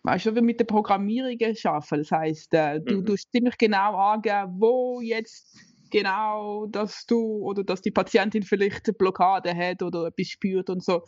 weißt 0.03 0.27
du, 0.27 0.43
mit 0.43 0.59
der 0.59 0.65
Programmierung 0.65 1.37
arbeiten. 1.65 1.99
Das 1.99 2.11
heißt, 2.11 2.55
äh, 2.55 2.81
du 2.81 2.99
mhm. 2.99 3.07
tust 3.07 3.31
ziemlich 3.33 3.57
genau 3.59 3.97
angeben, 3.97 4.55
wo 4.59 5.01
jetzt 5.01 5.57
genau, 5.91 6.67
dass 6.67 7.07
du 7.07 7.19
oder 7.19 7.65
dass 7.65 7.83
die 7.83 7.91
Patientin 7.91 8.43
vielleicht 8.43 8.87
eine 8.89 8.95
Blockade 8.95 9.55
hat 9.55 9.83
oder 9.83 10.07
etwas 10.07 10.29
spürt 10.29 10.71
und 10.71 10.85
so. 10.85 11.03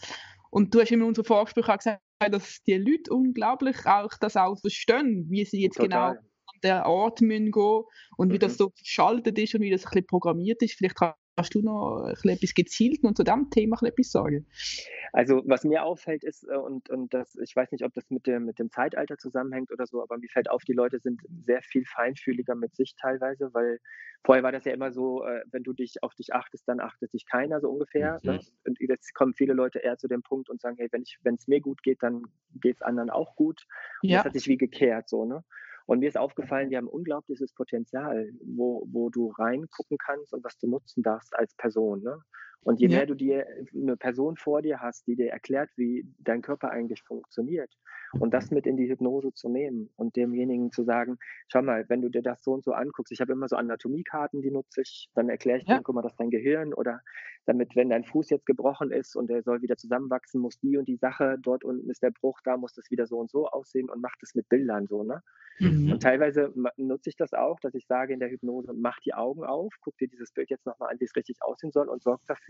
Und 0.50 0.74
du 0.74 0.80
hast 0.80 0.90
in 0.90 1.02
unserem 1.02 1.26
Vorgespräch 1.26 1.68
auch 1.68 1.76
gesagt, 1.76 2.00
dass 2.30 2.62
die 2.64 2.74
Leute 2.74 3.12
unglaublich 3.12 3.86
auch 3.86 4.10
das 4.20 4.36
auch 4.36 4.58
verstehen, 4.58 5.26
wie 5.28 5.44
sie 5.44 5.62
jetzt 5.62 5.76
Total. 5.76 6.14
genau 6.14 6.28
an 6.48 6.60
der 6.62 6.86
Ort 6.86 7.20
müssen 7.20 7.52
gehen 7.52 7.82
und 8.16 8.28
mhm. 8.28 8.32
wie 8.32 8.38
das 8.38 8.52
mhm. 8.54 8.56
so 8.56 8.72
verschaltet 8.76 9.38
ist 9.38 9.54
und 9.54 9.60
wie 9.60 9.70
das 9.70 9.84
ein 9.84 9.90
bisschen 9.90 10.06
programmiert 10.06 10.62
ist. 10.62 10.74
Vielleicht 10.74 10.96
kannst 11.38 11.54
du 11.54 11.62
noch 11.62 12.02
ein 12.02 12.14
bisschen 12.14 12.30
etwas 12.30 12.54
gezielt 12.54 13.04
und 13.04 13.16
zu 13.16 13.22
diesem 13.22 13.48
Thema 13.50 13.78
etwas 13.82 14.10
sagen. 14.10 14.44
Also 15.12 15.42
was 15.46 15.62
mir 15.62 15.84
auffällt 15.84 16.24
ist, 16.24 16.42
äh, 16.48 16.56
und, 16.56 16.90
und 16.90 17.14
das, 17.14 17.36
ich 17.36 17.54
weiß 17.54 17.70
nicht, 17.70 17.84
ob 17.84 17.94
das 17.94 18.10
mit 18.10 18.26
dem, 18.26 18.44
mit 18.44 18.58
dem 18.58 18.70
Zeitalter 18.70 19.16
zusammenhängt 19.18 19.70
oder 19.70 19.86
so, 19.86 20.02
aber 20.02 20.18
mir 20.18 20.28
fällt 20.28 20.50
auf, 20.50 20.64
die 20.64 20.72
Leute 20.72 20.98
sind 20.98 21.20
sehr 21.44 21.62
viel 21.62 21.84
feinfühliger 21.84 22.56
mit 22.56 22.74
sich 22.74 22.96
teilweise, 22.96 23.54
weil 23.54 23.78
vorher 24.24 24.42
war 24.42 24.50
das 24.50 24.64
ja 24.64 24.72
immer 24.72 24.90
so, 24.90 25.24
äh, 25.24 25.42
wenn 25.52 25.62
du 25.62 25.72
dich 25.72 26.02
auf 26.02 26.12
dich 26.16 26.34
achtest, 26.34 26.66
dann 26.66 26.80
achtet 26.80 27.12
sich 27.12 27.24
keiner 27.24 27.60
so 27.60 27.70
ungefähr. 27.70 28.18
Ne? 28.24 28.32
Mhm. 28.32 28.38
Ne? 28.38 28.44
Und 28.66 28.80
jetzt 28.80 29.14
kommen 29.14 29.32
viele 29.32 29.52
Leute 29.52 29.78
eher 29.78 29.96
zu 29.96 30.08
dem 30.08 30.22
Punkt 30.22 30.50
und 30.50 30.60
sagen, 30.60 30.76
hey, 30.76 30.88
wenn 30.90 31.34
es 31.34 31.46
mir 31.46 31.60
gut 31.60 31.84
geht, 31.84 32.02
dann 32.02 32.22
geht 32.60 32.76
es 32.76 32.82
anderen 32.82 33.10
auch 33.10 33.36
gut. 33.36 33.64
Und 34.02 34.08
ja. 34.08 34.18
das 34.18 34.26
hat 34.26 34.32
sich 34.32 34.48
wie 34.48 34.58
gekehrt 34.58 35.08
so, 35.08 35.24
ne? 35.24 35.44
Und 35.88 36.00
mir 36.00 36.08
ist 36.08 36.18
aufgefallen, 36.18 36.68
die 36.68 36.76
haben 36.76 36.86
unglaubliches 36.86 37.54
Potenzial, 37.54 38.30
wo, 38.42 38.86
wo 38.92 39.08
du 39.08 39.30
reingucken 39.30 39.96
kannst 39.96 40.34
und 40.34 40.44
was 40.44 40.58
du 40.58 40.68
nutzen 40.68 41.02
darfst 41.02 41.34
als 41.34 41.54
Person. 41.54 42.02
Ne? 42.02 42.20
Und 42.62 42.80
je 42.80 42.88
ja. 42.88 42.98
mehr 42.98 43.06
du 43.06 43.14
dir 43.14 43.46
eine 43.74 43.96
Person 43.96 44.36
vor 44.36 44.62
dir 44.62 44.80
hast, 44.80 45.06
die 45.06 45.16
dir 45.16 45.30
erklärt, 45.30 45.70
wie 45.76 46.06
dein 46.18 46.42
Körper 46.42 46.70
eigentlich 46.70 47.02
funktioniert, 47.02 47.72
und 48.20 48.32
das 48.32 48.50
mit 48.50 48.66
in 48.66 48.76
die 48.76 48.88
Hypnose 48.88 49.32
zu 49.34 49.48
nehmen 49.48 49.90
und 49.96 50.16
demjenigen 50.16 50.72
zu 50.72 50.82
sagen, 50.84 51.18
schau 51.48 51.62
mal, 51.62 51.84
wenn 51.88 52.00
du 52.00 52.08
dir 52.08 52.22
das 52.22 52.42
so 52.42 52.52
und 52.52 52.64
so 52.64 52.72
anguckst, 52.72 53.12
ich 53.12 53.20
habe 53.20 53.32
immer 53.32 53.48
so 53.48 53.56
Anatomiekarten, 53.56 54.42
die 54.42 54.50
nutze 54.50 54.82
ich, 54.82 55.10
dann 55.14 55.28
erkläre 55.28 55.58
ich 55.58 55.68
ja. 55.68 55.76
dir, 55.76 55.82
guck 55.82 55.94
mal, 55.94 56.02
das 56.02 56.12
ist 56.12 56.20
dein 56.20 56.30
Gehirn 56.30 56.72
oder 56.74 57.00
damit, 57.46 57.76
wenn 57.76 57.90
dein 57.90 58.04
Fuß 58.04 58.30
jetzt 58.30 58.46
gebrochen 58.46 58.90
ist 58.90 59.16
und 59.16 59.28
der 59.28 59.42
soll 59.42 59.62
wieder 59.62 59.76
zusammenwachsen, 59.76 60.40
muss 60.40 60.58
die 60.60 60.76
und 60.76 60.86
die 60.88 60.96
Sache, 60.96 61.36
dort 61.40 61.64
unten 61.64 61.88
ist 61.90 62.02
der 62.02 62.10
Bruch, 62.10 62.40
da 62.44 62.56
muss 62.56 62.74
das 62.74 62.90
wieder 62.90 63.06
so 63.06 63.18
und 63.18 63.30
so 63.30 63.46
aussehen 63.48 63.88
und 63.90 64.02
macht 64.02 64.22
es 64.22 64.34
mit 64.34 64.48
Bildern 64.48 64.86
so, 64.86 65.02
ne? 65.02 65.22
Mhm. 65.60 65.90
Und 65.92 66.02
teilweise 66.02 66.52
nutze 66.76 67.10
ich 67.10 67.16
das 67.16 67.32
auch, 67.32 67.58
dass 67.60 67.74
ich 67.74 67.86
sage 67.86 68.12
in 68.12 68.20
der 68.20 68.30
Hypnose, 68.30 68.72
mach 68.74 69.00
die 69.00 69.14
Augen 69.14 69.44
auf, 69.44 69.74
guck 69.80 69.96
dir 69.98 70.08
dieses 70.08 70.32
Bild 70.32 70.50
jetzt 70.50 70.66
nochmal 70.66 70.92
an, 70.92 71.00
wie 71.00 71.04
es 71.04 71.16
richtig 71.16 71.38
aussehen 71.40 71.72
soll 71.72 71.88
und 71.88 72.02
sorg 72.02 72.20
dafür, 72.26 72.47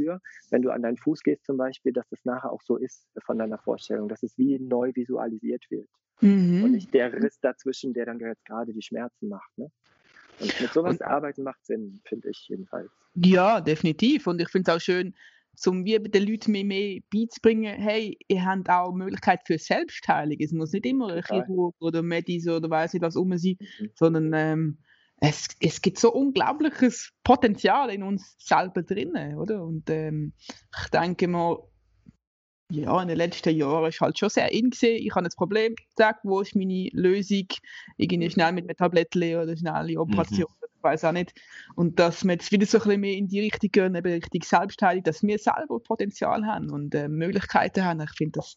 wenn 0.50 0.62
du 0.62 0.70
an 0.70 0.82
deinen 0.82 0.96
Fuß 0.96 1.22
gehst 1.22 1.44
zum 1.44 1.56
Beispiel, 1.56 1.92
dass 1.92 2.08
das 2.08 2.24
nachher 2.24 2.52
auch 2.52 2.62
so 2.62 2.76
ist 2.76 3.06
von 3.24 3.38
deiner 3.38 3.58
Vorstellung, 3.58 4.08
dass 4.08 4.22
es 4.22 4.36
wie 4.38 4.58
neu 4.58 4.92
visualisiert 4.94 5.64
wird. 5.70 5.88
Mhm. 6.20 6.64
Und 6.64 6.72
nicht 6.72 6.92
der 6.94 7.12
Riss 7.12 7.38
dazwischen, 7.40 7.92
der 7.92 8.06
dann 8.06 8.18
jetzt 8.18 8.44
gerade 8.44 8.72
die 8.72 8.82
Schmerzen 8.82 9.28
macht. 9.28 9.56
Ne? 9.56 9.70
Und 10.40 10.60
mit 10.60 10.72
sowas 10.72 11.00
und, 11.00 11.02
arbeiten 11.02 11.42
macht 11.42 11.64
Sinn, 11.64 12.00
finde 12.04 12.30
ich 12.30 12.46
jedenfalls. 12.48 12.90
Ja, 13.14 13.60
definitiv. 13.60 14.26
Und 14.26 14.40
ich 14.40 14.48
finde 14.48 14.70
es 14.70 14.76
auch 14.76 14.80
schön, 14.80 15.14
um 15.66 15.84
wie 15.84 15.98
den 15.98 16.26
Leuten 16.26 16.52
mehr, 16.52 16.64
mehr 16.64 17.00
beizubringen, 17.12 17.80
hey, 17.80 18.16
ihr 18.28 18.44
habt 18.44 18.70
auch 18.70 18.92
Möglichkeit 18.92 19.40
für 19.44 19.58
Selbstheilung. 19.58 20.36
Es 20.38 20.52
muss 20.52 20.72
nicht 20.72 20.86
immer 20.86 21.12
ein 21.12 21.22
Chirurg 21.24 21.74
oder 21.80 22.02
Medis 22.02 22.46
oder 22.46 22.70
weiß 22.70 22.94
nicht 22.94 23.02
was 23.02 23.16
um 23.16 23.36
sein, 23.36 23.56
mhm. 23.58 23.90
sondern 23.94 24.32
ähm, 24.34 24.78
es, 25.20 25.48
es 25.60 25.82
gibt 25.82 25.98
so 25.98 26.12
unglaubliches 26.12 27.12
Potenzial 27.24 27.90
in 27.90 28.02
uns 28.02 28.36
selber 28.38 28.82
drinnen, 28.82 29.36
oder? 29.36 29.62
Und 29.62 29.90
ähm, 29.90 30.32
ich 30.82 30.90
denke 30.90 31.26
mal, 31.26 31.58
ja, 32.70 33.00
in 33.00 33.08
den 33.08 33.16
letzten 33.16 33.56
Jahren 33.56 33.88
ist 33.88 34.00
halt 34.00 34.18
schon 34.18 34.28
sehr 34.28 34.52
in 34.52 34.70
gesehen. 34.70 35.02
Ich 35.02 35.14
habe 35.14 35.24
ein 35.24 35.32
Problem, 35.36 35.74
sag, 35.96 36.18
wo 36.22 36.40
ist 36.40 36.54
meine 36.54 36.90
Lösung? 36.92 37.46
Irgendwie 37.96 38.30
schnell 38.30 38.52
mit 38.52 38.68
einem 38.68 38.76
Tablettchen 38.76 39.36
oder 39.36 39.56
schnelle. 39.56 39.98
Operation, 39.98 40.50
mhm. 40.60 40.68
ich 40.76 40.82
weiß 40.82 41.04
auch 41.04 41.12
nicht. 41.12 41.32
Und 41.76 41.98
dass 41.98 42.24
wir 42.24 42.32
jetzt 42.32 42.52
wieder 42.52 42.66
so 42.66 42.78
ein 42.78 42.84
bisschen 42.84 43.00
mehr 43.00 43.14
in 43.14 43.26
die 43.26 43.40
Richtung 43.40 43.70
gehen, 43.72 43.94
eben 43.94 44.12
Richtung 44.12 44.42
Selbstheilung, 44.42 45.02
dass 45.02 45.22
wir 45.22 45.38
selber 45.38 45.80
Potenzial 45.80 46.44
haben 46.44 46.70
und 46.70 46.94
äh, 46.94 47.08
Möglichkeiten 47.08 47.84
haben. 47.84 48.00
Ich 48.02 48.12
finde 48.12 48.40
das, 48.40 48.54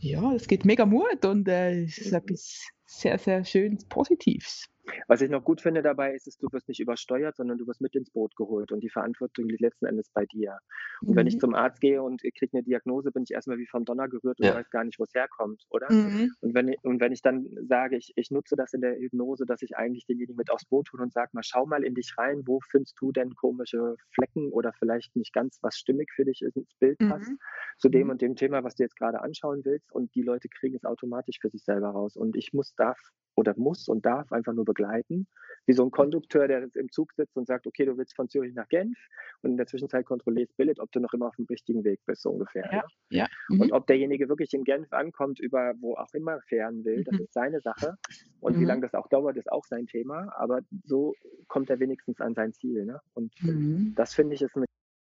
ja, 0.00 0.32
es 0.34 0.48
gibt 0.48 0.64
mega 0.64 0.84
Mut 0.84 1.24
und 1.24 1.46
äh, 1.48 1.84
es 1.84 1.98
ist 1.98 2.12
etwas 2.12 2.66
sehr, 2.86 3.18
sehr 3.18 3.44
Schönes, 3.44 3.84
Positives. 3.84 4.68
Was 5.08 5.20
ich 5.20 5.30
noch 5.30 5.44
gut 5.44 5.60
finde 5.60 5.82
dabei 5.82 6.14
ist, 6.14 6.26
ist, 6.26 6.42
du 6.42 6.48
wirst 6.52 6.68
nicht 6.68 6.80
übersteuert, 6.80 7.36
sondern 7.36 7.58
du 7.58 7.66
wirst 7.66 7.80
mit 7.80 7.94
ins 7.94 8.10
Boot 8.10 8.34
geholt 8.36 8.72
und 8.72 8.80
die 8.80 8.90
Verantwortung 8.90 9.48
liegt 9.48 9.60
letzten 9.60 9.86
Endes 9.86 10.10
bei 10.10 10.26
dir. 10.26 10.58
Und 11.02 11.10
mhm. 11.10 11.16
wenn 11.16 11.26
ich 11.26 11.34
mhm. 11.36 11.40
zum 11.40 11.54
Arzt 11.54 11.80
gehe 11.80 12.02
und 12.02 12.22
kriege 12.22 12.50
eine 12.52 12.62
Diagnose, 12.62 13.10
bin 13.10 13.24
ich 13.24 13.32
erstmal 13.32 13.58
wie 13.58 13.66
vom 13.66 13.84
Donner 13.84 14.08
gerührt 14.08 14.38
und 14.40 14.46
ja. 14.46 14.54
weiß 14.54 14.70
gar 14.70 14.84
nicht, 14.84 14.98
wo 14.98 15.04
es 15.04 15.14
herkommt, 15.14 15.64
oder? 15.70 15.90
Mhm. 15.90 16.32
Und, 16.40 16.54
wenn 16.54 16.68
ich, 16.68 16.78
und 16.82 17.00
wenn 17.00 17.12
ich 17.12 17.22
dann 17.22 17.46
sage, 17.68 17.96
ich, 17.96 18.12
ich 18.16 18.30
nutze 18.30 18.56
das 18.56 18.72
in 18.72 18.80
der 18.80 18.96
Hypnose, 18.96 19.46
dass 19.46 19.62
ich 19.62 19.76
eigentlich 19.76 20.06
denjenigen 20.06 20.36
mit 20.36 20.50
aufs 20.50 20.64
Boot 20.66 20.92
hole 20.92 21.02
und 21.02 21.12
sage 21.12 21.30
mal, 21.32 21.42
schau 21.42 21.66
mal 21.66 21.84
in 21.84 21.94
dich 21.94 22.14
rein, 22.16 22.42
wo 22.46 22.60
findest 22.70 22.96
du 23.00 23.12
denn 23.12 23.34
komische 23.34 23.96
Flecken 24.14 24.52
oder 24.52 24.72
vielleicht 24.72 25.16
nicht 25.16 25.32
ganz, 25.32 25.58
was 25.62 25.76
stimmig 25.76 26.10
für 26.14 26.24
dich 26.24 26.42
ist, 26.42 26.56
ins 26.56 26.74
Bild 26.78 26.98
passt, 26.98 27.30
mhm. 27.30 27.38
zu 27.78 27.88
dem 27.88 28.04
mhm. 28.04 28.10
und 28.10 28.22
dem 28.22 28.36
Thema, 28.36 28.64
was 28.64 28.74
du 28.74 28.82
jetzt 28.82 28.96
gerade 28.96 29.20
anschauen 29.20 29.64
willst 29.64 29.92
und 29.92 30.14
die 30.14 30.22
Leute 30.22 30.48
kriegen 30.48 30.76
es 30.76 30.84
automatisch 30.84 31.38
für 31.40 31.50
sich 31.50 31.64
selber 31.64 31.88
raus. 31.88 32.16
Und 32.16 32.36
ich 32.36 32.52
muss, 32.52 32.74
darf 32.74 32.98
oder 33.36 33.54
muss 33.56 33.86
und 33.86 34.04
darf 34.04 34.32
einfach 34.32 34.52
nur 34.52 34.64
begleiten. 34.64 35.26
Wie 35.66 35.72
so 35.72 35.84
ein 35.84 35.90
Kondukteur, 35.90 36.48
der 36.48 36.68
im 36.74 36.90
Zug 36.90 37.12
sitzt 37.12 37.36
und 37.36 37.46
sagt, 37.46 37.66
okay, 37.66 37.84
du 37.84 37.96
willst 37.96 38.16
von 38.16 38.28
Zürich 38.28 38.54
nach 38.54 38.68
Genf 38.68 38.96
und 39.42 39.52
in 39.52 39.56
der 39.56 39.66
Zwischenzeit 39.66 40.06
kontrollierst 40.06 40.56
Billet, 40.56 40.80
ob 40.80 40.90
du 40.92 41.00
noch 41.00 41.12
immer 41.12 41.26
auf 41.28 41.36
dem 41.36 41.46
richtigen 41.46 41.84
Weg 41.84 42.00
bist, 42.06 42.22
so 42.22 42.30
ungefähr. 42.30 42.68
Ja, 42.72 42.84
ja. 43.10 43.26
Mhm. 43.48 43.60
Und 43.60 43.72
ob 43.72 43.86
derjenige 43.86 44.28
wirklich 44.28 44.52
in 44.54 44.64
Genf 44.64 44.92
ankommt, 44.92 45.38
über 45.38 45.74
wo 45.80 45.94
auch 45.94 46.12
immer 46.14 46.40
fähren 46.42 46.84
will, 46.84 47.04
das 47.04 47.18
mhm. 47.18 47.24
ist 47.24 47.32
seine 47.32 47.60
Sache. 47.60 47.96
Und 48.40 48.56
mhm. 48.56 48.60
wie 48.60 48.64
lange 48.64 48.82
das 48.82 48.94
auch 48.94 49.08
dauert, 49.08 49.36
ist 49.36 49.52
auch 49.52 49.64
sein 49.66 49.86
Thema. 49.86 50.32
Aber 50.36 50.60
so 50.84 51.14
kommt 51.48 51.68
er 51.68 51.78
wenigstens 51.78 52.20
an 52.20 52.34
sein 52.34 52.52
Ziel. 52.52 52.84
Ne? 52.86 53.00
Und 53.14 53.32
mhm. 53.42 53.92
das 53.96 54.14
finde 54.14 54.34
ich 54.34 54.42
ist 54.42 54.56
eine 54.56 54.66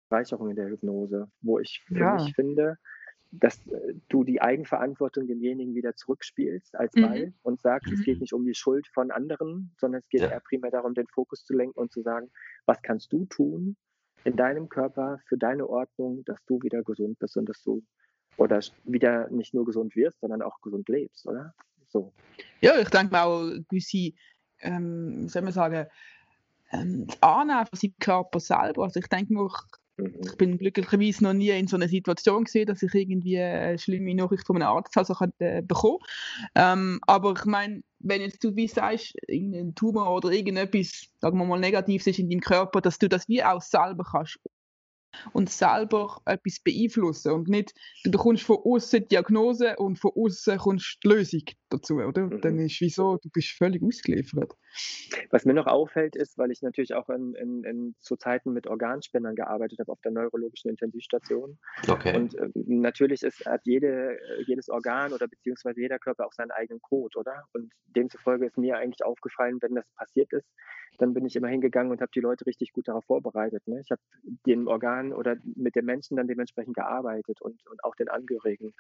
Bereicherung 0.09 0.51
in 0.51 0.57
der 0.57 0.69
Hypnose, 0.69 1.29
wo 1.43 1.59
ich 1.59 1.85
für 1.87 1.99
ja. 1.99 2.15
mich 2.15 2.35
finde, 2.35 2.79
dass 3.31 3.67
äh, 3.67 3.95
du 4.09 4.25
die 4.25 4.41
Eigenverantwortung 4.41 5.27
demjenigen 5.27 5.75
wieder 5.75 5.95
zurückspielst 5.95 6.75
als 6.75 6.95
mhm. 6.95 7.03
Ball 7.03 7.27
mhm. 7.27 7.35
und 7.43 7.61
sagst, 7.61 7.89
mhm. 7.89 7.95
es 7.95 8.05
geht 8.05 8.17
mhm. 8.17 8.21
nicht 8.21 8.33
um 8.33 8.45
die 8.45 8.55
Schuld 8.55 8.87
von 8.89 9.11
anderen, 9.11 9.75
sondern 9.79 10.01
es 10.01 10.09
geht 10.09 10.23
ja. 10.23 10.29
eher 10.29 10.41
primär 10.41 10.71
darum, 10.71 10.95
den 10.95 11.07
Fokus 11.09 11.45
zu 11.45 11.55
lenken 11.55 11.79
und 11.79 11.93
zu 11.93 12.03
sagen, 12.03 12.31
was 12.67 12.81
kannst 12.83 13.13
du 13.13 13.27
tun 13.27 13.77
in 14.25 14.37
deinem 14.37 14.69
Körper 14.69 15.21
für 15.27 15.37
deine 15.37 15.69
Ordnung, 15.69 16.25
dass 16.25 16.45
du 16.47 16.61
wieder 16.63 16.83
gesund 16.83 17.19
bist 17.19 17.37
und 17.37 17.49
dass 17.49 17.63
du 17.63 17.83
oder 18.37 18.61
wieder 18.85 19.29
nicht 19.31 19.53
nur 19.53 19.65
gesund 19.65 19.97
wirst, 19.97 20.21
sondern 20.21 20.43
auch 20.43 20.61
gesund 20.61 20.89
lebst, 20.89 21.27
oder? 21.27 21.55
So. 21.89 22.13
Ja, 22.61 22.79
ich 22.79 22.89
denke 22.89 23.21
auch 23.21 23.51
gewisse, 23.69 24.13
ähm, 24.61 25.25
wie 25.25 25.29
soll 25.29 25.43
man 25.43 25.53
sagen, 25.53 25.87
ähm, 26.71 27.07
das 27.07 27.23
Annehmen 27.23 27.67
von 27.67 27.79
seinem 27.79 27.95
Körper 27.99 28.41
selber. 28.41 28.85
Also 28.85 29.01
ich 29.01 29.09
denke 29.09 29.33
mir, 29.33 29.49
Mhm. 29.99 30.21
Ich 30.25 30.37
bin 30.37 30.59
glücklicherweise 30.59 31.25
noch 31.25 31.33
nie 31.33 31.51
in 31.51 31.67
so 31.67 31.77
einer 31.77 31.89
Situation 31.89 32.45
gesehen, 32.45 32.67
dass 32.67 32.83
ich 32.83 32.95
irgendwie 32.95 33.39
eine 33.39 33.79
schlimme 33.79 34.15
Nachricht 34.15 34.47
von 34.47 34.57
einem 34.57 34.69
Arzt 34.69 34.97
also 34.97 35.15
äh, 35.39 35.63
bekommen 35.63 35.99
ähm, 36.55 37.01
Aber 37.07 37.35
ich 37.37 37.45
meine, 37.45 37.83
wenn 37.99 38.21
jetzt 38.21 38.43
du 38.45 38.55
wie 38.55 38.69
sagst, 38.69 39.15
ein 39.29 39.75
Tumor 39.75 40.15
oder 40.15 40.31
irgendetwas, 40.31 41.09
sagen 41.21 41.39
wir 41.39 41.45
mal, 41.45 41.59
Negatives 41.59 42.07
ist 42.07 42.19
in 42.19 42.31
deinem 42.31 42.41
Körper, 42.41 42.81
dass 42.81 42.99
du 42.99 43.09
das 43.09 43.29
wie 43.29 43.43
auch 43.43 43.61
selber 43.61 44.05
kannst 44.11 44.39
und 45.33 45.51
selber 45.51 46.21
etwas 46.27 46.61
beeinflussen 46.61 47.33
und 47.33 47.49
nicht, 47.49 47.75
du 48.05 48.11
bekommst 48.11 48.45
von 48.45 48.59
außen 48.65 49.09
Diagnose 49.09 49.77
und 49.77 49.99
von 49.99 50.13
außen 50.15 50.59
kommst 50.59 50.99
die 51.03 51.09
Lösung. 51.09 51.43
Dazu, 51.69 51.97
oder? 51.97 52.27
Mhm. 52.27 52.41
Dann 52.41 52.59
ist 52.59 52.81
wieso, 52.81 53.17
du 53.17 53.29
bist 53.31 53.51
völlig 53.57 53.83
ausgeliefert. 53.83 54.55
Was 55.31 55.45
mir 55.45 55.55
noch 55.55 55.67
auffällt, 55.67 56.17
ist, 56.17 56.39
weil 56.39 56.51
ich 56.51 56.63
natürlich 56.63 56.95
auch 56.95 57.09
in, 57.09 57.35
in, 57.35 57.65
in, 57.65 57.95
zu 58.01 58.17
Zeiten 58.17 58.53
mit 58.53 58.67
Organspendern 58.67 59.35
gearbeitet 59.35 59.79
habe 59.79 59.93
auf 59.93 60.01
der 60.03 60.13
neurologischen 60.13 60.71
Intensivstation. 60.71 61.59
Okay. 61.89 62.17
Und 62.17 62.35
äh, 62.35 62.49
natürlich 62.55 63.23
ist, 63.23 63.45
hat 63.47 63.63
jede, 63.65 64.19
jedes 64.47 64.69
Organ 64.69 65.13
oder 65.13 65.29
beziehungsweise 65.29 65.81
jeder 65.81 65.99
Körper 65.99 66.27
auch 66.27 66.33
seinen 66.33 66.51
eigenen 66.51 66.81
Code, 66.81 67.19
oder? 67.19 67.45
Und 67.53 67.73
demzufolge 67.87 68.47
ist 68.47 68.59
mir 68.59 68.77
eigentlich 68.77 69.05
aufgefallen, 69.05 69.59
wenn 69.61 69.75
das 69.75 69.87
passiert 69.97 70.33
ist, 70.33 70.49
dann 70.99 71.15
bin 71.15 71.25
ich 71.27 71.37
immer 71.37 71.49
hingegangen 71.49 71.93
und 71.93 72.01
habe 72.01 72.11
die 72.15 72.21
Leute 72.21 72.47
richtig 72.47 72.73
gut 72.73 72.89
darauf 72.89 73.05
vorbereitet. 73.05 73.67
Ne? 73.67 73.81
Ich 73.81 73.91
habe 73.91 74.01
den 74.47 74.67
Organ 74.67 75.13
oder 75.13 75.37
mit 75.57 75.77
den 75.77 75.85
Menschen 75.85 76.17
dann 76.17 76.27
dementsprechend 76.27 76.75
gearbeitet 76.75 77.41
und, 77.41 77.65
und 77.67 77.85
auch 77.85 77.95
den 77.95 78.09
Angehörigen. 78.09 78.75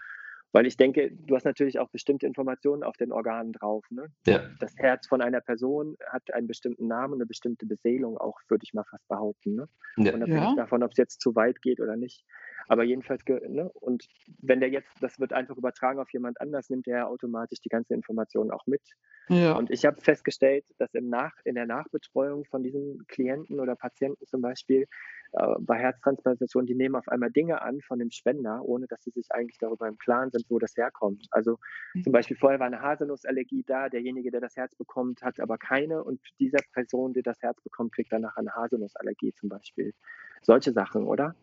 Weil 0.52 0.66
ich 0.66 0.76
denke, 0.76 1.10
du 1.10 1.34
hast 1.36 1.44
natürlich 1.44 1.78
auch 1.78 1.90
bestimmte 1.90 2.26
Informationen 2.26 2.82
auf 2.82 2.96
den 2.96 3.12
Organen 3.12 3.52
drauf. 3.52 3.84
Ne? 3.90 4.06
Ja. 4.26 4.48
Das 4.60 4.74
Herz 4.76 5.06
von 5.06 5.20
einer 5.20 5.40
Person 5.40 5.96
hat 6.10 6.32
einen 6.32 6.46
bestimmten 6.46 6.86
Namen, 6.86 7.14
eine 7.14 7.26
bestimmte 7.26 7.66
Beseelung 7.66 8.16
auch, 8.16 8.38
würde 8.48 8.64
ich 8.64 8.72
mal 8.72 8.84
fast 8.84 9.06
behaupten. 9.08 9.56
Ne? 9.56 9.68
Ja. 9.98 10.14
Unabhängig 10.14 10.50
ja. 10.50 10.54
davon, 10.56 10.82
ob 10.82 10.92
es 10.92 10.96
jetzt 10.96 11.20
zu 11.20 11.34
weit 11.34 11.60
geht 11.60 11.80
oder 11.80 11.96
nicht. 11.96 12.24
Aber 12.68 12.84
jedenfalls, 12.84 13.22
ne? 13.26 13.70
und 13.74 14.06
wenn 14.40 14.60
der 14.60 14.70
jetzt, 14.70 14.90
das 15.00 15.18
wird 15.18 15.32
einfach 15.32 15.56
übertragen 15.56 16.00
auf 16.00 16.12
jemand 16.12 16.40
anders, 16.40 16.68
nimmt 16.68 16.86
er 16.86 17.08
automatisch 17.08 17.60
die 17.60 17.70
ganze 17.70 17.94
Information 17.94 18.50
auch 18.50 18.66
mit. 18.66 18.82
Ja. 19.28 19.54
Und 19.56 19.70
ich 19.70 19.84
habe 19.84 20.00
festgestellt, 20.00 20.64
dass 20.78 20.92
im 20.94 21.08
Nach, 21.08 21.32
in 21.44 21.54
der 21.54 21.66
Nachbetreuung 21.66 22.44
von 22.44 22.62
diesen 22.62 23.06
Klienten 23.08 23.60
oder 23.60 23.74
Patienten 23.74 24.26
zum 24.26 24.42
Beispiel 24.42 24.86
äh, 25.32 25.54
bei 25.60 25.78
Herztransplantation, 25.78 26.66
die 26.66 26.74
nehmen 26.74 26.94
auf 26.94 27.08
einmal 27.08 27.30
Dinge 27.30 27.62
an 27.62 27.80
von 27.80 27.98
dem 27.98 28.10
Spender, 28.10 28.62
ohne 28.64 28.86
dass 28.86 29.02
sie 29.02 29.10
sich 29.10 29.26
eigentlich 29.30 29.58
darüber 29.58 29.88
im 29.88 29.98
Klaren 29.98 30.30
sind, 30.30 30.37
wo 30.48 30.58
das 30.58 30.76
herkommt. 30.76 31.26
Also 31.30 31.58
mhm. 31.94 32.04
zum 32.04 32.12
Beispiel 32.12 32.36
vorher 32.36 32.60
war 32.60 32.66
eine 32.66 32.82
Haselnussallergie 32.82 33.64
da, 33.66 33.88
derjenige, 33.88 34.30
der 34.30 34.40
das 34.40 34.56
Herz 34.56 34.74
bekommt, 34.74 35.22
hat 35.22 35.40
aber 35.40 35.58
keine 35.58 36.02
und 36.04 36.20
dieser 36.38 36.60
Person, 36.72 37.12
die 37.12 37.22
das 37.22 37.40
Herz 37.42 37.60
bekommt, 37.62 37.94
kriegt 37.94 38.12
danach 38.12 38.36
eine 38.36 38.54
Haselnussallergie 38.54 39.32
zum 39.34 39.48
Beispiel. 39.48 39.94
Solche 40.42 40.72
Sachen, 40.72 41.04
oder? 41.04 41.34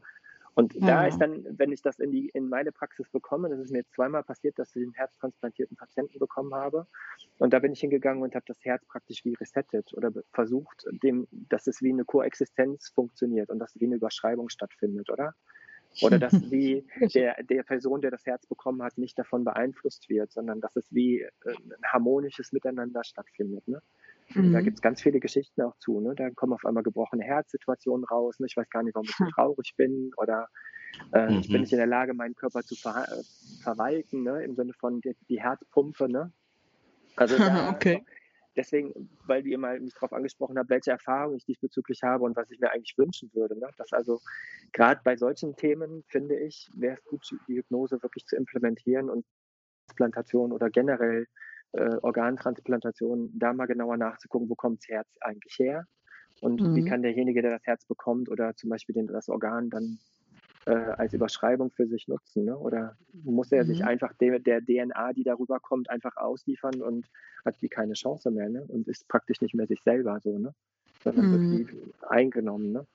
Und 0.56 0.74
ja. 0.74 0.88
da 0.88 1.08
ist 1.08 1.18
dann, 1.18 1.46
wenn 1.60 1.74
ich 1.74 1.82
das 1.82 2.00
in, 2.00 2.12
die, 2.12 2.30
in 2.30 2.48
meine 2.48 2.72
Praxis 2.72 3.10
bekomme, 3.10 3.50
das 3.50 3.60
ist 3.60 3.72
mir 3.72 3.80
jetzt 3.80 3.94
zweimal 3.94 4.24
passiert, 4.24 4.58
dass 4.58 4.74
ich 4.74 4.84
einen 4.84 4.94
herztransplantierten 4.94 5.76
Patienten 5.76 6.18
bekommen 6.18 6.56
habe. 6.56 6.88
Und 7.40 7.54
da 7.54 7.60
bin 7.60 7.74
ich 7.74 7.82
hingegangen 7.82 8.24
und 8.24 8.36
habe 8.36 8.46
das 8.48 8.64
Herz 8.64 8.86
praktisch 8.86 9.26
wie 9.26 9.34
resettet 9.34 9.94
oder 9.94 10.14
versucht, 10.32 10.86
dem, 11.04 11.28
dass 11.32 11.68
es 11.68 11.82
wie 11.82 11.92
eine 11.92 12.06
Koexistenz 12.06 12.88
funktioniert 12.88 13.50
und 13.50 13.60
dass 13.60 13.78
wie 13.78 13.86
eine 13.86 13.96
Überschreibung 13.96 14.48
stattfindet, 14.48 15.10
oder? 15.10 15.36
Oder 16.02 16.20
dass 16.20 16.34
wie 16.52 16.86
der, 17.14 17.42
der 17.44 17.64
Person, 17.64 18.02
der 18.02 18.12
das 18.12 18.26
Herz 18.26 18.46
bekommen 18.48 18.82
hat, 18.84 18.98
nicht 18.98 19.18
davon 19.18 19.44
beeinflusst 19.44 20.10
wird, 20.10 20.32
sondern 20.32 20.62
dass 20.62 20.76
es 20.76 20.94
wie 20.94 21.22
äh, 21.22 21.30
ein 21.46 21.74
harmonisches 21.86 22.52
Miteinander 22.52 23.04
stattfindet. 23.04 23.68
Ne? 23.68 23.82
Mhm. 24.34 24.54
Da 24.54 24.62
gibt 24.62 24.78
es 24.78 24.82
ganz 24.82 25.02
viele 25.02 25.20
Geschichten 25.20 25.62
auch 25.62 25.76
zu. 25.78 26.00
Ne? 26.00 26.16
Da 26.16 26.30
kommen 26.32 26.54
auf 26.54 26.66
einmal 26.66 26.84
gebrochene 26.84 27.24
Herzsituationen 27.24 28.06
raus. 28.06 28.40
Ne? 28.40 28.48
Ich 28.48 28.58
weiß 28.58 28.70
gar 28.70 28.84
nicht, 28.84 28.96
warum 28.96 29.08
ich 29.08 29.16
so 29.16 29.26
traurig 29.36 29.74
bin 29.78 30.12
oder 30.18 30.48
äh, 31.14 31.30
mhm. 31.30 31.40
ich 31.40 31.48
bin 31.48 31.58
mhm. 31.58 31.62
nicht 31.62 31.74
in 31.74 31.78
der 31.78 31.88
Lage, 31.88 32.14
meinen 32.14 32.36
Körper 32.36 32.64
zu 32.64 32.76
ver 32.76 33.06
äh, 33.10 33.24
verwalten, 33.64 34.24
ne? 34.24 34.44
im 34.44 34.56
Sinne 34.56 34.74
von 34.74 35.02
die, 35.02 35.16
die 35.30 35.42
Herzpumpe. 35.42 36.10
Ne? 36.10 36.32
Also 37.16 37.38
da, 37.38 37.70
okay. 37.70 38.04
Deswegen, 38.56 39.10
weil 39.26 39.46
ihr 39.46 39.58
mal 39.58 39.80
mich 39.80 39.94
darauf 39.94 40.14
angesprochen 40.14 40.58
habt, 40.58 40.70
welche 40.70 40.92
Erfahrungen 40.92 41.38
ich 41.38 41.46
diesbezüglich 41.46 42.04
habe 42.04 42.24
und 42.24 42.36
was 42.36 42.50
ich 42.52 42.60
mir 42.60 42.72
eigentlich 42.72 42.98
wünschen 42.98 43.30
würde. 43.34 43.58
Ne? 43.58 43.70
Dass 43.78 43.94
also 43.94 44.20
gerade 44.72 45.02
bei 45.04 45.16
solchen 45.16 45.56
Themen, 45.56 46.04
finde 46.08 46.38
ich, 46.40 46.70
wäre 46.76 46.98
es 46.98 47.04
gut, 47.04 47.28
die 47.48 47.58
Hypnose 47.58 48.02
wirklich 48.02 48.26
zu 48.26 48.36
implementieren 48.36 49.10
und 49.10 49.26
Transplantation 49.88 50.52
oder 50.52 50.70
generell 50.70 51.28
äh, 51.74 51.98
Organtransplantation, 52.02 53.32
da 53.38 53.54
mal 53.54 53.66
genauer 53.66 53.98
nachzugucken, 53.98 54.50
wo 54.50 54.56
kommt 54.56 54.80
das 54.80 54.90
Herz 54.90 55.08
eigentlich 55.22 55.58
her 55.60 55.86
und 56.42 56.62
mhm. 56.62 56.76
wie 56.76 56.86
kann 56.86 57.02
derjenige, 57.02 57.42
der 57.42 57.52
das 57.52 57.66
Herz 57.66 57.86
bekommt 57.86 58.30
oder 58.30 58.56
zum 58.56 58.70
Beispiel 58.70 58.96
den, 58.96 59.08
das 59.08 59.30
Organ 59.30 59.70
dann 59.70 60.00
äh, 60.66 60.74
als 60.74 61.14
Überschreibung 61.14 61.72
für 61.72 61.88
sich 61.88 62.08
nutzen. 62.08 62.46
Ne? 62.46 62.58
Oder 62.58 62.98
muss 63.24 63.52
er 63.52 63.64
mhm. 63.64 63.68
sich 63.68 63.86
einfach 63.86 64.14
de 64.14 64.40
der 64.40 64.62
DNA, 64.62 65.14
die 65.14 65.24
darüber 65.24 65.60
kommt, 65.60 65.90
einfach 65.90 66.18
ausliefern 66.18 66.82
und 66.82 67.08
hat 67.46 67.56
die 67.62 67.70
keine 67.70 67.94
Chance 67.94 68.32
mehr 68.32 68.50
ne? 68.50 68.66
und 68.68 68.88
ist 68.88 69.08
praktisch 69.08 69.42
nicht 69.42 69.54
mehr 69.54 69.68
sich 69.68 69.82
selber 69.84 70.20
so, 70.22 70.38
ne? 70.38 70.54
sondern 71.04 71.28
mhm. 71.28 71.58
wird 71.60 71.72
die 71.72 72.06
eingenommen. 72.08 72.72
Ne? 72.72 72.86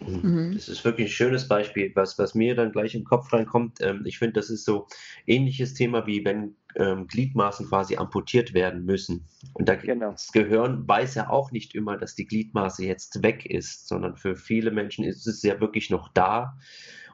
Mhm. 0.00 0.52
Das 0.54 0.68
ist 0.68 0.84
wirklich 0.84 1.08
ein 1.08 1.12
schönes 1.12 1.48
Beispiel, 1.48 1.90
was, 1.94 2.18
was 2.18 2.34
mir 2.34 2.54
dann 2.54 2.72
gleich 2.72 2.94
im 2.94 3.04
Kopf 3.04 3.32
reinkommt. 3.32 3.78
Ähm, 3.80 4.02
ich 4.04 4.18
finde, 4.18 4.34
das 4.34 4.50
ist 4.50 4.64
so 4.64 4.86
ähnliches 5.26 5.74
Thema 5.74 6.06
wie 6.06 6.24
wenn 6.24 6.56
ähm, 6.76 7.06
Gliedmaßen 7.06 7.66
quasi 7.66 7.96
amputiert 7.96 8.54
werden 8.54 8.84
müssen. 8.84 9.26
Und 9.54 9.68
da 9.68 9.74
genau. 9.74 10.12
das 10.12 10.30
Gehirn 10.32 10.86
weiß 10.86 11.16
ja 11.16 11.30
auch 11.30 11.50
nicht 11.50 11.74
immer, 11.74 11.96
dass 11.96 12.14
die 12.14 12.26
Gliedmaße 12.26 12.84
jetzt 12.84 13.22
weg 13.22 13.46
ist, 13.46 13.88
sondern 13.88 14.16
für 14.16 14.36
viele 14.36 14.70
Menschen 14.70 15.04
ist 15.04 15.26
es 15.26 15.42
ja 15.42 15.60
wirklich 15.60 15.90
noch 15.90 16.08
da. 16.12 16.56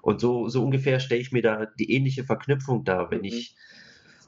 Und 0.05 0.21
so, 0.21 0.49
so 0.49 0.62
ungefähr 0.62 1.01
stelle 1.01 1.23
ich 1.23 1.33
mir 1.33 1.43
da 1.43 1.67
die 1.79 1.90
ähnliche 1.90 2.25
Verknüpfung 2.25 2.85
dar. 2.85 3.11
Wenn 3.11 3.21
mhm. 3.21 3.25
ich 3.25 3.57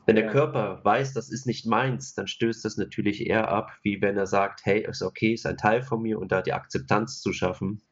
wenn 0.07 0.17
der. 0.17 0.29
Körper 0.29 0.81
weiß, 0.85 1.13
das 1.15 1.31
ist 1.31 1.47
nicht 1.47 1.67
meins, 1.67 2.15
dann 2.15 2.29
stößt 2.29 2.65
das 2.65 2.77
natürlich 2.77 3.27
eher 3.27 3.49
ab, 3.49 3.73
wie 3.83 4.01
wenn 4.01 4.17
er 4.17 4.27
sagt, 4.27 4.65
hey, 4.65 4.87
ist 4.89 5.03
okay, 5.03 5.35
ist 5.35 5.47
ein 5.47 5.57
Teil 5.57 5.83
von 5.83 6.01
mir 6.01 6.19
und 6.19 6.31
da 6.31 6.43
die 6.43 6.53
Akzeptanz 6.53 7.21
zu 7.21 7.33
schaffen. 7.33 7.83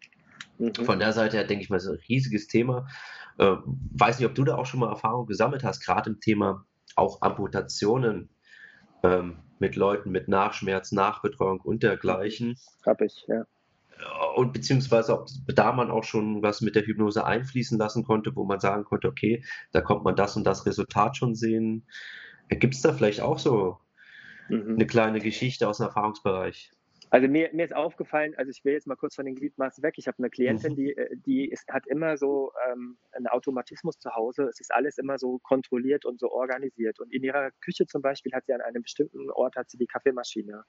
Mhm. 0.59 0.75
Von 0.77 1.01
der 1.01 1.13
Seite 1.13 1.37
her 1.37 1.47
denke 1.47 1.65
ich 1.65 1.71
mal, 1.71 1.77
ist 1.77 1.89
ein 1.89 1.99
riesiges 2.09 2.47
Thema. 2.47 2.87
Äh, 3.39 3.57
weiß 3.97 4.19
nicht, 4.19 4.29
ob 4.29 4.35
du 4.35 4.45
da 4.45 4.55
auch 4.55 4.67
schon 4.67 4.81
mal 4.81 4.91
Erfahrung 4.91 5.27
gesammelt 5.27 5.65
hast, 5.65 5.81
gerade 5.81 6.09
im 6.11 6.21
Thema 6.21 6.65
auch 6.95 7.21
Amputationen 7.21 8.31
ähm, 9.03 9.39
mit 9.59 9.77
Leuten 9.77 10.11
mit 10.11 10.29
Nachschmerz, 10.29 10.93
Nachbetreuung 10.93 11.61
und 11.61 11.83
dergleichen. 11.83 12.57
Habe 12.87 13.07
ich, 13.07 13.25
ja. 13.27 13.45
Und 14.37 14.53
beziehungsweise 14.53 15.21
ob 15.21 15.29
da 15.47 15.73
man 15.73 15.91
auch 15.91 16.05
schon 16.05 16.43
was 16.43 16.61
mit 16.61 16.75
der 16.75 16.87
Hypnose 16.87 17.25
einfließen 17.25 17.79
lassen 17.79 18.05
konnte, 18.05 18.35
wo 18.35 18.45
man 18.45 18.61
sagen 18.61 18.85
konnte, 18.85 19.09
okay, 19.09 19.45
da 19.73 19.81
kommt 19.81 20.05
man 20.05 20.17
das 20.17 20.37
und 20.37 20.45
das 20.45 20.67
Resultat 20.67 21.17
schon 21.17 21.35
sehen. 21.35 21.87
Gibt 22.49 22.75
es 22.75 22.83
da 22.83 22.93
vielleicht 22.93 23.21
auch 23.21 23.39
so 23.39 23.79
mhm. 24.49 24.75
eine 24.75 24.87
kleine 24.87 25.21
Geschichte 25.21 25.69
aus 25.69 25.79
dem 25.79 25.87
Erfahrungsbereich? 25.87 26.73
Also 27.15 27.29
mir, 27.29 27.49
mir 27.53 27.65
ist 27.65 27.77
aufgefallen, 27.77 28.35
also 28.37 28.51
ich 28.51 28.65
will 28.65 28.73
jetzt 28.73 28.89
mal 28.89 28.97
kurz 28.97 29.15
von 29.15 29.25
den 29.25 29.37
Gliedmaßen 29.37 29.85
weg. 29.85 29.95
Ich 29.99 30.09
habe 30.09 30.19
eine 30.19 30.31
Klientin, 30.31 30.73
mhm. 30.73 30.77
die, 30.77 30.97
äh, 30.97 31.17
die 31.17 31.49
ist, 31.49 31.69
hat 31.69 31.87
immer 31.87 32.17
so 32.17 32.51
ähm, 32.69 32.97
einen 33.13 33.29
Automatismus 33.29 34.01
zu 34.01 34.17
Hause. 34.17 34.49
Es 34.51 34.59
ist 34.59 34.75
alles 34.75 34.99
immer 34.99 35.17
so 35.17 35.39
kontrolliert 35.39 36.05
und 36.05 36.19
so 36.19 36.33
organisiert. 36.33 36.99
Und 36.99 37.13
in 37.13 37.23
ihrer 37.23 37.53
Küche 37.61 37.87
zum 37.87 38.03
Beispiel 38.03 38.33
hat 38.33 38.47
sie 38.47 38.53
an 38.53 38.63
einem 38.63 38.83
bestimmten 38.83 39.31
Ort 39.31 39.55
hat 39.55 39.71
sie 39.71 39.79
die 39.79 39.87
Kaffeemaschine. 39.87 40.65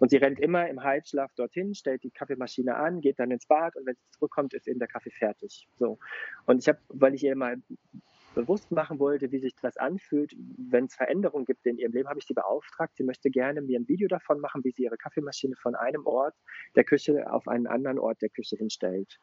Und 0.00 0.10
sie 0.10 0.16
rennt 0.16 0.40
immer 0.40 0.68
im 0.68 0.82
Halbschlaf 0.82 1.32
dorthin, 1.36 1.76
stellt 1.76 2.02
die 2.02 2.10
Kaffeemaschine 2.10 2.74
an, 2.74 3.00
geht 3.00 3.20
dann 3.20 3.30
ins 3.30 3.46
Bad 3.46 3.76
und 3.76 3.86
wenn 3.86 3.94
sie 3.94 4.18
zurückkommt, 4.18 4.52
ist 4.52 4.66
eben 4.66 4.80
der 4.80 4.88
Kaffee 4.88 5.12
fertig. 5.12 5.68
So. 5.76 6.00
Und 6.46 6.58
ich 6.58 6.66
habe, 6.66 6.80
weil 6.88 7.14
ich 7.14 7.22
ihr 7.22 7.36
mal 7.36 7.58
bewusst 8.34 8.70
machen 8.70 8.98
wollte, 8.98 9.30
wie 9.32 9.38
sich 9.38 9.54
das 9.56 9.76
anfühlt, 9.76 10.34
wenn 10.58 10.86
es 10.86 10.94
Veränderungen 10.94 11.44
gibt 11.44 11.66
in 11.66 11.78
ihrem 11.78 11.92
Leben, 11.92 12.08
habe 12.08 12.18
ich 12.18 12.26
sie 12.26 12.34
beauftragt. 12.34 12.96
Sie 12.96 13.04
möchte 13.04 13.30
gerne 13.30 13.62
mir 13.62 13.78
ein 13.78 13.88
Video 13.88 14.08
davon 14.08 14.40
machen, 14.40 14.62
wie 14.64 14.72
sie 14.72 14.84
ihre 14.84 14.96
Kaffeemaschine 14.96 15.56
von 15.56 15.74
einem 15.74 16.06
Ort 16.06 16.34
der 16.76 16.84
Küche 16.84 17.32
auf 17.32 17.48
einen 17.48 17.66
anderen 17.66 17.98
Ort 17.98 18.20
der 18.22 18.30
Küche 18.30 18.56
hinstellt. 18.56 19.18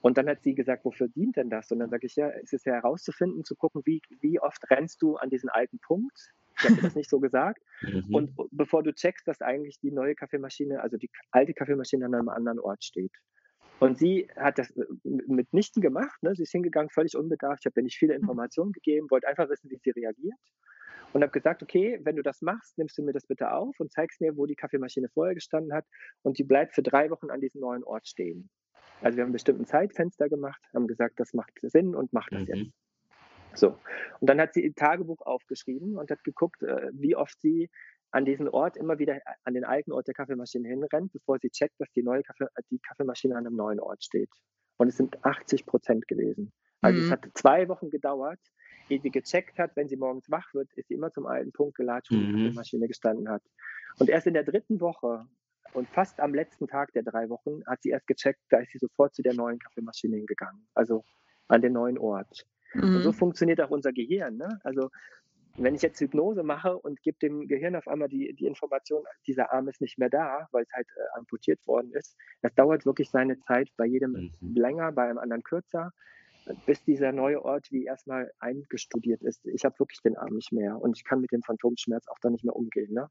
Und 0.00 0.18
dann 0.18 0.28
hat 0.28 0.42
sie 0.42 0.54
gesagt, 0.54 0.84
wofür 0.84 1.08
dient 1.08 1.36
denn 1.36 1.48
das? 1.48 1.70
Und 1.70 1.78
dann 1.78 1.88
sage 1.88 2.06
ich, 2.06 2.14
ja, 2.14 2.28
es 2.28 2.52
ist 2.52 2.66
ja 2.66 2.74
herauszufinden, 2.74 3.42
zu 3.42 3.56
gucken, 3.56 3.80
wie, 3.86 4.02
wie 4.20 4.38
oft 4.38 4.62
rennst 4.70 5.00
du 5.00 5.16
an 5.16 5.30
diesen 5.30 5.48
alten 5.48 5.78
Punkt. 5.78 6.30
Ich 6.58 6.68
habe 6.68 6.82
das 6.82 6.94
nicht 6.94 7.08
so 7.08 7.20
gesagt. 7.20 7.62
Mhm. 7.80 8.14
Und 8.14 8.36
bevor 8.50 8.82
du 8.82 8.92
checkst, 8.92 9.26
dass 9.26 9.40
eigentlich 9.40 9.78
die 9.80 9.90
neue 9.90 10.14
Kaffeemaschine, 10.14 10.82
also 10.82 10.98
die 10.98 11.10
alte 11.30 11.54
Kaffeemaschine 11.54 12.04
an 12.04 12.14
einem 12.14 12.28
anderen 12.28 12.60
Ort 12.60 12.84
steht. 12.84 13.12
Und 13.84 13.98
sie 13.98 14.28
hat 14.36 14.58
das 14.58 14.70
äh, 14.70 14.84
mitnichten 15.04 15.82
gemacht. 15.82 16.22
Ne? 16.22 16.34
Sie 16.34 16.44
ist 16.44 16.52
hingegangen, 16.52 16.88
völlig 16.88 17.16
unbedarft. 17.18 17.60
Ich 17.60 17.66
habe 17.66 17.80
ihr 17.80 17.84
nicht 17.84 17.98
viele 17.98 18.14
mhm. 18.14 18.20
Informationen 18.20 18.72
gegeben, 18.72 19.10
wollte 19.10 19.28
einfach 19.28 19.50
wissen, 19.50 19.68
wie 19.68 19.76
sie 19.76 19.90
reagiert. 19.90 20.38
Und 21.12 21.22
habe 21.22 21.32
gesagt, 21.32 21.62
okay, 21.62 22.00
wenn 22.02 22.16
du 22.16 22.22
das 22.22 22.40
machst, 22.40 22.78
nimmst 22.78 22.96
du 22.96 23.02
mir 23.02 23.12
das 23.12 23.26
bitte 23.26 23.52
auf 23.52 23.78
und 23.78 23.92
zeigst 23.92 24.22
mir, 24.22 24.38
wo 24.38 24.46
die 24.46 24.56
Kaffeemaschine 24.56 25.08
vorher 25.10 25.34
gestanden 25.34 25.74
hat. 25.74 25.84
Und 26.22 26.38
die 26.38 26.44
bleibt 26.44 26.74
für 26.74 26.82
drei 26.82 27.10
Wochen 27.10 27.28
an 27.28 27.42
diesem 27.42 27.60
neuen 27.60 27.84
Ort 27.84 28.08
stehen. 28.08 28.48
Also 29.02 29.16
wir 29.16 29.22
haben 29.22 29.28
einen 29.28 29.34
bestimmten 29.34 29.66
Zeitfenster 29.66 30.30
gemacht, 30.30 30.62
haben 30.74 30.86
gesagt, 30.86 31.20
das 31.20 31.34
macht 31.34 31.52
Sinn 31.60 31.94
und 31.94 32.12
macht 32.14 32.32
das 32.32 32.40
mhm. 32.40 32.54
jetzt. 32.54 32.72
So. 33.52 33.78
Und 34.20 34.30
dann 34.30 34.40
hat 34.40 34.54
sie 34.54 34.64
ihr 34.64 34.74
Tagebuch 34.74 35.20
aufgeschrieben 35.20 35.98
und 35.98 36.10
hat 36.10 36.24
geguckt, 36.24 36.62
äh, 36.62 36.90
wie 36.94 37.14
oft 37.14 37.38
sie 37.38 37.70
an 38.14 38.24
diesen 38.24 38.48
Ort 38.48 38.76
immer 38.76 39.00
wieder 39.00 39.18
an 39.42 39.54
den 39.54 39.64
alten 39.64 39.90
Ort 39.90 40.06
der 40.06 40.14
Kaffeemaschine 40.14 40.68
hinrennt, 40.68 41.12
bevor 41.12 41.40
sie 41.40 41.50
checkt, 41.50 41.74
dass 41.80 41.90
die 41.92 42.04
neue 42.04 42.22
Kaffee, 42.22 42.46
die 42.70 42.78
Kaffeemaschine 42.78 43.36
an 43.36 43.44
einem 43.44 43.56
neuen 43.56 43.80
Ort 43.80 44.04
steht. 44.04 44.30
Und 44.76 44.86
es 44.86 44.96
sind 44.96 45.24
80 45.24 45.66
Prozent 45.66 46.06
gewesen. 46.06 46.52
Also 46.80 47.00
mhm. 47.00 47.06
es 47.06 47.10
hat 47.10 47.26
zwei 47.34 47.68
Wochen 47.68 47.90
gedauert, 47.90 48.38
ehe 48.88 49.00
sie 49.00 49.10
gecheckt 49.10 49.58
hat, 49.58 49.74
wenn 49.74 49.88
sie 49.88 49.96
morgens 49.96 50.30
wach 50.30 50.54
wird, 50.54 50.72
ist 50.74 50.86
sie 50.88 50.94
immer 50.94 51.10
zum 51.10 51.26
alten 51.26 51.50
Punkt 51.50 51.74
gelatscht, 51.76 52.12
wo 52.12 52.16
mhm. 52.16 52.20
die 52.20 52.32
Kaffeemaschine 52.44 52.86
gestanden 52.86 53.28
hat. 53.28 53.42
Und 53.98 54.08
erst 54.08 54.28
in 54.28 54.34
der 54.34 54.44
dritten 54.44 54.80
Woche 54.80 55.26
und 55.72 55.88
fast 55.88 56.20
am 56.20 56.34
letzten 56.34 56.68
Tag 56.68 56.92
der 56.92 57.02
drei 57.02 57.28
Wochen 57.28 57.66
hat 57.66 57.82
sie 57.82 57.90
erst 57.90 58.06
gecheckt, 58.06 58.40
da 58.48 58.58
ist 58.58 58.70
sie 58.70 58.78
sofort 58.78 59.12
zu 59.12 59.22
der 59.22 59.34
neuen 59.34 59.58
Kaffeemaschine 59.58 60.16
hingegangen. 60.16 60.68
Also 60.74 61.04
an 61.48 61.62
den 61.62 61.72
neuen 61.72 61.98
Ort. 61.98 62.46
Mhm. 62.74 62.82
Und 62.96 63.02
so 63.02 63.10
mhm. 63.10 63.16
funktioniert 63.16 63.60
auch 63.60 63.70
unser 63.70 63.92
Gehirn. 63.92 64.36
Ne? 64.36 64.60
Also 64.62 64.90
wenn 65.56 65.74
ich 65.74 65.82
jetzt 65.82 66.00
Hypnose 66.00 66.42
mache 66.42 66.76
und 66.78 67.00
gebe 67.02 67.18
dem 67.18 67.46
Gehirn 67.46 67.76
auf 67.76 67.86
einmal 67.86 68.08
die, 68.08 68.32
die 68.34 68.46
Information, 68.46 69.04
dieser 69.26 69.52
Arm 69.52 69.68
ist 69.68 69.80
nicht 69.80 69.98
mehr 69.98 70.10
da, 70.10 70.48
weil 70.52 70.64
es 70.64 70.72
halt 70.72 70.88
äh, 70.96 71.18
amputiert 71.18 71.64
worden 71.66 71.92
ist, 71.92 72.16
das 72.42 72.54
dauert 72.54 72.86
wirklich 72.86 73.10
seine 73.10 73.38
Zeit, 73.40 73.68
bei 73.76 73.86
jedem 73.86 74.32
mhm. 74.40 74.54
länger, 74.54 74.92
bei 74.92 75.04
einem 75.04 75.18
anderen 75.18 75.42
kürzer, 75.42 75.92
bis 76.66 76.82
dieser 76.84 77.12
neue 77.12 77.42
Ort 77.44 77.70
wie 77.70 77.84
erstmal 77.84 78.32
eingestudiert 78.38 79.22
ist. 79.22 79.46
Ich 79.46 79.64
habe 79.64 79.78
wirklich 79.78 80.02
den 80.02 80.16
Arm 80.16 80.34
nicht 80.34 80.52
mehr 80.52 80.80
und 80.80 80.96
ich 80.96 81.04
kann 81.04 81.20
mit 81.20 81.32
dem 81.32 81.42
Phantomschmerz 81.42 82.08
auch 82.08 82.18
da 82.20 82.30
nicht 82.30 82.44
mehr 82.44 82.56
umgehen. 82.56 82.92
Ne? 82.92 83.08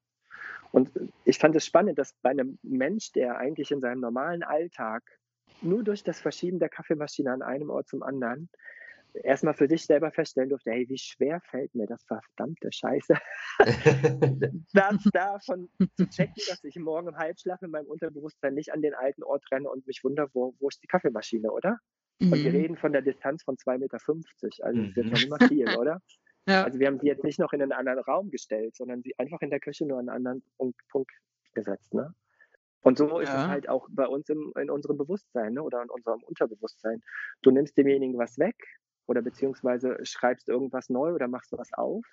Und 0.72 0.92
ich 1.26 1.40
fand 1.40 1.56
es 1.56 1.66
spannend, 1.66 1.98
dass 1.98 2.14
bei 2.22 2.30
einem 2.30 2.60
Mensch, 2.62 3.12
der 3.14 3.38
eigentlich 3.38 3.72
in 3.72 3.80
seinem 3.80 4.02
normalen 4.02 4.44
Alltag 4.44 5.04
nur 5.62 5.84
durch 5.84 6.04
das 6.04 6.20
Verschieben 6.20 6.60
der 6.60 6.70
Kaffeemaschine 6.70 7.32
an 7.32 7.42
einem 7.42 7.70
Ort 7.70 7.88
zum 7.88 8.04
anderen 8.04 8.50
erstmal 9.14 9.54
für 9.54 9.68
sich 9.68 9.86
selber 9.86 10.12
feststellen 10.12 10.50
durfte, 10.50 10.72
hey, 10.72 10.88
wie 10.90 10.98
schwer 10.98 11.42
fällt 11.42 11.74
mir 11.76 11.86
das 11.88 12.04
verdammte 12.04 12.72
Scheiße, 12.72 13.16
das 14.74 15.04
davon 15.12 15.70
zu 15.96 16.08
checken, 16.08 16.44
dass 16.48 16.64
ich 16.64 16.76
morgen 16.78 17.10
im 17.10 17.18
Halbschlaf 17.18 17.62
in 17.62 17.72
meinem 17.72 17.88
Unterbewusstsein 17.88 18.54
nicht 18.54 18.74
an 18.74 18.82
den 18.82 18.94
alten 18.94 19.24
Ort 19.24 19.44
renne 19.52 19.70
und 19.70 19.86
mich 19.88 20.04
wundere, 20.04 20.30
wo, 20.34 20.56
wo 20.60 20.70
ist 20.70 20.82
die 20.82 20.88
Kaffeemaschine, 20.88 21.52
oder? 21.52 21.80
Mhm. 22.20 22.34
Und 22.34 22.44
wir 22.44 22.52
mhm. 22.52 22.58
reden 22.58 22.78
von 22.78 22.92
der 22.92 23.02
Distanz 23.02 23.44
von 23.44 23.56
2,50 23.56 23.80
Meter, 23.80 23.98
also 24.62 24.82
das 24.82 24.90
ist 24.90 24.96
jetzt 24.98 25.12
noch 25.12 25.20
mhm. 25.20 25.26
immer 25.26 25.48
viel, 25.48 25.78
oder? 25.78 26.00
Ja. 26.46 26.66
Also 26.66 26.78
wir 26.78 26.88
haben 26.88 27.00
sie 27.00 27.08
jetzt 27.08 27.24
nicht 27.24 27.40
noch 27.40 27.54
in 27.54 27.62
einen 27.62 27.72
anderen 27.72 28.00
Raum 28.00 28.30
gestellt, 28.30 28.76
sondern 28.76 29.02
sie 29.02 29.18
einfach 29.18 29.40
in 29.40 29.50
der 29.50 29.62
Küche 29.62 29.86
nur 29.86 29.98
an 29.98 30.10
einen 30.10 30.18
anderen 30.18 30.44
Punkt, 30.58 30.78
Punkt 30.90 31.10
gesetzt, 31.54 31.94
ne? 31.94 32.14
Und 32.82 32.98
so 32.98 33.20
ist 33.20 33.30
ja. 33.30 33.44
es 33.44 33.48
halt 33.48 33.70
auch 33.70 33.88
bei 33.90 34.06
uns 34.06 34.28
im, 34.28 34.52
in 34.60 34.70
unserem 34.70 34.98
Bewusstsein 34.98 35.54
ne? 35.54 35.64
oder 35.64 35.82
in 35.82 35.90
unserem 35.90 36.22
Unterbewusstsein. 36.22 37.02
Du 37.42 37.50
nimmst 37.50 37.78
demjenigen 37.78 38.18
was 38.18 38.38
weg 38.38 38.56
oder 39.08 39.22
beziehungsweise 39.22 39.98
schreibst 40.04 40.50
irgendwas 40.50 40.90
neu 40.90 41.14
oder 41.14 41.28
machst 41.28 41.52
was 41.54 41.74
auf 41.74 42.06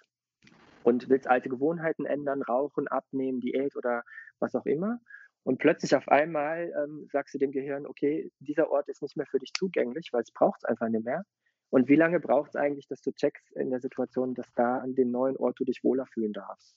und 0.82 1.08
willst 1.08 1.28
alte 1.28 1.48
Gewohnheiten 1.48 2.06
ändern, 2.06 2.42
rauchen, 2.42 2.88
abnehmen, 2.88 3.40
Diät 3.40 3.76
oder 3.76 4.02
was 4.38 4.54
auch 4.54 4.66
immer. 4.66 4.98
Und 5.42 5.58
plötzlich 5.58 5.94
auf 5.94 6.08
einmal 6.08 6.72
ähm, 6.76 7.08
sagst 7.10 7.34
du 7.34 7.38
dem 7.38 7.52
Gehirn, 7.52 7.86
okay, 7.86 8.30
dieser 8.40 8.70
Ort 8.70 8.88
ist 8.88 9.02
nicht 9.02 9.16
mehr 9.16 9.26
für 9.26 9.38
dich 9.38 9.52
zugänglich, 9.54 10.08
weil 10.12 10.22
es 10.22 10.32
braucht 10.32 10.60
es 10.62 10.64
einfach 10.64 10.88
nicht 10.88 11.04
mehr. 11.04 11.24
Und 11.70 11.88
wie 11.88 11.96
lange 11.96 12.20
braucht 12.20 12.50
es 12.50 12.56
eigentlich, 12.56 12.88
dass 12.88 13.00
du 13.00 13.12
checkst 13.12 13.52
in 13.52 13.70
der 13.70 13.80
Situation, 13.80 14.34
dass 14.34 14.52
da 14.54 14.78
an 14.78 14.94
dem 14.94 15.10
neuen 15.10 15.36
Ort 15.36 15.58
du 15.58 15.64
dich 15.64 15.82
wohler 15.84 16.06
fühlen 16.06 16.32
darfst? 16.32 16.76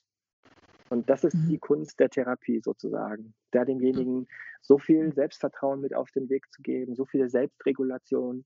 Und 0.89 1.09
das 1.09 1.23
ist 1.23 1.33
mhm. 1.33 1.49
die 1.49 1.57
Kunst 1.57 1.99
der 1.99 2.09
Therapie 2.09 2.61
sozusagen, 2.61 3.33
da 3.51 3.65
demjenigen 3.65 4.27
so 4.61 4.77
viel 4.77 5.11
Selbstvertrauen 5.11 5.81
mit 5.81 5.95
auf 5.95 6.11
den 6.11 6.29
Weg 6.29 6.45
zu 6.53 6.61
geben, 6.61 6.95
so 6.95 7.05
viel 7.05 7.29
Selbstregulation, 7.29 8.45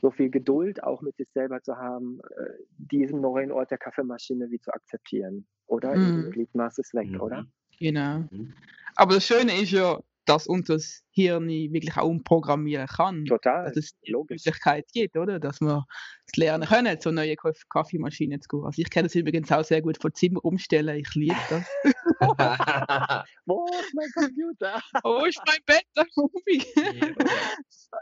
so 0.00 0.10
viel 0.10 0.30
Geduld 0.30 0.82
auch 0.82 1.00
mit 1.00 1.16
sich 1.16 1.28
selber 1.32 1.62
zu 1.62 1.76
haben, 1.76 2.20
äh, 2.36 2.50
diesen 2.76 3.20
neuen 3.20 3.50
Ort 3.50 3.70
der 3.70 3.78
Kaffeemaschine 3.78 4.50
wie 4.50 4.60
zu 4.60 4.72
akzeptieren. 4.72 5.46
Oder? 5.66 5.96
Mhm. 5.96 6.30
Gliedmaß 6.30 6.78
ist 6.78 6.94
weg, 6.94 7.10
mhm. 7.10 7.20
oder? 7.20 7.46
Genau. 7.78 8.24
Mhm. 8.30 8.54
Aber 8.94 9.14
das 9.14 9.26
Schöne 9.26 9.60
ist 9.60 9.72
ja, 9.72 9.98
dass 10.26 10.46
uns 10.46 10.66
das 10.66 11.02
Hirn 11.10 11.48
wirklich 11.48 11.96
auch 11.96 12.08
umprogrammieren 12.08 12.86
kann. 12.88 13.24
Total. 13.26 13.66
Dass 13.66 13.76
es 13.76 13.96
die 14.00 14.10
logisch. 14.10 14.44
Möglichkeit 14.44 14.84
gibt, 14.92 15.16
oder? 15.16 15.38
Dass 15.38 15.60
wir 15.60 15.86
es 16.26 16.34
lernen 16.36 16.68
können, 16.68 17.00
so 17.00 17.12
neue 17.12 17.36
Kaffeemaschine 17.70 18.40
zu 18.40 18.48
gehen. 18.48 18.64
Also 18.64 18.82
ich 18.82 18.90
kenne 18.90 19.06
das 19.06 19.14
übrigens 19.14 19.52
auch 19.52 19.62
sehr 19.64 19.82
gut 19.82 20.02
von 20.02 20.12
Zimmer 20.12 20.44
umstellen. 20.44 20.98
Ich 20.98 21.14
liebe 21.14 21.36
das. 21.48 21.64
Wo 23.46 23.66
ist 23.66 23.94
mein 23.94 24.10
Computer? 24.14 24.82
Wo 25.02 25.24
ist 25.24 25.40
mein 25.46 25.60
Bett? 25.64 25.86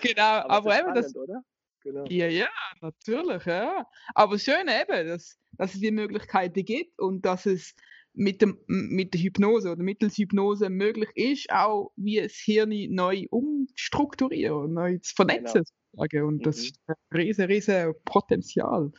genau, 0.00 0.22
aber, 0.22 0.52
aber 0.52 0.80
eben 0.80 0.94
das. 0.94 1.14
Oder? 1.16 1.42
Genau. 1.80 2.04
Ja, 2.08 2.26
ja, 2.26 2.48
natürlich, 2.80 3.44
ja. 3.44 3.86
Aber 4.14 4.38
schön 4.38 4.68
eben, 4.68 5.08
dass, 5.08 5.38
dass 5.52 5.74
es 5.74 5.80
die 5.80 5.90
Möglichkeiten 5.90 6.64
gibt 6.64 6.98
und 6.98 7.22
dass 7.22 7.46
es 7.46 7.74
mit, 8.14 8.42
dem, 8.42 8.58
mit 8.66 9.14
der 9.14 9.20
Hypnose 9.20 9.72
oder 9.72 9.82
mittels 9.82 10.16
Hypnose 10.16 10.70
möglich 10.70 11.10
ist, 11.14 11.50
auch 11.50 11.90
wie 11.96 12.20
das 12.20 12.34
Hirn 12.34 12.72
neu 12.90 13.26
umstrukturieren, 13.30 14.72
neu 14.72 14.98
zu 14.98 15.14
vernetzen. 15.14 15.64
Genau. 15.64 16.26
Und 16.26 16.44
das 16.44 16.56
mhm. 16.56 16.62
ist 16.62 16.80
ein 16.88 16.96
riesen, 17.16 17.44
riesen 17.44 17.94
Potenzial. 18.04 18.90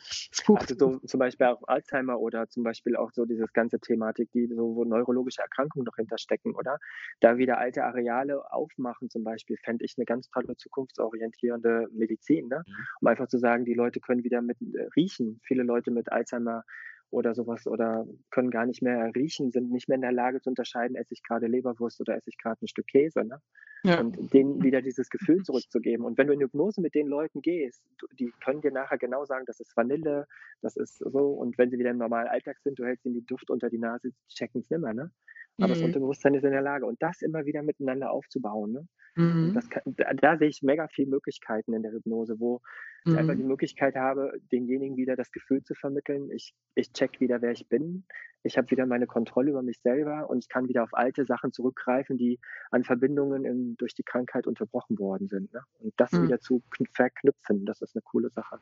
Also 0.48 0.74
so, 0.78 0.98
zum 1.00 1.18
Beispiel 1.20 1.46
auch 1.46 1.62
Alzheimer 1.66 2.18
oder 2.18 2.48
zum 2.48 2.62
Beispiel 2.62 2.96
auch 2.96 3.10
so 3.12 3.24
diese 3.24 3.44
ganze 3.52 3.78
Thematik, 3.78 4.30
die 4.32 4.46
so, 4.46 4.74
wo 4.74 4.84
neurologische 4.84 5.42
Erkrankungen 5.42 5.84
noch 5.84 5.96
hinterstecken, 5.96 6.54
oder? 6.54 6.78
Da 7.20 7.36
wieder 7.36 7.58
alte 7.58 7.84
Areale 7.84 8.50
aufmachen 8.50 9.10
zum 9.10 9.24
Beispiel, 9.24 9.56
fände 9.62 9.84
ich 9.84 9.94
eine 9.96 10.06
ganz 10.06 10.30
tolle 10.30 10.56
zukunftsorientierende 10.56 11.88
Medizin, 11.92 12.48
ne? 12.48 12.62
Mhm. 12.66 12.74
Um 13.02 13.08
einfach 13.08 13.28
zu 13.28 13.38
sagen, 13.38 13.64
die 13.64 13.74
Leute 13.74 14.00
können 14.00 14.24
wieder 14.24 14.40
mit 14.42 14.56
äh, 14.60 14.88
riechen. 14.96 15.40
Viele 15.44 15.62
Leute 15.62 15.90
mit 15.90 16.10
Alzheimer 16.10 16.64
oder 17.10 17.34
sowas 17.34 17.66
oder 17.66 18.06
können 18.30 18.50
gar 18.50 18.66
nicht 18.66 18.82
mehr 18.82 19.10
riechen, 19.14 19.50
sind 19.50 19.70
nicht 19.70 19.88
mehr 19.88 19.96
in 19.96 20.02
der 20.02 20.12
Lage 20.12 20.40
zu 20.40 20.50
unterscheiden, 20.50 20.96
esse 20.96 21.14
ich 21.14 21.22
gerade 21.22 21.46
Leberwurst 21.46 22.00
oder 22.00 22.16
esse 22.16 22.30
ich 22.30 22.38
gerade 22.38 22.64
ein 22.64 22.68
Stück 22.68 22.86
Käse. 22.86 23.24
Ne? 23.24 23.40
Ja. 23.84 24.00
Und 24.00 24.32
denen 24.32 24.62
wieder 24.62 24.82
dieses 24.82 25.08
Gefühl 25.10 25.42
zurückzugeben. 25.42 26.04
Und 26.04 26.18
wenn 26.18 26.26
du 26.26 26.32
in 26.32 26.40
Hypnose 26.40 26.80
mit 26.80 26.94
den 26.94 27.06
Leuten 27.06 27.42
gehst, 27.42 27.82
die 28.18 28.32
können 28.44 28.60
dir 28.60 28.72
nachher 28.72 28.98
genau 28.98 29.24
sagen, 29.24 29.44
das 29.46 29.60
ist 29.60 29.76
Vanille, 29.76 30.26
das 30.62 30.76
ist 30.76 30.98
so. 30.98 31.30
Und 31.30 31.56
wenn 31.58 31.70
sie 31.70 31.78
wieder 31.78 31.90
im 31.90 31.98
normalen 31.98 32.28
Alltag 32.28 32.58
sind, 32.58 32.78
du 32.78 32.84
hältst 32.84 33.06
ihnen 33.06 33.14
die 33.14 33.26
Duft 33.26 33.50
unter 33.50 33.70
die 33.70 33.78
Nase, 33.78 34.10
checken 34.28 34.60
es 34.60 34.70
nimmer. 34.70 34.92
Ne? 34.92 35.10
Aber 35.58 35.68
mhm. 35.68 35.72
das 35.72 35.82
Unterbewusstsein 35.82 36.34
ist 36.34 36.44
in 36.44 36.50
der 36.50 36.62
Lage. 36.62 36.86
Und 36.86 37.02
das 37.02 37.22
immer 37.22 37.46
wieder 37.46 37.62
miteinander 37.62 38.10
aufzubauen. 38.10 38.72
Ne? 38.72 38.88
Mhm. 39.16 39.58
Kann, 39.70 39.82
da, 39.86 40.12
da, 40.12 40.36
sehe 40.36 40.48
ich 40.48 40.62
mega 40.62 40.88
viele 40.88 41.08
Möglichkeiten 41.08 41.72
in 41.72 41.82
der 41.82 41.92
Hypnose, 41.92 42.38
wo 42.38 42.60
mhm. 43.04 43.12
ich 43.12 43.18
einfach 43.18 43.34
die 43.34 43.42
mhm. 43.42 43.48
Möglichkeit 43.48 43.94
habe, 43.96 44.32
denjenigen 44.52 44.96
wieder 44.96 45.16
das 45.16 45.32
Gefühl 45.32 45.62
zu 45.62 45.74
vermitteln, 45.74 46.30
ich, 46.30 46.54
ich 46.74 46.92
check 46.92 47.20
wieder, 47.20 47.40
wer 47.40 47.52
ich 47.52 47.66
bin, 47.68 48.04
ich 48.42 48.58
habe 48.58 48.70
wieder 48.70 48.86
meine 48.86 49.06
Kontrolle 49.06 49.50
über 49.50 49.62
mich 49.62 49.80
selber 49.80 50.28
und 50.28 50.44
ich 50.44 50.48
kann 50.48 50.68
wieder 50.68 50.82
auf 50.82 50.92
alte 50.92 51.24
Sachen 51.24 51.52
zurückgreifen, 51.52 52.16
die 52.16 52.38
an 52.70 52.84
Verbindungen 52.84 53.44
in, 53.44 53.76
durch 53.76 53.94
die 53.94 54.04
Krankheit 54.04 54.46
unterbrochen 54.46 54.98
worden 54.98 55.28
sind. 55.28 55.52
Ne? 55.52 55.60
Und 55.80 55.94
das 55.96 56.12
mhm. 56.12 56.24
wieder 56.24 56.38
zu 56.38 56.62
verknüpfen, 56.92 57.64
das 57.64 57.80
ist 57.80 57.96
eine 57.96 58.02
coole 58.02 58.30
Sache. 58.30 58.58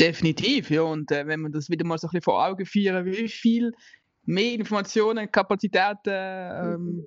Definitiv, 0.00 0.70
ja. 0.70 0.82
Und 0.82 1.10
äh, 1.10 1.26
wenn 1.26 1.40
man 1.40 1.52
das 1.52 1.70
wieder 1.70 1.84
mal 1.84 1.98
so 1.98 2.06
ein 2.06 2.10
bisschen 2.10 2.22
vor 2.22 2.46
Augen 2.46 2.66
führen, 2.66 3.04
wie 3.04 3.28
viel 3.28 3.72
mehr 4.26 4.52
Informationen, 4.52 5.30
Kapazitäten 5.30 6.10
ähm, 6.10 7.06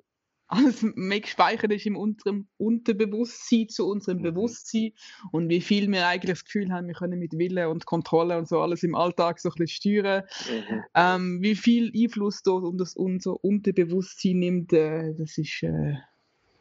alles 0.50 0.82
mehr 0.82 1.20
gespeichert 1.20 1.70
ist 1.72 1.86
im 1.86 1.96
unserem 1.96 2.48
Unterbewusstsein 2.56 3.68
zu 3.68 3.86
unserem 3.86 4.18
mhm. 4.18 4.22
Bewusstsein 4.22 4.92
und 5.30 5.48
wie 5.48 5.60
viel 5.60 5.90
wir 5.90 6.06
eigentlich 6.06 6.38
das 6.38 6.44
Gefühl 6.44 6.72
haben, 6.72 6.88
wir 6.88 6.94
können 6.94 7.20
mit 7.20 7.38
Wille 7.38 7.68
und 7.68 7.86
Kontrolle 7.86 8.36
und 8.36 8.48
so 8.48 8.60
alles 8.60 8.82
im 8.82 8.96
Alltag 8.96 9.38
so 9.38 9.48
ein 9.48 9.54
bisschen 9.56 10.02
steuern. 10.02 10.24
Mhm. 10.48 10.82
Ähm, 10.94 11.42
wie 11.42 11.54
viel 11.54 11.92
Einfluss 11.94 12.42
dort 12.42 12.80
das 12.80 12.96
unser 12.96 13.42
Unterbewusstsein 13.44 14.40
nimmt, 14.40 14.72
äh, 14.72 15.14
das 15.14 15.38
ist 15.38 15.62
äh, 15.62 15.94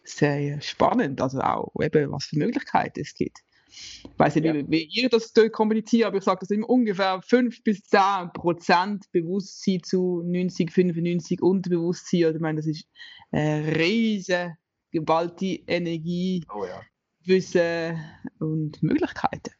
sehr 0.03 0.61
spannend. 0.61 1.19
Also 1.21 1.39
auch 1.39 1.71
eben, 1.81 2.11
was 2.11 2.25
für 2.25 2.37
Möglichkeiten 2.37 2.99
es 2.99 3.15
gibt. 3.15 3.39
Ich 3.69 4.03
weiß 4.17 4.35
nicht, 4.35 4.45
ja. 4.45 4.53
wie, 4.53 4.65
wie, 4.69 4.83
ihr 4.83 5.09
das 5.09 5.33
kommuniziert, 5.51 6.05
aber 6.05 6.17
ich 6.17 6.23
sage 6.23 6.39
das 6.41 6.49
immer 6.49 6.69
ungefähr 6.69 7.21
5 7.21 7.63
bis 7.63 7.83
10 7.83 8.31
Prozent 8.33 9.05
Bewusstsein 9.11 9.81
zu 9.83 10.23
90, 10.25 10.71
95 10.71 11.41
Unterbewusstsein. 11.41 12.25
Also 12.25 12.35
ich 12.37 12.41
meine, 12.41 12.57
das 12.57 12.67
ist 12.67 12.85
eine 13.31 13.75
riesige, 13.75 14.57
gewaltige 14.91 15.63
Energie, 15.67 16.43
oh 16.53 16.65
ja. 16.65 16.81
Wissen 17.25 17.99
und 18.39 18.81
Möglichkeiten. 18.81 19.58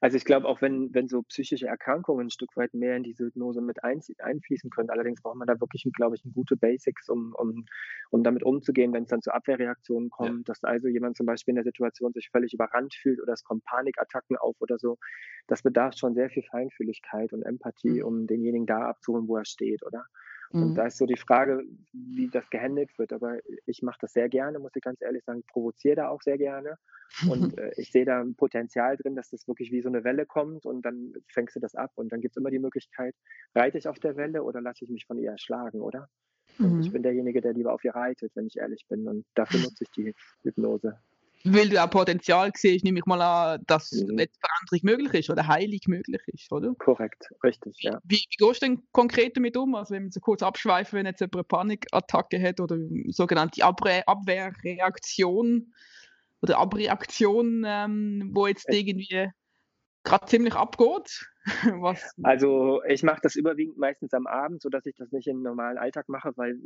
Also 0.00 0.16
ich 0.16 0.24
glaube, 0.24 0.46
auch 0.46 0.62
wenn, 0.62 0.92
wenn 0.94 1.08
so 1.08 1.22
psychische 1.22 1.66
Erkrankungen 1.66 2.26
ein 2.26 2.30
Stück 2.30 2.56
weit 2.56 2.74
mehr 2.74 2.96
in 2.96 3.02
diese 3.02 3.24
Hypnose 3.24 3.60
mit 3.60 3.82
ein, 3.84 4.00
einfließen 4.18 4.70
können, 4.70 4.90
allerdings 4.90 5.22
braucht 5.22 5.36
man 5.36 5.46
da 5.46 5.60
wirklich, 5.60 5.86
glaube 5.94 6.16
ich, 6.16 6.22
gute 6.34 6.56
Basics, 6.56 7.08
um, 7.08 7.34
um, 7.36 7.64
um 8.10 8.22
damit 8.22 8.42
umzugehen, 8.42 8.92
wenn 8.92 9.04
es 9.04 9.08
dann 9.08 9.22
zu 9.22 9.32
Abwehrreaktionen 9.32 10.10
kommt, 10.10 10.48
ja. 10.48 10.52
dass 10.52 10.64
also 10.64 10.88
jemand 10.88 11.16
zum 11.16 11.26
Beispiel 11.26 11.52
in 11.52 11.56
der 11.56 11.64
Situation 11.64 12.12
sich 12.12 12.30
völlig 12.30 12.54
überrannt 12.54 12.94
fühlt 12.94 13.20
oder 13.20 13.32
es 13.32 13.44
kommen 13.44 13.62
Panikattacken 13.62 14.36
auf 14.36 14.56
oder 14.60 14.78
so. 14.78 14.98
Das 15.46 15.62
bedarf 15.62 15.94
schon 15.96 16.14
sehr 16.14 16.30
viel 16.30 16.42
Feinfühligkeit 16.42 17.32
und 17.32 17.42
Empathie, 17.42 18.00
mhm. 18.00 18.06
um 18.06 18.26
denjenigen 18.26 18.66
da 18.66 18.88
abzuholen, 18.88 19.28
wo 19.28 19.36
er 19.36 19.44
steht, 19.44 19.82
oder? 19.84 20.06
Und 20.52 20.70
mhm. 20.70 20.74
da 20.74 20.86
ist 20.86 20.98
so 20.98 21.06
die 21.06 21.16
Frage, 21.16 21.62
wie 21.92 22.28
das 22.28 22.48
gehandelt 22.50 22.90
wird. 22.98 23.12
Aber 23.12 23.38
ich 23.66 23.82
mache 23.82 23.98
das 24.00 24.12
sehr 24.12 24.28
gerne, 24.28 24.58
muss 24.58 24.72
ich 24.74 24.82
ganz 24.82 25.00
ehrlich 25.00 25.24
sagen. 25.24 25.42
Provoziere 25.46 25.96
da 25.96 26.08
auch 26.08 26.20
sehr 26.22 26.36
gerne. 26.38 26.76
Und 27.28 27.56
äh, 27.58 27.72
ich 27.76 27.90
sehe 27.90 28.04
da 28.04 28.20
ein 28.20 28.34
Potenzial 28.34 28.96
drin, 28.96 29.16
dass 29.16 29.30
das 29.30 29.48
wirklich 29.48 29.72
wie 29.72 29.80
so 29.80 29.88
eine 29.88 30.04
Welle 30.04 30.26
kommt 30.26 30.66
und 30.66 30.82
dann 30.82 31.14
fängst 31.28 31.56
du 31.56 31.60
das 31.60 31.74
ab. 31.74 31.92
Und 31.94 32.12
dann 32.12 32.20
gibt 32.20 32.36
es 32.36 32.40
immer 32.40 32.50
die 32.50 32.58
Möglichkeit, 32.58 33.14
reite 33.54 33.78
ich 33.78 33.88
auf 33.88 33.98
der 33.98 34.16
Welle 34.16 34.42
oder 34.42 34.60
lasse 34.60 34.84
ich 34.84 34.90
mich 34.90 35.06
von 35.06 35.18
ihr 35.18 35.30
erschlagen, 35.30 35.80
oder? 35.80 36.08
Mhm. 36.58 36.80
Ich 36.80 36.92
bin 36.92 37.02
derjenige, 37.02 37.40
der 37.40 37.54
lieber 37.54 37.72
auf 37.72 37.84
ihr 37.84 37.94
reitet, 37.94 38.32
wenn 38.34 38.46
ich 38.46 38.58
ehrlich 38.58 38.84
bin. 38.88 39.08
Und 39.08 39.24
dafür 39.34 39.60
nutze 39.60 39.84
ich 39.84 39.90
die 39.90 40.14
Hypnose 40.42 40.98
weil 41.44 41.68
du 41.68 41.82
auch 41.82 41.90
Potenzial 41.90 42.50
siehst, 42.54 42.84
nehme 42.84 42.98
ich 42.98 43.06
mal 43.06 43.20
an, 43.20 43.62
dass 43.66 43.92
mhm. 43.92 44.06
Veränderung 44.06 44.80
möglich 44.82 45.14
ist 45.14 45.30
oder 45.30 45.46
Heilung 45.46 45.80
möglich 45.86 46.20
ist, 46.26 46.52
oder? 46.52 46.74
Korrekt, 46.78 47.30
richtig, 47.42 47.76
ja. 47.80 48.00
Wie, 48.04 48.24
wie 48.28 48.36
gehst 48.36 48.62
du 48.62 48.66
denn 48.66 48.82
konkret 48.92 49.36
damit 49.36 49.56
um? 49.56 49.74
Also 49.74 49.94
wenn 49.94 50.04
wir 50.04 50.12
so 50.12 50.20
kurz 50.20 50.42
abschweifen, 50.42 50.98
wenn 50.98 51.06
jetzt 51.06 51.20
jemand 51.20 51.36
eine 51.36 51.44
Panikattacke 51.44 52.40
hat 52.40 52.60
oder 52.60 52.76
sogenannte 53.08 53.64
Abwehr 53.64 54.08
Abwehrreaktion 54.08 55.72
oder 56.40 56.58
Abreaktion, 56.58 57.64
ähm, 57.66 58.30
wo 58.32 58.46
jetzt 58.46 58.68
irgendwie 58.68 59.30
gerade 60.04 60.26
ziemlich 60.26 60.54
abgeht. 60.54 61.28
Also 62.22 62.82
ich 62.84 63.02
mache 63.02 63.20
das 63.22 63.36
überwiegend 63.36 63.78
meistens 63.78 64.14
am 64.14 64.26
Abend, 64.26 64.62
sodass 64.62 64.86
ich 64.86 64.94
das 64.96 65.10
nicht 65.12 65.26
im 65.26 65.42
normalen 65.42 65.78
Alltag 65.78 66.08
mache, 66.08 66.32
weil 66.36 66.58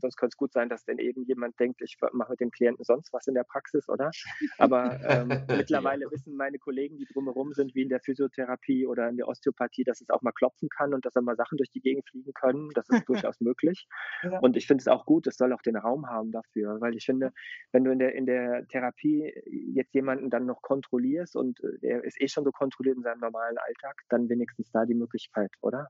sonst 0.00 0.16
könnte 0.16 0.34
es 0.34 0.36
gut 0.36 0.52
sein, 0.52 0.68
dass 0.68 0.84
dann 0.84 0.98
eben 0.98 1.24
jemand 1.24 1.58
denkt, 1.58 1.82
ich 1.82 1.96
mache 2.12 2.32
mit 2.32 2.40
dem 2.40 2.50
Klienten 2.50 2.84
sonst 2.84 3.12
was 3.12 3.26
in 3.26 3.34
der 3.34 3.44
Praxis, 3.44 3.88
oder? 3.88 4.10
Aber 4.58 4.98
ähm, 5.04 5.28
mittlerweile 5.48 6.10
wissen 6.10 6.36
meine 6.36 6.58
Kollegen, 6.58 6.96
die 6.96 7.06
drumherum 7.06 7.52
sind, 7.52 7.74
wie 7.74 7.82
in 7.82 7.88
der 7.88 8.00
Physiotherapie 8.00 8.86
oder 8.86 9.08
in 9.08 9.16
der 9.16 9.28
Osteopathie, 9.28 9.84
dass 9.84 10.00
es 10.00 10.10
auch 10.10 10.22
mal 10.22 10.32
klopfen 10.32 10.68
kann 10.68 10.94
und 10.94 11.04
dass 11.04 11.12
da 11.12 11.20
mal 11.20 11.36
Sachen 11.36 11.58
durch 11.58 11.70
die 11.70 11.80
Gegend 11.80 12.08
fliegen 12.08 12.32
können. 12.32 12.70
Das 12.74 12.88
ist 12.88 13.04
durchaus 13.08 13.40
möglich. 13.40 13.86
Ja. 14.22 14.38
Und 14.40 14.56
ich 14.56 14.66
finde 14.66 14.82
es 14.82 14.88
auch 14.88 15.04
gut, 15.04 15.26
es 15.26 15.36
soll 15.36 15.52
auch 15.52 15.62
den 15.62 15.76
Raum 15.76 16.06
haben 16.08 16.32
dafür, 16.32 16.80
weil 16.80 16.94
ich 16.94 17.04
finde, 17.04 17.32
wenn 17.72 17.84
du 17.84 17.92
in 17.92 17.98
der, 17.98 18.14
in 18.14 18.26
der 18.26 18.66
Therapie 18.68 19.32
jetzt 19.74 19.94
jemanden 19.94 20.30
dann 20.30 20.46
noch 20.46 20.62
kontrollierst 20.62 21.36
und 21.36 21.60
äh, 21.60 21.86
er 21.86 22.04
ist 22.04 22.20
eh 22.20 22.28
schon 22.28 22.44
so 22.44 22.52
kontrolliert 22.52 22.96
in 22.96 23.02
seinem 23.02 23.20
normalen 23.20 23.58
Alltag, 23.58 24.02
dann 24.08 24.28
wenigstens 24.28 24.70
da 24.70 24.84
die 24.84 24.94
Möglichkeit, 24.94 25.52
oder? 25.60 25.88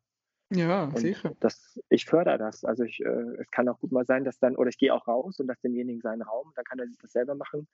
Ja, 0.51 0.85
und 0.85 0.99
sicher. 0.99 1.33
Das, 1.41 1.79
ich 1.89 2.05
fördere 2.05 2.39
das. 2.39 2.65
Also 2.65 2.85
ich, 2.85 3.01
äh, 3.01 3.37
es 3.41 3.51
kann 3.51 3.69
auch 3.69 3.81
gut 3.81 3.91
mal 3.91 4.05
sein, 4.05 4.25
dass 4.25 4.39
dann, 4.39 4.57
oder 4.57 4.69
ich 4.69 4.79
gehe 4.79 4.95
auch 4.95 5.09
raus 5.09 5.41
und 5.41 5.49
lasse 5.49 5.63
demjenigen 5.63 6.01
seinen 6.01 6.23
Raum, 6.23 6.53
dann 6.55 6.65
kann 6.65 6.79
er 6.79 6.87
sich 6.87 6.99
das 6.99 7.13
selber 7.13 7.35
machen. 7.35 7.67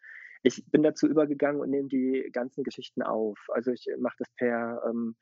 Ich 0.42 0.64
bin 0.70 0.82
dazu 0.82 1.06
übergegangen 1.06 1.60
und 1.60 1.70
nehme 1.70 1.88
die 1.88 2.30
ganzen 2.32 2.64
Geschichten 2.64 3.02
auf. 3.02 3.38
Also 3.48 3.72
ich 3.72 3.86
mache 3.98 4.16
das 4.18 4.28
per, 4.36 4.82
ähm, 4.88 5.16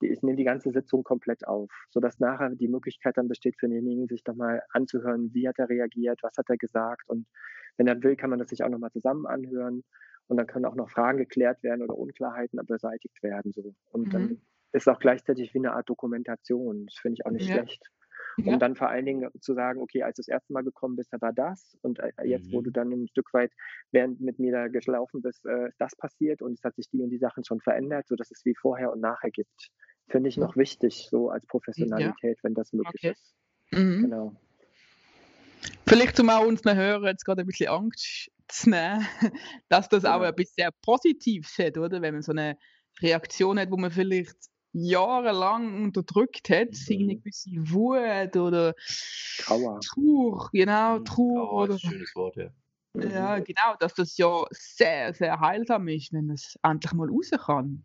ich 0.00 0.22
nehme 0.22 0.36
die 0.36 0.44
ganze 0.44 0.72
Sitzung 0.72 1.04
komplett 1.04 1.46
auf, 1.46 1.70
sodass 1.90 2.18
nachher 2.18 2.50
die 2.50 2.68
Möglichkeit 2.68 3.16
dann 3.16 3.28
besteht 3.28 3.56
für 3.56 3.68
denjenigen, 3.68 4.08
sich 4.08 4.24
nochmal 4.26 4.62
anzuhören, 4.70 5.32
wie 5.32 5.48
hat 5.48 5.58
er 5.58 5.68
reagiert, 5.68 6.18
was 6.22 6.36
hat 6.36 6.50
er 6.50 6.56
gesagt 6.56 7.08
und 7.08 7.26
wenn 7.76 7.86
er 7.86 8.02
will, 8.02 8.16
kann 8.16 8.30
man 8.30 8.38
das 8.38 8.48
sich 8.48 8.62
auch 8.64 8.68
nochmal 8.68 8.90
zusammen 8.90 9.26
anhören 9.26 9.84
und 10.28 10.36
dann 10.36 10.46
können 10.46 10.64
auch 10.64 10.74
noch 10.74 10.90
Fragen 10.90 11.18
geklärt 11.18 11.62
werden 11.62 11.82
oder 11.82 11.96
Unklarheiten 11.96 12.58
beseitigt 12.66 13.22
werden. 13.22 13.52
So. 13.52 13.74
Und 13.92 14.08
mhm. 14.08 14.10
dann 14.10 14.42
ist 14.76 14.88
auch 14.88 14.98
gleichzeitig 14.98 15.54
wie 15.54 15.58
eine 15.58 15.72
Art 15.72 15.88
Dokumentation. 15.88 16.86
Das 16.86 16.96
finde 16.96 17.18
ich 17.18 17.26
auch 17.26 17.30
nicht 17.30 17.48
ja. 17.48 17.56
schlecht. 17.56 17.82
Um 18.38 18.44
ja. 18.44 18.56
dann 18.58 18.76
vor 18.76 18.90
allen 18.90 19.06
Dingen 19.06 19.30
zu 19.40 19.54
sagen, 19.54 19.80
okay, 19.80 20.02
als 20.02 20.16
du 20.16 20.20
das 20.20 20.28
erste 20.28 20.52
Mal 20.52 20.62
gekommen 20.62 20.96
bist, 20.96 21.10
da 21.10 21.20
war 21.22 21.32
das. 21.32 21.76
Und 21.80 22.00
äh, 22.00 22.12
jetzt, 22.24 22.48
mhm. 22.48 22.52
wo 22.52 22.60
du 22.60 22.70
dann 22.70 22.92
ein 22.92 23.08
Stück 23.08 23.32
weit 23.32 23.50
während 23.92 24.20
mit 24.20 24.38
mir 24.38 24.52
da 24.52 24.68
gelaufen 24.68 25.22
bist, 25.22 25.46
äh, 25.46 25.68
ist 25.68 25.80
das 25.80 25.96
passiert 25.96 26.42
und 26.42 26.52
es 26.52 26.62
hat 26.62 26.76
sich 26.76 26.88
die 26.90 27.02
und 27.02 27.08
die 27.08 27.18
Sachen 27.18 27.44
schon 27.44 27.60
verändert, 27.60 28.06
sodass 28.08 28.30
es 28.30 28.44
wie 28.44 28.54
vorher 28.54 28.92
und 28.92 29.00
nachher 29.00 29.30
gibt. 29.30 29.70
Finde 30.08 30.28
ich 30.28 30.36
noch 30.36 30.54
wichtig, 30.56 31.08
so 31.10 31.30
als 31.30 31.46
Professionalität, 31.46 32.36
ja. 32.36 32.42
wenn 32.42 32.54
das 32.54 32.72
möglich 32.72 33.02
okay. 33.02 33.12
ist. 33.12 33.34
Mhm. 33.72 34.02
Genau. 34.02 34.36
Vielleicht 35.86 36.16
zum 36.16 36.28
auch 36.28 36.46
unseren 36.46 36.76
Hörern 36.76 37.06
jetzt 37.06 37.24
gerade 37.24 37.40
ein 37.40 37.46
bisschen 37.46 37.68
Angst 37.68 38.30
zu 38.48 38.70
nehmen, 38.70 39.06
dass 39.70 39.88
das 39.88 40.04
auch 40.04 40.22
etwas 40.22 40.54
sehr 40.54 40.70
Positives 40.82 41.56
hat, 41.58 41.78
oder? 41.78 42.02
Wenn 42.02 42.14
man 42.14 42.22
so 42.22 42.32
eine 42.32 42.58
Reaktion 43.00 43.58
hat, 43.58 43.70
wo 43.70 43.76
man 43.76 43.90
vielleicht 43.90 44.36
jahrelang 44.76 45.82
unterdrückt 45.84 46.50
hat, 46.50 46.68
mhm. 46.88 47.02
eine 47.02 47.16
gewisse 47.16 47.50
Wut 47.50 48.36
oder 48.36 48.74
Trauer. 49.38 49.80
Trauer, 49.80 50.50
genau, 50.52 50.98
mhm. 50.98 51.04
Trauer. 51.04 51.48
Trauer 51.48 51.68
ist 51.70 51.84
ein 51.84 51.90
schönes 51.90 52.14
Wort, 52.14 52.36
ja. 52.36 52.50
Ja, 52.94 53.38
genau, 53.40 53.74
dass 53.78 53.94
das 53.94 54.16
ja 54.16 54.44
sehr, 54.50 55.12
sehr 55.12 55.38
heilsam 55.38 55.86
ist, 55.88 56.12
wenn 56.12 56.30
es 56.30 56.58
endlich 56.62 56.92
mal 56.94 57.08
raus 57.08 57.30
kann. 57.30 57.84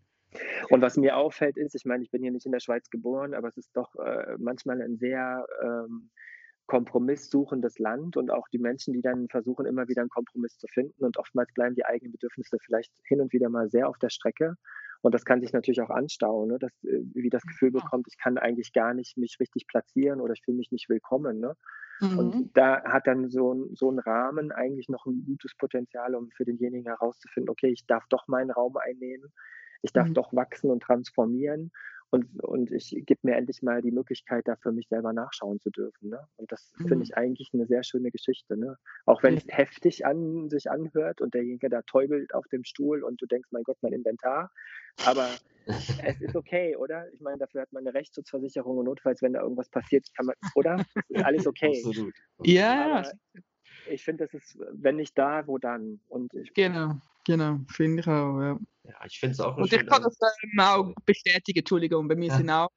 Und 0.69 0.81
was 0.81 0.95
mir 0.95 1.17
auffällt 1.17 1.57
ist, 1.57 1.75
ich 1.75 1.83
meine, 1.83 2.03
ich 2.03 2.11
bin 2.11 2.21
hier 2.21 2.31
nicht 2.31 2.45
in 2.45 2.53
der 2.53 2.61
Schweiz 2.61 2.89
geboren, 2.89 3.33
aber 3.33 3.49
es 3.49 3.57
ist 3.57 3.75
doch 3.75 3.93
äh, 3.95 4.37
manchmal 4.37 4.81
ein 4.81 4.97
sehr 4.97 5.45
ähm, 5.61 6.09
kompromisssuchendes 6.67 7.79
Land 7.79 8.15
und 8.15 8.31
auch 8.31 8.47
die 8.47 8.59
Menschen, 8.59 8.93
die 8.93 9.01
dann 9.01 9.27
versuchen, 9.27 9.65
immer 9.65 9.89
wieder 9.89 10.01
einen 10.01 10.09
Kompromiss 10.09 10.57
zu 10.57 10.67
finden. 10.67 11.03
Und 11.03 11.17
oftmals 11.17 11.53
bleiben 11.53 11.75
die 11.75 11.85
eigenen 11.85 12.13
Bedürfnisse 12.13 12.57
vielleicht 12.63 12.93
hin 13.03 13.19
und 13.19 13.33
wieder 13.33 13.49
mal 13.49 13.69
sehr 13.69 13.89
auf 13.89 13.97
der 13.97 14.09
Strecke. 14.09 14.55
Und 15.01 15.15
das 15.15 15.25
kann 15.25 15.41
sich 15.41 15.51
natürlich 15.51 15.81
auch 15.81 15.89
anstauen, 15.89 16.49
ne? 16.49 16.59
dass, 16.59 16.71
äh, 16.83 17.01
wie 17.13 17.29
das 17.29 17.43
Gefühl 17.43 17.71
bekommt, 17.71 18.07
ich 18.07 18.17
kann 18.17 18.37
eigentlich 18.37 18.71
gar 18.71 18.93
nicht 18.93 19.17
mich 19.17 19.37
richtig 19.39 19.67
platzieren 19.67 20.21
oder 20.21 20.33
ich 20.33 20.43
fühle 20.43 20.57
mich 20.57 20.71
nicht 20.71 20.89
willkommen. 20.89 21.39
Ne? 21.39 21.55
Mhm. 22.01 22.19
Und 22.19 22.57
da 22.57 22.83
hat 22.83 23.07
dann 23.07 23.29
so 23.29 23.53
ein, 23.53 23.75
so 23.75 23.91
ein 23.91 23.99
Rahmen 23.99 24.51
eigentlich 24.51 24.89
noch 24.89 25.05
ein 25.05 25.23
gutes 25.25 25.55
Potenzial, 25.55 26.15
um 26.15 26.29
für 26.31 26.45
denjenigen 26.45 26.85
herauszufinden, 26.85 27.49
okay, 27.49 27.69
ich 27.69 27.85
darf 27.87 28.05
doch 28.09 28.27
meinen 28.27 28.51
Raum 28.51 28.77
einnehmen, 28.77 29.31
ich 29.81 29.91
darf 29.91 30.09
mhm. 30.09 30.13
doch 30.13 30.33
wachsen 30.33 30.69
und 30.69 30.83
transformieren 30.83 31.71
und, 32.11 32.43
und 32.43 32.71
ich 32.71 32.89
gebe 33.05 33.21
mir 33.23 33.35
endlich 33.35 33.61
mal 33.61 33.81
die 33.81 33.91
Möglichkeit, 33.91 34.45
da 34.47 34.57
für 34.57 34.73
mich 34.73 34.89
selber 34.89 35.13
nachschauen 35.13 35.61
zu 35.61 35.69
dürfen. 35.69 36.09
Ne? 36.09 36.19
Und 36.35 36.51
das 36.51 36.73
mhm. 36.77 36.87
finde 36.89 37.03
ich 37.05 37.15
eigentlich 37.15 37.51
eine 37.53 37.65
sehr 37.65 37.83
schöne 37.83 38.11
Geschichte. 38.11 38.57
Ne? 38.57 38.77
Auch 39.05 39.23
wenn 39.23 39.37
es 39.37 39.45
heftig 39.47 40.05
an 40.05 40.49
sich 40.49 40.69
anhört 40.69 41.21
und 41.21 41.33
derjenige 41.33 41.69
da 41.69 41.81
täubelt 41.83 42.33
auf 42.33 42.45
dem 42.49 42.65
Stuhl 42.65 43.03
und 43.03 43.21
du 43.21 43.25
denkst, 43.27 43.47
mein 43.51 43.63
Gott, 43.63 43.77
mein 43.81 43.93
Inventar. 43.93 44.51
Aber 45.05 45.29
es 45.65 46.21
ist 46.21 46.35
okay, 46.35 46.75
oder? 46.75 47.11
Ich 47.13 47.21
meine, 47.21 47.37
dafür 47.37 47.61
hat 47.61 47.71
man 47.71 47.87
eine 47.87 47.93
Rechtsschutzversicherung 47.93 48.77
und 48.77 48.85
notfalls, 48.85 49.21
wenn 49.21 49.31
da 49.31 49.41
irgendwas 49.41 49.69
passiert, 49.69 50.05
kann 50.13 50.25
man, 50.25 50.35
oder? 50.55 50.83
Ist 51.07 51.23
alles 51.23 51.47
okay. 51.47 51.81
Absolut. 51.85 52.13
Ja. 52.43 52.99
Aber 52.99 53.11
ich 53.89 54.03
finde, 54.03 54.25
das 54.25 54.33
ist, 54.33 54.59
wenn 54.73 54.97
nicht 54.97 55.17
da, 55.17 55.47
wo 55.47 55.57
dann? 55.57 56.01
Und 56.09 56.33
ich, 56.33 56.53
genau. 56.53 56.95
Genau, 57.25 57.59
finde 57.67 58.01
ich 58.01 58.07
auch, 58.07 58.41
ja. 58.41 58.59
Ja, 58.83 58.95
ich 59.05 59.19
finde 59.19 59.33
es 59.33 59.39
auch 59.39 59.57
Und 59.57 59.71
ich 59.71 59.85
kann 59.85 60.01
das 60.01 60.17
ähm, 60.43 60.59
auch 60.59 60.93
bestätigen, 61.05 61.59
Entschuldigung, 61.59 62.07
bei 62.07 62.15
mir 62.15 62.29
ja. 62.29 62.37
sind 62.37 62.49
auch 62.49 62.69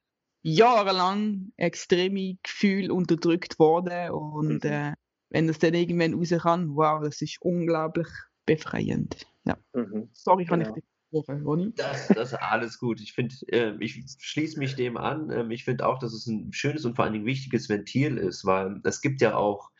jahrelang 0.43 1.51
extreme 1.57 2.37
Gefühle 2.43 2.93
unterdrückt 2.93 3.57
worden 3.57 4.11
und 4.11 4.63
mhm. 4.63 4.69
äh, 4.69 4.93
wenn 5.29 5.47
das 5.47 5.57
dann 5.57 5.73
irgendwann 5.73 6.13
raus 6.13 6.33
kann, 6.41 6.75
wow, 6.75 7.01
das 7.03 7.21
ist 7.21 7.37
unglaublich 7.41 8.07
befreiend. 8.45 9.25
Ja. 9.45 9.57
Mhm. 9.73 10.09
Sorry, 10.13 10.45
kann 10.45 10.59
genau. 10.59 10.75
ich 10.75 10.83
dich 10.83 11.29
Ronny? 11.45 11.73
Das, 11.75 12.07
das 12.09 12.33
ist 12.33 12.39
alles 12.39 12.77
gut. 12.77 12.99
Ich 12.99 13.13
finde, 13.13 13.35
äh, 13.47 13.75
ich 13.79 14.03
schließe 14.19 14.59
mich 14.59 14.75
dem 14.75 14.97
an. 14.97 15.29
Ähm, 15.31 15.51
ich 15.51 15.63
finde 15.63 15.87
auch, 15.87 15.99
dass 15.99 16.13
es 16.13 16.27
ein 16.27 16.51
schönes 16.51 16.85
und 16.85 16.95
vor 16.95 17.05
allen 17.05 17.13
Dingen 17.13 17.25
wichtiges 17.25 17.69
Ventil 17.69 18.17
ist, 18.17 18.45
weil 18.45 18.81
es 18.83 19.01
gibt 19.01 19.21
ja 19.21 19.35
auch 19.35 19.71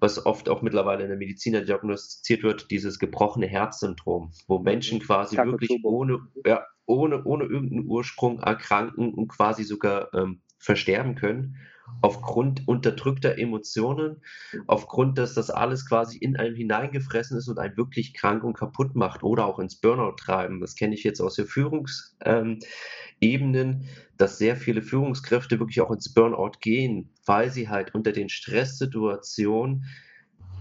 was 0.00 0.24
oft 0.24 0.48
auch 0.48 0.62
mittlerweile 0.62 1.02
in 1.02 1.08
der 1.08 1.18
Medizin 1.18 1.52
diagnostiziert 1.64 2.42
wird, 2.42 2.70
dieses 2.70 2.98
gebrochene 2.98 3.46
Herzsyndrom, 3.46 4.32
wo 4.46 4.58
Menschen 4.58 5.00
quasi 5.00 5.36
wirklich 5.36 5.80
ohne, 5.82 6.20
ja, 6.46 6.64
ohne, 6.86 7.24
ohne 7.24 7.44
irgendeinen 7.44 7.86
Ursprung 7.86 8.40
erkranken 8.40 9.12
und 9.12 9.28
quasi 9.28 9.64
sogar 9.64 10.12
ähm, 10.14 10.40
versterben 10.58 11.14
können, 11.14 11.56
aufgrund 12.00 12.66
unterdrückter 12.68 13.38
Emotionen, 13.38 14.22
aufgrund, 14.66 15.18
dass 15.18 15.34
das 15.34 15.50
alles 15.50 15.86
quasi 15.88 16.18
in 16.18 16.36
einem 16.36 16.54
hineingefressen 16.54 17.38
ist 17.38 17.48
und 17.48 17.58
einen 17.58 17.76
wirklich 17.76 18.14
krank 18.14 18.44
und 18.44 18.54
kaputt 18.54 18.94
macht 18.94 19.22
oder 19.22 19.46
auch 19.46 19.58
ins 19.58 19.80
Burnout 19.80 20.16
treiben. 20.16 20.60
Das 20.60 20.76
kenne 20.76 20.94
ich 20.94 21.04
jetzt 21.04 21.20
aus 21.20 21.34
der 21.34 21.46
Führungsebenen, 21.46 23.88
dass 24.16 24.38
sehr 24.38 24.56
viele 24.56 24.82
Führungskräfte 24.82 25.58
wirklich 25.58 25.80
auch 25.80 25.90
ins 25.90 26.14
Burnout 26.14 26.52
gehen, 26.60 27.12
weil 27.26 27.50
sie 27.50 27.68
halt 27.68 27.94
unter 27.94 28.12
den 28.12 28.28
Stresssituationen 28.28 29.84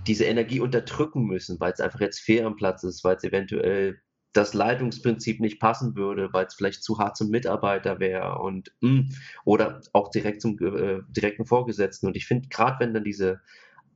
diese 0.08 0.26
Energie 0.26 0.60
unterdrücken 0.60 1.26
müssen, 1.26 1.60
weil 1.60 1.74
es 1.74 1.82
einfach 1.82 2.00
jetzt 2.00 2.20
fair 2.20 2.48
am 2.48 2.56
Platz 2.56 2.84
ist, 2.84 3.04
weil 3.04 3.18
es 3.18 3.24
eventuell 3.24 4.00
das 4.34 4.54
Leitungsprinzip 4.54 5.40
nicht 5.40 5.60
passen 5.60 5.96
würde, 5.96 6.30
weil 6.32 6.46
es 6.46 6.54
vielleicht 6.54 6.84
zu 6.84 7.00
hart 7.00 7.18
zum 7.18 7.30
Mitarbeiter 7.30 8.00
wäre 8.00 8.40
und 8.40 8.72
mh, 8.82 8.90
hm, 8.90 9.10
oder 9.46 9.82
auch 9.94 10.10
direkt 10.10 10.42
zum 10.42 10.60
äh, 10.60 11.02
direkten 11.10 11.46
Vorgesetzten. 11.46 12.08
Und 12.08 12.16
ich 12.16 12.28
finde, 12.28 12.48
gerade 12.50 12.80
wenn 12.80 12.94
dann 12.94 13.04
diese 13.04 13.42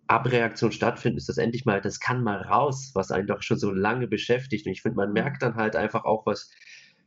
Abreaktion 0.07 0.71
stattfindet, 0.71 1.19
ist 1.19 1.29
das 1.29 1.38
endlich 1.38 1.65
mal, 1.65 1.79
das 1.79 1.99
kann 1.99 2.23
mal 2.23 2.41
raus, 2.41 2.91
was 2.93 3.11
einen 3.11 3.27
doch 3.27 3.41
schon 3.41 3.57
so 3.57 3.71
lange 3.71 4.07
beschäftigt. 4.07 4.65
Und 4.65 4.73
ich 4.73 4.82
finde, 4.82 4.97
man 4.97 5.09
mhm. 5.09 5.13
merkt 5.13 5.41
dann 5.41 5.55
halt 5.55 5.75
einfach 5.75 6.03
auch, 6.05 6.25
was, 6.25 6.49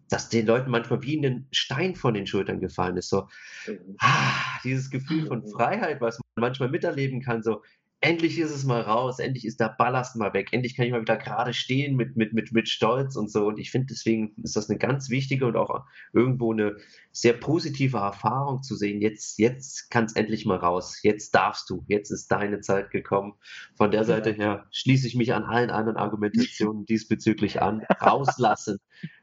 dass 0.08 0.28
den 0.28 0.46
Leuten 0.46 0.70
manchmal 0.70 1.02
wie 1.02 1.24
ein 1.24 1.48
Stein 1.50 1.96
von 1.96 2.14
den 2.14 2.26
Schultern 2.26 2.60
gefallen 2.60 2.96
ist. 2.96 3.08
So, 3.08 3.28
mhm. 3.66 3.96
ah, 3.98 4.58
dieses 4.64 4.90
Gefühl 4.90 5.26
von 5.26 5.40
mhm. 5.40 5.48
Freiheit, 5.48 6.00
was 6.00 6.18
man 6.18 6.48
manchmal 6.48 6.70
miterleben 6.70 7.20
kann, 7.20 7.42
so, 7.42 7.62
endlich 8.04 8.38
ist 8.38 8.50
es 8.50 8.64
mal 8.64 8.82
raus, 8.82 9.18
endlich 9.18 9.46
ist 9.46 9.60
der 9.60 9.70
Ballast 9.70 10.14
mal 10.16 10.34
weg, 10.34 10.48
endlich 10.52 10.76
kann 10.76 10.84
ich 10.84 10.92
mal 10.92 11.00
wieder 11.00 11.16
gerade 11.16 11.54
stehen 11.54 11.96
mit, 11.96 12.16
mit, 12.16 12.34
mit, 12.34 12.52
mit 12.52 12.68
Stolz 12.68 13.16
und 13.16 13.30
so. 13.30 13.46
Und 13.46 13.58
ich 13.58 13.70
finde, 13.70 13.86
deswegen 13.90 14.34
ist 14.42 14.56
das 14.56 14.68
eine 14.68 14.78
ganz 14.78 15.08
wichtige 15.08 15.46
und 15.46 15.56
auch 15.56 15.86
irgendwo 16.12 16.52
eine 16.52 16.76
sehr 17.12 17.32
positive 17.32 17.96
Erfahrung 17.96 18.62
zu 18.62 18.76
sehen. 18.76 19.00
Jetzt, 19.00 19.38
jetzt 19.38 19.90
kann 19.90 20.04
es 20.04 20.14
endlich 20.16 20.44
mal 20.44 20.58
raus. 20.58 21.00
Jetzt 21.02 21.34
darfst 21.34 21.70
du. 21.70 21.82
Jetzt 21.88 22.10
ist 22.10 22.30
deine 22.30 22.60
Zeit 22.60 22.90
gekommen. 22.90 23.34
Von 23.74 23.90
der 23.90 24.04
Seite 24.04 24.32
her 24.32 24.66
schließe 24.70 25.06
ich 25.06 25.14
mich 25.14 25.32
an 25.32 25.44
allen 25.44 25.70
anderen 25.70 25.96
Argumentationen 25.96 26.84
diesbezüglich 26.86 27.62
an. 27.62 27.86
Rauslassen, 28.02 28.80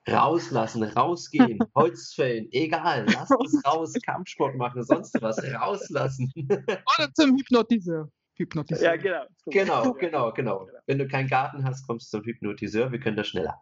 rauslassen, 0.09 0.83
rausgehen, 0.83 1.59
Holzfällen, 1.75 2.47
egal, 2.51 3.05
lass 3.13 3.29
es 3.29 3.63
raus, 3.63 3.93
Kampfsport 4.03 4.55
machen, 4.55 4.83
sonst 4.83 5.21
was, 5.21 5.37
rauslassen. 5.53 6.31
Oder 6.35 7.13
zum 7.13 7.37
Hypnotiseur. 7.37 8.09
Hypnotiseur. 8.35 8.95
Ja, 8.95 8.95
genau. 8.95 9.25
Genau, 9.45 9.93
genau, 9.93 10.31
genau. 10.33 10.69
Wenn 10.85 10.97
du 10.97 11.07
keinen 11.07 11.27
Garten 11.27 11.63
hast, 11.63 11.85
kommst 11.87 12.13
du 12.13 12.17
zum 12.17 12.25
Hypnotiseur. 12.25 12.91
Wir 12.91 12.99
können 12.99 13.17
das 13.17 13.27
schneller. 13.27 13.61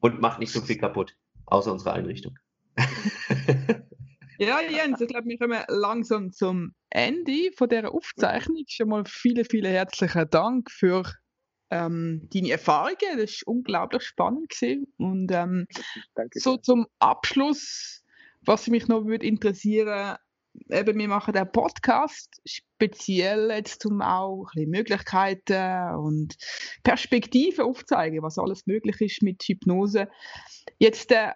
Und 0.00 0.20
macht 0.20 0.38
nicht 0.38 0.52
so 0.52 0.60
viel 0.60 0.78
kaputt, 0.78 1.16
außer 1.46 1.72
unsere 1.72 1.92
Einrichtung. 1.92 2.38
ja, 4.38 4.60
Jens, 4.60 5.00
ich 5.00 5.08
glaube, 5.08 5.28
wir 5.28 5.38
kommen 5.38 5.62
langsam 5.68 6.32
zum 6.32 6.74
Ende 6.90 7.50
von 7.56 7.68
dieser 7.68 7.92
Aufzeichnung. 7.92 8.64
Schon 8.68 8.88
mal 8.88 9.04
vielen, 9.06 9.44
vielen 9.44 9.72
herzlichen 9.72 10.28
Dank 10.30 10.70
für 10.70 11.10
ähm, 11.70 12.28
deine 12.32 12.50
Erfahrungen. 12.50 13.18
Das 13.18 13.42
war 13.46 13.54
unglaublich 13.54 14.02
spannend. 14.02 14.50
Gewesen. 14.50 14.92
Und 14.98 15.32
ähm, 15.32 15.66
so 16.34 16.56
zum 16.56 16.86
Abschluss 16.98 18.02
was 18.46 18.68
mich 18.68 18.88
noch 18.88 19.04
würde 19.04 19.26
interessieren, 19.26 20.16
eben, 20.70 20.98
wir 20.98 21.08
machen 21.08 21.34
den 21.34 21.50
Podcast 21.50 22.40
speziell 22.44 23.50
jetzt, 23.50 23.84
um 23.86 24.02
auch 24.02 24.48
ein 24.56 24.68
Möglichkeiten 24.68 25.94
und 25.96 26.36
Perspektiven 26.82 27.64
aufzuzeigen, 27.64 28.22
was 28.22 28.38
alles 28.38 28.66
möglich 28.66 29.00
ist 29.00 29.22
mit 29.22 29.42
Hypnose. 29.42 30.08
Jetzt, 30.78 31.12
äh, 31.12 31.32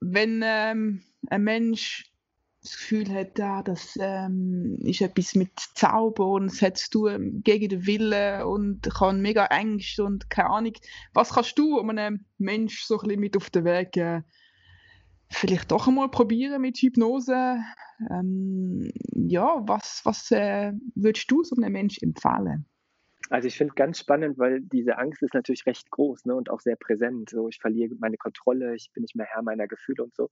wenn 0.00 0.42
ähm, 0.44 1.02
ein 1.28 1.42
Mensch 1.42 2.12
das 2.62 2.76
Gefühl 2.76 3.12
hat, 3.12 3.38
ja, 3.38 3.62
das 3.62 3.94
ähm, 3.98 4.78
ist 4.82 5.00
etwas 5.00 5.34
mit 5.34 5.50
Zauber 5.74 6.28
und 6.28 6.46
es 6.46 6.62
hat 6.62 6.78
zu 6.78 6.90
tun 6.90 7.40
gegen 7.42 7.68
den 7.68 7.86
Willen 7.86 8.42
und 8.44 8.82
kann 8.94 9.20
mega 9.20 9.46
Ängste 9.46 10.04
und 10.04 10.30
keine 10.30 10.50
Ahnung. 10.50 10.74
Was 11.12 11.30
kannst 11.30 11.58
du 11.58 11.80
einem 11.80 12.24
Mensch 12.38 12.84
so 12.84 12.98
ein 12.98 13.08
bisschen 13.08 13.20
mit 13.20 13.36
auf 13.36 13.50
den 13.50 13.64
Weg 13.64 13.92
geben? 13.92 14.24
Vielleicht 15.32 15.70
doch 15.70 15.88
einmal 15.88 16.10
probieren 16.10 16.60
mit 16.60 16.78
Hypnose. 16.78 17.58
Ähm, 18.10 18.90
ja, 19.12 19.62
was, 19.66 20.02
was 20.04 20.30
äh, 20.30 20.72
würdest 20.94 21.30
du 21.30 21.42
so 21.42 21.56
einem 21.56 21.72
Menschen 21.72 22.08
empfehlen? 22.08 22.66
Also 23.30 23.48
ich 23.48 23.56
finde 23.56 23.70
es 23.70 23.76
ganz 23.76 23.98
spannend, 23.98 24.38
weil 24.38 24.60
diese 24.60 24.98
Angst 24.98 25.22
ist 25.22 25.32
natürlich 25.32 25.64
recht 25.64 25.90
groß 25.90 26.26
ne, 26.26 26.34
und 26.34 26.50
auch 26.50 26.60
sehr 26.60 26.76
präsent. 26.76 27.30
So, 27.30 27.48
ich 27.48 27.58
verliere 27.60 27.94
meine 27.98 28.18
Kontrolle, 28.18 28.74
ich 28.74 28.90
bin 28.92 29.02
nicht 29.02 29.16
mehr 29.16 29.26
Herr 29.26 29.42
meiner 29.42 29.66
Gefühle 29.66 30.04
und 30.04 30.14
so. 30.14 30.28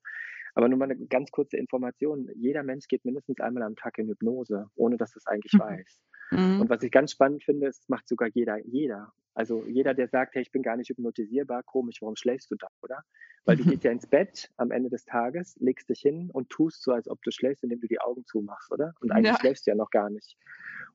Aber 0.55 0.69
nur 0.69 0.79
mal 0.79 0.91
eine 0.91 1.07
ganz 1.07 1.31
kurze 1.31 1.57
Information. 1.57 2.29
Jeder 2.35 2.63
Mensch 2.63 2.89
geht 2.89 3.05
mindestens 3.05 3.41
einmal 3.41 3.63
am 3.63 3.77
Tag 3.77 3.99
in 3.99 4.09
Hypnose, 4.09 4.67
ohne 4.75 4.97
dass 4.97 5.17
es 5.17 5.27
eigentlich 5.27 5.53
mhm. 5.55 5.61
weiß. 5.61 6.03
Mhm. 6.33 6.61
Und 6.61 6.71
was 6.71 6.83
ich 6.83 6.91
ganz 6.91 7.13
spannend 7.13 7.45
finde, 7.45 7.69
ist, 7.69 7.89
macht 7.89 8.09
sogar 8.09 8.29
jeder, 8.29 8.59
jeder. 8.67 9.13
Also 9.35 9.65
jeder, 9.67 9.95
der 9.95 10.09
sagt, 10.09 10.35
hey, 10.35 10.43
ich 10.43 10.51
bin 10.51 10.63
gar 10.63 10.77
nicht 10.77 10.89
hypnotisierbar, 10.89 11.63
komisch, 11.63 12.03
warum 12.03 12.17
schläfst 12.17 12.51
du 12.51 12.57
da, 12.57 12.69
oder? 12.83 13.03
Weil 13.45 13.57
du 13.57 13.65
gehst 13.65 13.85
ja 13.85 13.93
ins 13.93 14.07
Bett 14.07 14.51
am 14.57 14.71
Ende 14.71 14.91
des 14.91 15.05
Tages, 15.05 15.57
legst 15.61 15.89
dich 15.89 16.01
hin 16.01 16.31
und 16.33 16.51
tust 16.51 16.83
so, 16.83 16.93
als 16.93 17.09
ob 17.09 17.23
du 17.23 17.31
schläfst, 17.31 17.63
indem 17.63 17.81
du 17.81 17.87
die 17.87 18.01
Augen 18.01 18.25
zumachst, 18.27 18.73
oder? 18.73 18.93
Und 19.01 19.13
eigentlich 19.13 19.33
ja. 19.33 19.41
schläfst 19.41 19.67
du 19.67 19.71
ja 19.71 19.77
noch 19.77 19.91
gar 19.91 20.11
nicht. 20.11 20.37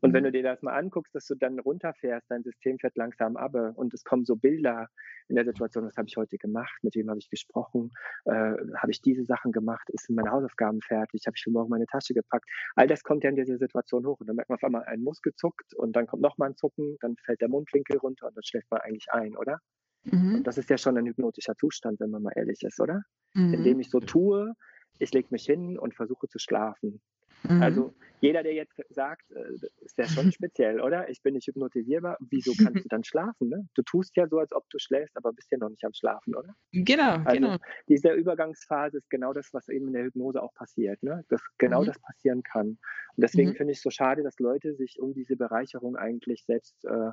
Und 0.02 0.14
wenn 0.14 0.24
mhm. 0.24 0.28
du 0.28 0.32
dir 0.34 0.44
das 0.44 0.62
mal 0.62 0.74
anguckst, 0.74 1.16
dass 1.16 1.26
du 1.26 1.36
dann 1.36 1.60
runterfährst, 1.60 2.30
dein 2.30 2.44
System 2.44 2.78
fährt 2.78 2.96
langsam 2.98 3.38
ab 3.38 3.56
und 3.76 3.94
es 3.94 4.04
kommen 4.04 4.26
so 4.26 4.36
Bilder 4.36 4.90
in 5.28 5.36
der 5.36 5.46
Situation, 5.46 5.86
was 5.86 5.98
habe 5.98 6.08
ich 6.08 6.18
heute 6.18 6.38
gemacht, 6.38 6.78
mit 6.84 6.96
wem 6.96 7.10
habe 7.10 7.20
ich 7.20 7.30
gesprochen, 7.30 7.92
äh, 8.26 8.32
habe 8.32 8.92
ich 8.92 9.02
diese 9.02 9.24
Sachen 9.24 9.52
gemacht, 9.52 9.90
ist 9.90 10.10
meine 10.10 10.32
Hausaufgaben 10.32 10.82
fertig, 10.82 11.26
habe 11.26 11.36
ich 11.36 11.44
für 11.44 11.50
morgen 11.52 11.70
meine 11.70 11.88
Tasche 11.88 12.14
gepackt. 12.14 12.46
All 12.76 12.88
das 12.88 13.04
kommt 13.04 13.24
ja 13.24 13.30
in 13.30 13.36
dieser 13.36 13.58
Situation 13.58 14.06
hoch 14.06 14.20
und 14.20 14.28
dann 14.28 14.36
merkt 14.36 14.50
man 14.50 14.58
auf 14.58 14.64
einmal 14.64 14.84
ein 14.84 15.02
Muskel 15.02 15.34
zuckt 15.36 15.74
und 15.74 15.96
dann 15.96 16.06
kommt 16.06 16.22
nochmal 16.22 16.50
ein 16.50 16.56
Zucken, 16.56 16.98
dann 17.02 17.16
fällt 17.18 17.42
der 17.42 17.50
Mundwinkel 17.50 17.98
runter 17.98 18.25
und 18.28 18.36
dann 18.36 18.44
schläft 18.44 18.70
man 18.72 18.82
eigentlich 18.82 19.08
ein, 19.12 19.36
oder? 19.38 19.60
Mhm. 20.04 20.36
Und 20.36 20.48
das 20.48 20.58
ist 20.58 20.70
ja 20.70 20.78
schon 20.78 20.98
ein 20.98 21.06
hypnotischer 21.06 21.56
Zustand, 21.56 22.00
wenn 22.00 22.12
man 22.12 22.24
mal 22.24 22.34
ehrlich 22.36 22.62
ist, 22.64 22.80
oder? 22.80 23.02
Mhm. 23.34 23.54
Indem 23.54 23.80
ich 23.80 23.90
so 23.90 24.00
tue, 24.00 24.54
ich 25.00 25.14
lege 25.14 25.28
mich 25.32 25.46
hin 25.46 25.78
und 25.78 25.96
versuche 25.96 26.28
zu 26.28 26.40
schlafen. 26.40 27.02
Mhm. 27.50 27.62
Also 27.62 27.94
jeder, 28.22 28.44
der 28.44 28.54
jetzt 28.54 28.82
sagt, 28.90 29.30
äh, 29.32 29.68
ist 29.82 29.98
ja 29.98 30.06
schon 30.06 30.32
speziell, 30.32 30.82
oder? 30.82 31.10
Ich 31.10 31.22
bin 31.22 31.34
nicht 31.34 31.48
hypnotisierbar. 31.48 32.18
Wieso 32.30 32.54
kannst 32.74 32.84
du 32.84 32.90
dann 32.90 33.04
schlafen? 33.04 33.50
Ne? 33.50 33.68
Du 33.76 33.84
tust 33.84 34.16
ja 34.16 34.28
so, 34.28 34.40
als 34.40 34.52
ob 34.52 34.68
du 34.70 34.80
schläfst, 34.80 35.16
aber 35.18 35.34
bist 35.34 35.52
ja 35.52 35.58
noch 35.58 35.70
nicht 35.70 35.84
am 35.84 35.94
Schlafen, 35.94 36.36
oder? 36.36 36.56
Genau, 36.72 37.18
also 37.24 37.32
genau. 37.34 37.58
Diese 37.88 38.12
Übergangsphase 38.12 38.98
ist 38.98 39.10
genau 39.10 39.34
das, 39.34 39.50
was 39.54 39.68
eben 39.70 39.88
in 39.88 39.94
der 39.94 40.04
Hypnose 40.06 40.42
auch 40.42 40.54
passiert, 40.54 41.02
ne? 41.04 41.24
Dass 41.30 41.42
genau 41.58 41.82
mhm. 41.82 41.88
das 41.88 42.00
passieren 42.00 42.42
kann. 42.44 42.68
Und 42.68 42.78
deswegen 43.18 43.52
mhm. 43.52 43.56
finde 43.56 43.72
ich 43.74 43.78
es 43.78 43.84
so 43.84 43.90
schade, 43.90 44.24
dass 44.24 44.40
Leute 44.40 44.76
sich 44.76 45.00
um 45.00 45.14
diese 45.14 45.36
Bereicherung 45.36 45.96
eigentlich 45.96 46.44
selbst 46.46 46.84
äh, 46.86 47.12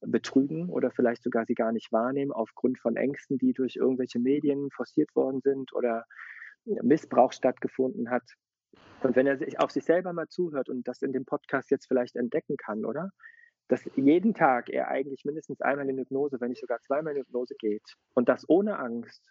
betrügen 0.00 0.68
oder 0.68 0.90
vielleicht 0.90 1.22
sogar 1.22 1.44
sie 1.46 1.54
gar 1.54 1.72
nicht 1.72 1.92
wahrnehmen 1.92 2.32
aufgrund 2.32 2.78
von 2.78 2.96
Ängsten, 2.96 3.38
die 3.38 3.52
durch 3.52 3.76
irgendwelche 3.76 4.18
Medien 4.18 4.70
forciert 4.70 5.14
worden 5.14 5.40
sind 5.42 5.72
oder 5.72 6.04
Missbrauch 6.64 7.32
stattgefunden 7.32 8.10
hat. 8.10 8.24
Und 9.02 9.16
wenn 9.16 9.26
er 9.26 9.38
sich 9.38 9.58
auf 9.60 9.70
sich 9.70 9.84
selber 9.84 10.12
mal 10.12 10.28
zuhört 10.28 10.68
und 10.68 10.86
das 10.86 11.02
in 11.02 11.12
dem 11.12 11.24
Podcast 11.24 11.70
jetzt 11.70 11.86
vielleicht 11.86 12.16
entdecken 12.16 12.56
kann, 12.56 12.84
oder? 12.84 13.10
Dass 13.68 13.88
jeden 13.96 14.34
Tag 14.34 14.70
er 14.70 14.88
eigentlich 14.88 15.24
mindestens 15.24 15.60
einmal 15.60 15.88
in 15.88 15.98
Hypnose, 15.98 16.40
wenn 16.40 16.50
nicht 16.50 16.60
sogar 16.60 16.80
zweimal 16.80 17.14
in 17.14 17.22
Hypnose 17.22 17.54
geht 17.58 17.94
und 18.14 18.28
das 18.28 18.48
ohne 18.48 18.78
Angst 18.78 19.22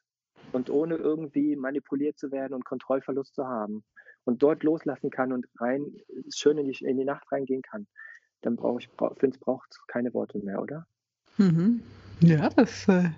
und 0.52 0.70
ohne 0.70 0.96
irgendwie 0.96 1.56
manipuliert 1.56 2.18
zu 2.18 2.32
werden 2.32 2.54
und 2.54 2.66
Kontrollverlust 2.66 3.34
zu 3.34 3.48
haben 3.48 3.84
und 4.26 4.44
dort 4.44 4.64
loslassen 4.64 5.10
kann 5.10 5.34
und 5.34 5.48
rein 5.60 5.98
schön 6.34 6.58
in 6.58 6.68
die, 6.68 6.86
in 6.86 6.98
die 6.98 7.06
Nacht 7.06 7.26
reingehen 7.32 7.62
kann, 7.62 7.88
dann 8.42 8.56
brauche 8.56 8.80
ich, 8.80 8.90
finde 9.18 9.36
es 9.36 9.40
braucht 9.40 9.80
keine 9.88 10.14
Worte 10.14 10.40
mehr, 10.40 10.62
oder? 10.62 10.88
Mhm. 11.38 11.82
Ja, 12.22 12.50
das 12.50 12.88
äh, 12.88 13.10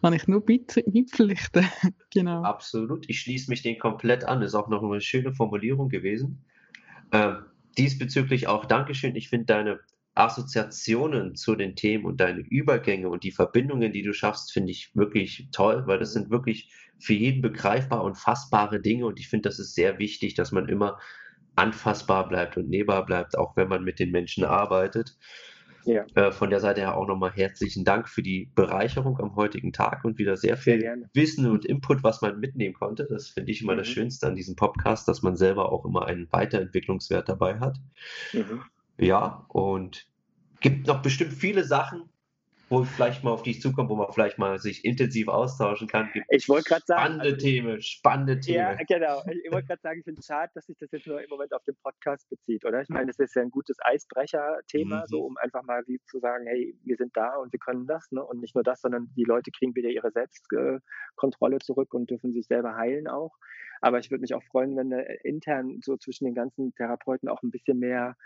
kann 0.00 0.12
ich 0.12 0.28
nur 0.28 0.44
beipflichten. 0.44 1.66
genau. 2.10 2.42
Absolut. 2.42 3.08
Ich 3.08 3.20
schließe 3.20 3.50
mich 3.50 3.62
den 3.62 3.78
komplett 3.78 4.24
an. 4.24 4.40
Das 4.40 4.50
ist 4.50 4.54
auch 4.54 4.68
noch 4.68 4.82
eine 4.82 5.00
schöne 5.00 5.32
Formulierung 5.32 5.88
gewesen. 5.88 6.44
Ähm, 7.12 7.44
diesbezüglich 7.76 8.46
auch 8.46 8.64
Dankeschön. 8.64 9.16
Ich 9.16 9.28
finde 9.28 9.46
deine 9.46 9.80
Assoziationen 10.14 11.34
zu 11.34 11.56
den 11.56 11.76
Themen 11.76 12.06
und 12.06 12.20
deine 12.20 12.40
Übergänge 12.40 13.08
und 13.10 13.22
die 13.22 13.32
Verbindungen, 13.32 13.92
die 13.92 14.02
du 14.02 14.14
schaffst, 14.14 14.52
finde 14.52 14.72
ich 14.72 14.94
wirklich 14.94 15.48
toll, 15.52 15.86
weil 15.86 15.98
das 15.98 16.14
sind 16.14 16.30
wirklich 16.30 16.72
für 16.98 17.12
jeden 17.12 17.42
begreifbar 17.42 18.02
und 18.02 18.16
fassbare 18.16 18.80
Dinge 18.80 19.04
und 19.04 19.20
ich 19.20 19.28
finde, 19.28 19.50
das 19.50 19.58
ist 19.58 19.74
sehr 19.74 19.98
wichtig, 19.98 20.34
dass 20.34 20.52
man 20.52 20.68
immer 20.68 20.98
anfassbar 21.56 22.28
bleibt 22.28 22.56
und 22.56 22.68
nehmbar 22.68 23.04
bleibt, 23.04 23.36
auch 23.36 23.56
wenn 23.56 23.68
man 23.68 23.84
mit 23.84 23.98
den 23.98 24.10
Menschen 24.10 24.44
arbeitet. 24.44 25.16
Ja. 25.86 26.04
Äh, 26.16 26.32
von 26.32 26.50
der 26.50 26.58
Seite 26.58 26.80
her 26.80 26.96
auch 26.96 27.06
nochmal 27.06 27.30
herzlichen 27.32 27.84
Dank 27.84 28.08
für 28.08 28.22
die 28.22 28.50
Bereicherung 28.56 29.20
am 29.20 29.36
heutigen 29.36 29.72
Tag 29.72 30.04
und 30.04 30.18
wieder 30.18 30.36
sehr 30.36 30.56
viel 30.56 30.80
sehr 30.80 30.96
Wissen 31.14 31.48
und 31.48 31.64
Input, 31.64 32.02
was 32.02 32.22
man 32.22 32.40
mitnehmen 32.40 32.74
konnte. 32.74 33.06
Das 33.08 33.28
finde 33.28 33.52
ich 33.52 33.62
immer 33.62 33.74
mhm. 33.74 33.78
das 33.78 33.88
Schönste 33.88 34.26
an 34.26 34.34
diesem 34.34 34.56
Podcast, 34.56 35.06
dass 35.06 35.22
man 35.22 35.36
selber 35.36 35.70
auch 35.70 35.84
immer 35.84 36.06
einen 36.06 36.30
Weiterentwicklungswert 36.32 37.28
dabei 37.28 37.60
hat. 37.60 37.78
Mhm. 38.32 38.62
Ja, 38.98 39.46
und 39.48 40.08
gibt 40.60 40.88
noch 40.88 41.02
bestimmt 41.02 41.32
viele 41.32 41.62
Sachen, 41.62 42.08
wo 42.68 42.82
vielleicht 42.82 43.22
mal 43.22 43.30
auf 43.30 43.42
dich 43.42 43.60
zukommt, 43.60 43.90
wo 43.90 43.94
man 43.96 44.10
vielleicht 44.12 44.38
mal 44.38 44.58
sich 44.58 44.84
intensiv 44.84 45.28
austauschen 45.28 45.86
kann. 45.86 46.10
Gibt 46.12 46.26
ich 46.30 46.48
wollte 46.48 46.68
gerade 46.68 46.82
sagen. 46.84 47.00
Spannende 47.00 47.24
also, 47.24 47.36
Themen, 47.36 47.80
spannende 47.80 48.40
Themen. 48.40 48.58
Ja, 48.58 48.74
genau. 48.74 49.22
Ich 49.44 49.52
wollte 49.52 49.68
gerade 49.68 49.80
sagen, 49.82 49.98
ich 50.00 50.04
finde 50.04 50.20
es 50.20 50.26
schade, 50.26 50.50
dass 50.54 50.66
sich 50.66 50.76
das 50.78 50.90
jetzt 50.90 51.06
nur 51.06 51.22
im 51.22 51.30
Moment 51.30 51.52
auf 51.52 51.62
den 51.64 51.76
Podcast 51.76 52.28
bezieht, 52.28 52.64
oder? 52.64 52.82
Ich 52.82 52.88
meine, 52.88 53.06
das 53.06 53.18
ist 53.18 53.36
ja 53.36 53.42
ein 53.42 53.50
gutes 53.50 53.76
Eisbrecher-Thema, 53.80 55.02
mhm. 55.02 55.06
so 55.06 55.20
um 55.22 55.36
einfach 55.36 55.62
mal 55.62 55.82
wie 55.86 56.00
zu 56.06 56.18
sagen, 56.18 56.46
hey, 56.46 56.76
wir 56.82 56.96
sind 56.96 57.16
da 57.16 57.36
und 57.36 57.52
wir 57.52 57.60
können 57.60 57.86
das, 57.86 58.10
ne? 58.10 58.24
Und 58.24 58.40
nicht 58.40 58.54
nur 58.54 58.64
das, 58.64 58.80
sondern 58.80 59.12
die 59.16 59.24
Leute 59.24 59.50
kriegen 59.52 59.74
wieder 59.76 59.90
ihre 59.90 60.10
Selbstkontrolle 60.10 61.58
zurück 61.58 61.94
und 61.94 62.10
dürfen 62.10 62.32
sich 62.32 62.46
selber 62.46 62.76
heilen 62.76 63.06
auch. 63.06 63.36
Aber 63.80 63.98
ich 63.98 64.10
würde 64.10 64.22
mich 64.22 64.34
auch 64.34 64.42
freuen, 64.42 64.76
wenn 64.76 64.90
intern 65.22 65.80
so 65.82 65.96
zwischen 65.96 66.24
den 66.24 66.34
ganzen 66.34 66.74
Therapeuten 66.74 67.28
auch 67.28 67.42
ein 67.42 67.50
bisschen 67.50 67.78
mehr 67.78 68.16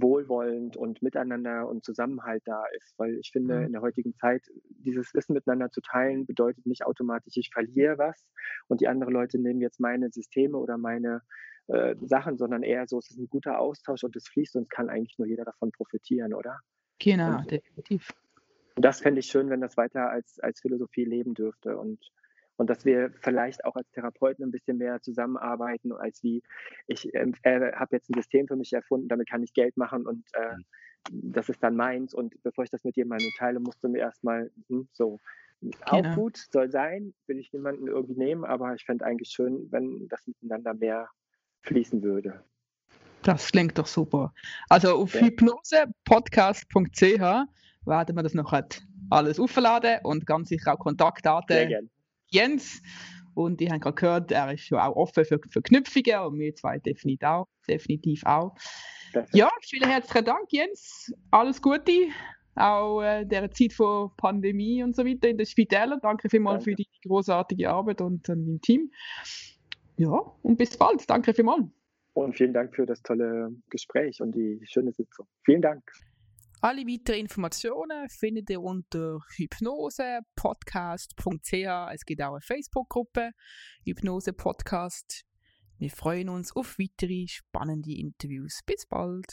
wohlwollend 0.00 0.76
und 0.76 1.02
miteinander 1.02 1.68
und 1.68 1.84
Zusammenhalt 1.84 2.42
da 2.44 2.64
ist. 2.76 2.94
Weil 2.98 3.18
ich 3.18 3.30
finde, 3.30 3.56
mhm. 3.56 3.66
in 3.66 3.72
der 3.72 3.82
heutigen 3.82 4.14
Zeit, 4.16 4.42
dieses 4.68 5.12
Wissen 5.14 5.34
miteinander 5.34 5.70
zu 5.70 5.80
teilen, 5.80 6.26
bedeutet 6.26 6.66
nicht 6.66 6.84
automatisch, 6.84 7.36
ich 7.36 7.50
verliere 7.52 7.98
was 7.98 8.26
und 8.68 8.80
die 8.80 8.88
anderen 8.88 9.12
Leute 9.12 9.38
nehmen 9.38 9.60
jetzt 9.60 9.80
meine 9.80 10.10
Systeme 10.10 10.58
oder 10.58 10.78
meine 10.78 11.22
äh, 11.68 11.96
Sachen, 12.02 12.38
sondern 12.38 12.62
eher 12.62 12.86
so, 12.86 12.98
es 12.98 13.10
ist 13.10 13.18
ein 13.18 13.28
guter 13.28 13.58
Austausch 13.58 14.04
und 14.04 14.14
es 14.16 14.28
fließt 14.28 14.56
und 14.56 14.62
es 14.64 14.68
kann 14.68 14.88
eigentlich 14.88 15.18
nur 15.18 15.26
jeder 15.26 15.44
davon 15.44 15.72
profitieren, 15.72 16.32
oder? 16.34 16.60
Genau, 16.98 17.38
und, 17.38 17.50
definitiv. 17.50 18.10
Und 18.76 18.84
das 18.84 19.00
fände 19.00 19.20
ich 19.20 19.26
schön, 19.26 19.50
wenn 19.50 19.60
das 19.60 19.76
weiter 19.76 20.10
als, 20.10 20.38
als 20.40 20.60
Philosophie 20.60 21.04
leben 21.04 21.34
dürfte. 21.34 21.76
Und 21.76 21.98
und 22.56 22.70
dass 22.70 22.84
wir 22.84 23.10
vielleicht 23.20 23.64
auch 23.64 23.76
als 23.76 23.90
Therapeuten 23.90 24.44
ein 24.44 24.50
bisschen 24.50 24.78
mehr 24.78 25.00
zusammenarbeiten, 25.00 25.92
als 25.92 26.22
wie 26.22 26.42
ich 26.86 27.14
äh, 27.14 27.32
habe 27.42 27.96
jetzt 27.96 28.10
ein 28.10 28.14
System 28.14 28.48
für 28.48 28.56
mich 28.56 28.72
erfunden, 28.72 29.08
damit 29.08 29.28
kann 29.28 29.42
ich 29.42 29.52
Geld 29.52 29.76
machen 29.76 30.06
und 30.06 30.24
äh, 30.32 30.56
mhm. 30.56 31.32
das 31.32 31.48
ist 31.48 31.62
dann 31.62 31.76
meins. 31.76 32.14
Und 32.14 32.42
bevor 32.42 32.64
ich 32.64 32.70
das 32.70 32.84
mit 32.84 32.96
jemandem 32.96 33.30
teile, 33.38 33.60
musst 33.60 33.84
du 33.84 33.88
mir 33.88 33.98
erstmal 33.98 34.50
hm, 34.68 34.88
so. 34.92 35.20
Genau. 35.62 35.76
Auch 35.86 36.14
gut, 36.14 36.36
soll 36.52 36.70
sein, 36.70 37.14
will 37.26 37.38
ich 37.38 37.50
niemanden 37.52 37.86
irgendwie 37.86 38.16
nehmen, 38.16 38.44
aber 38.44 38.74
ich 38.74 38.84
fände 38.84 39.06
eigentlich 39.06 39.30
schön, 39.30 39.68
wenn 39.70 40.06
das 40.08 40.26
miteinander 40.26 40.74
mehr 40.74 41.08
fließen 41.62 42.02
würde. 42.02 42.44
Das 43.22 43.50
klingt 43.50 43.78
doch 43.78 43.86
super. 43.86 44.34
Also 44.68 44.96
auf 44.96 45.14
ja. 45.14 45.22
hypnosepodcast.ch 45.22 47.00
werden 47.86 48.16
wir 48.16 48.22
das 48.22 48.34
noch 48.34 48.52
alles 49.10 49.40
aufladen 49.40 50.00
und 50.02 50.26
ganz 50.26 50.50
sicher 50.50 50.74
auch 50.74 50.78
Kontaktdaten 50.78 51.88
Jens. 52.30 52.82
Und 53.34 53.60
ich 53.60 53.70
habe 53.70 53.80
gerade 53.80 53.94
gehört, 53.94 54.32
er 54.32 54.52
ist 54.52 54.70
ja 54.70 54.88
auch 54.88 54.96
offen 54.96 55.24
für 55.24 55.38
Verknüpfungen 55.50 56.20
und 56.20 56.38
wir 56.38 56.54
zwei 56.54 56.78
definitiv 56.78 57.26
auch. 57.26 57.48
Definitiv 57.68 58.24
auch. 58.24 58.54
Ja, 59.32 59.50
vielen 59.62 59.88
herzlichen 59.88 60.24
Dank, 60.24 60.50
Jens. 60.50 61.12
Alles 61.30 61.60
Gute. 61.60 62.08
Auch 62.54 63.02
äh, 63.02 63.26
der 63.26 63.50
Zeit 63.50 63.74
von 63.74 64.10
Pandemie 64.16 64.82
und 64.82 64.96
so 64.96 65.04
weiter 65.04 65.28
in 65.28 65.36
den 65.36 65.46
Spitälern. 65.46 66.00
Danke 66.00 66.30
vielmals 66.30 66.64
Danke. 66.64 66.70
für 66.70 66.76
die 66.76 66.88
großartige 67.06 67.68
Arbeit 67.68 68.00
und 68.00 68.28
an 68.30 68.46
im 68.46 68.60
Team. 68.62 68.90
Ja, 69.98 70.12
und 70.42 70.56
bis 70.56 70.76
bald. 70.76 71.08
Danke 71.08 71.34
vielmals. 71.34 71.66
Und 72.14 72.34
vielen 72.34 72.54
Dank 72.54 72.74
für 72.74 72.86
das 72.86 73.02
tolle 73.02 73.50
Gespräch 73.68 74.22
und 74.22 74.34
die 74.34 74.60
schöne 74.64 74.92
Sitzung. 74.92 75.26
Vielen 75.44 75.60
Dank. 75.60 75.82
Alle 76.62 76.82
weiteren 76.82 77.20
Informationen 77.20 78.08
findet 78.08 78.48
ihr 78.50 78.62
unter 78.62 79.20
hypnosepodcast.ch. 79.36 81.92
Es 81.92 82.04
gibt 82.04 82.22
auch 82.22 82.32
eine 82.32 82.40
Facebook-Gruppe, 82.40 83.30
Hypnose 83.84 84.32
Podcast. 84.32 85.24
Wir 85.78 85.90
freuen 85.90 86.30
uns 86.30 86.56
auf 86.56 86.78
weitere 86.78 87.26
spannende 87.28 87.92
Interviews. 87.92 88.60
Bis 88.64 88.86
bald! 88.86 89.26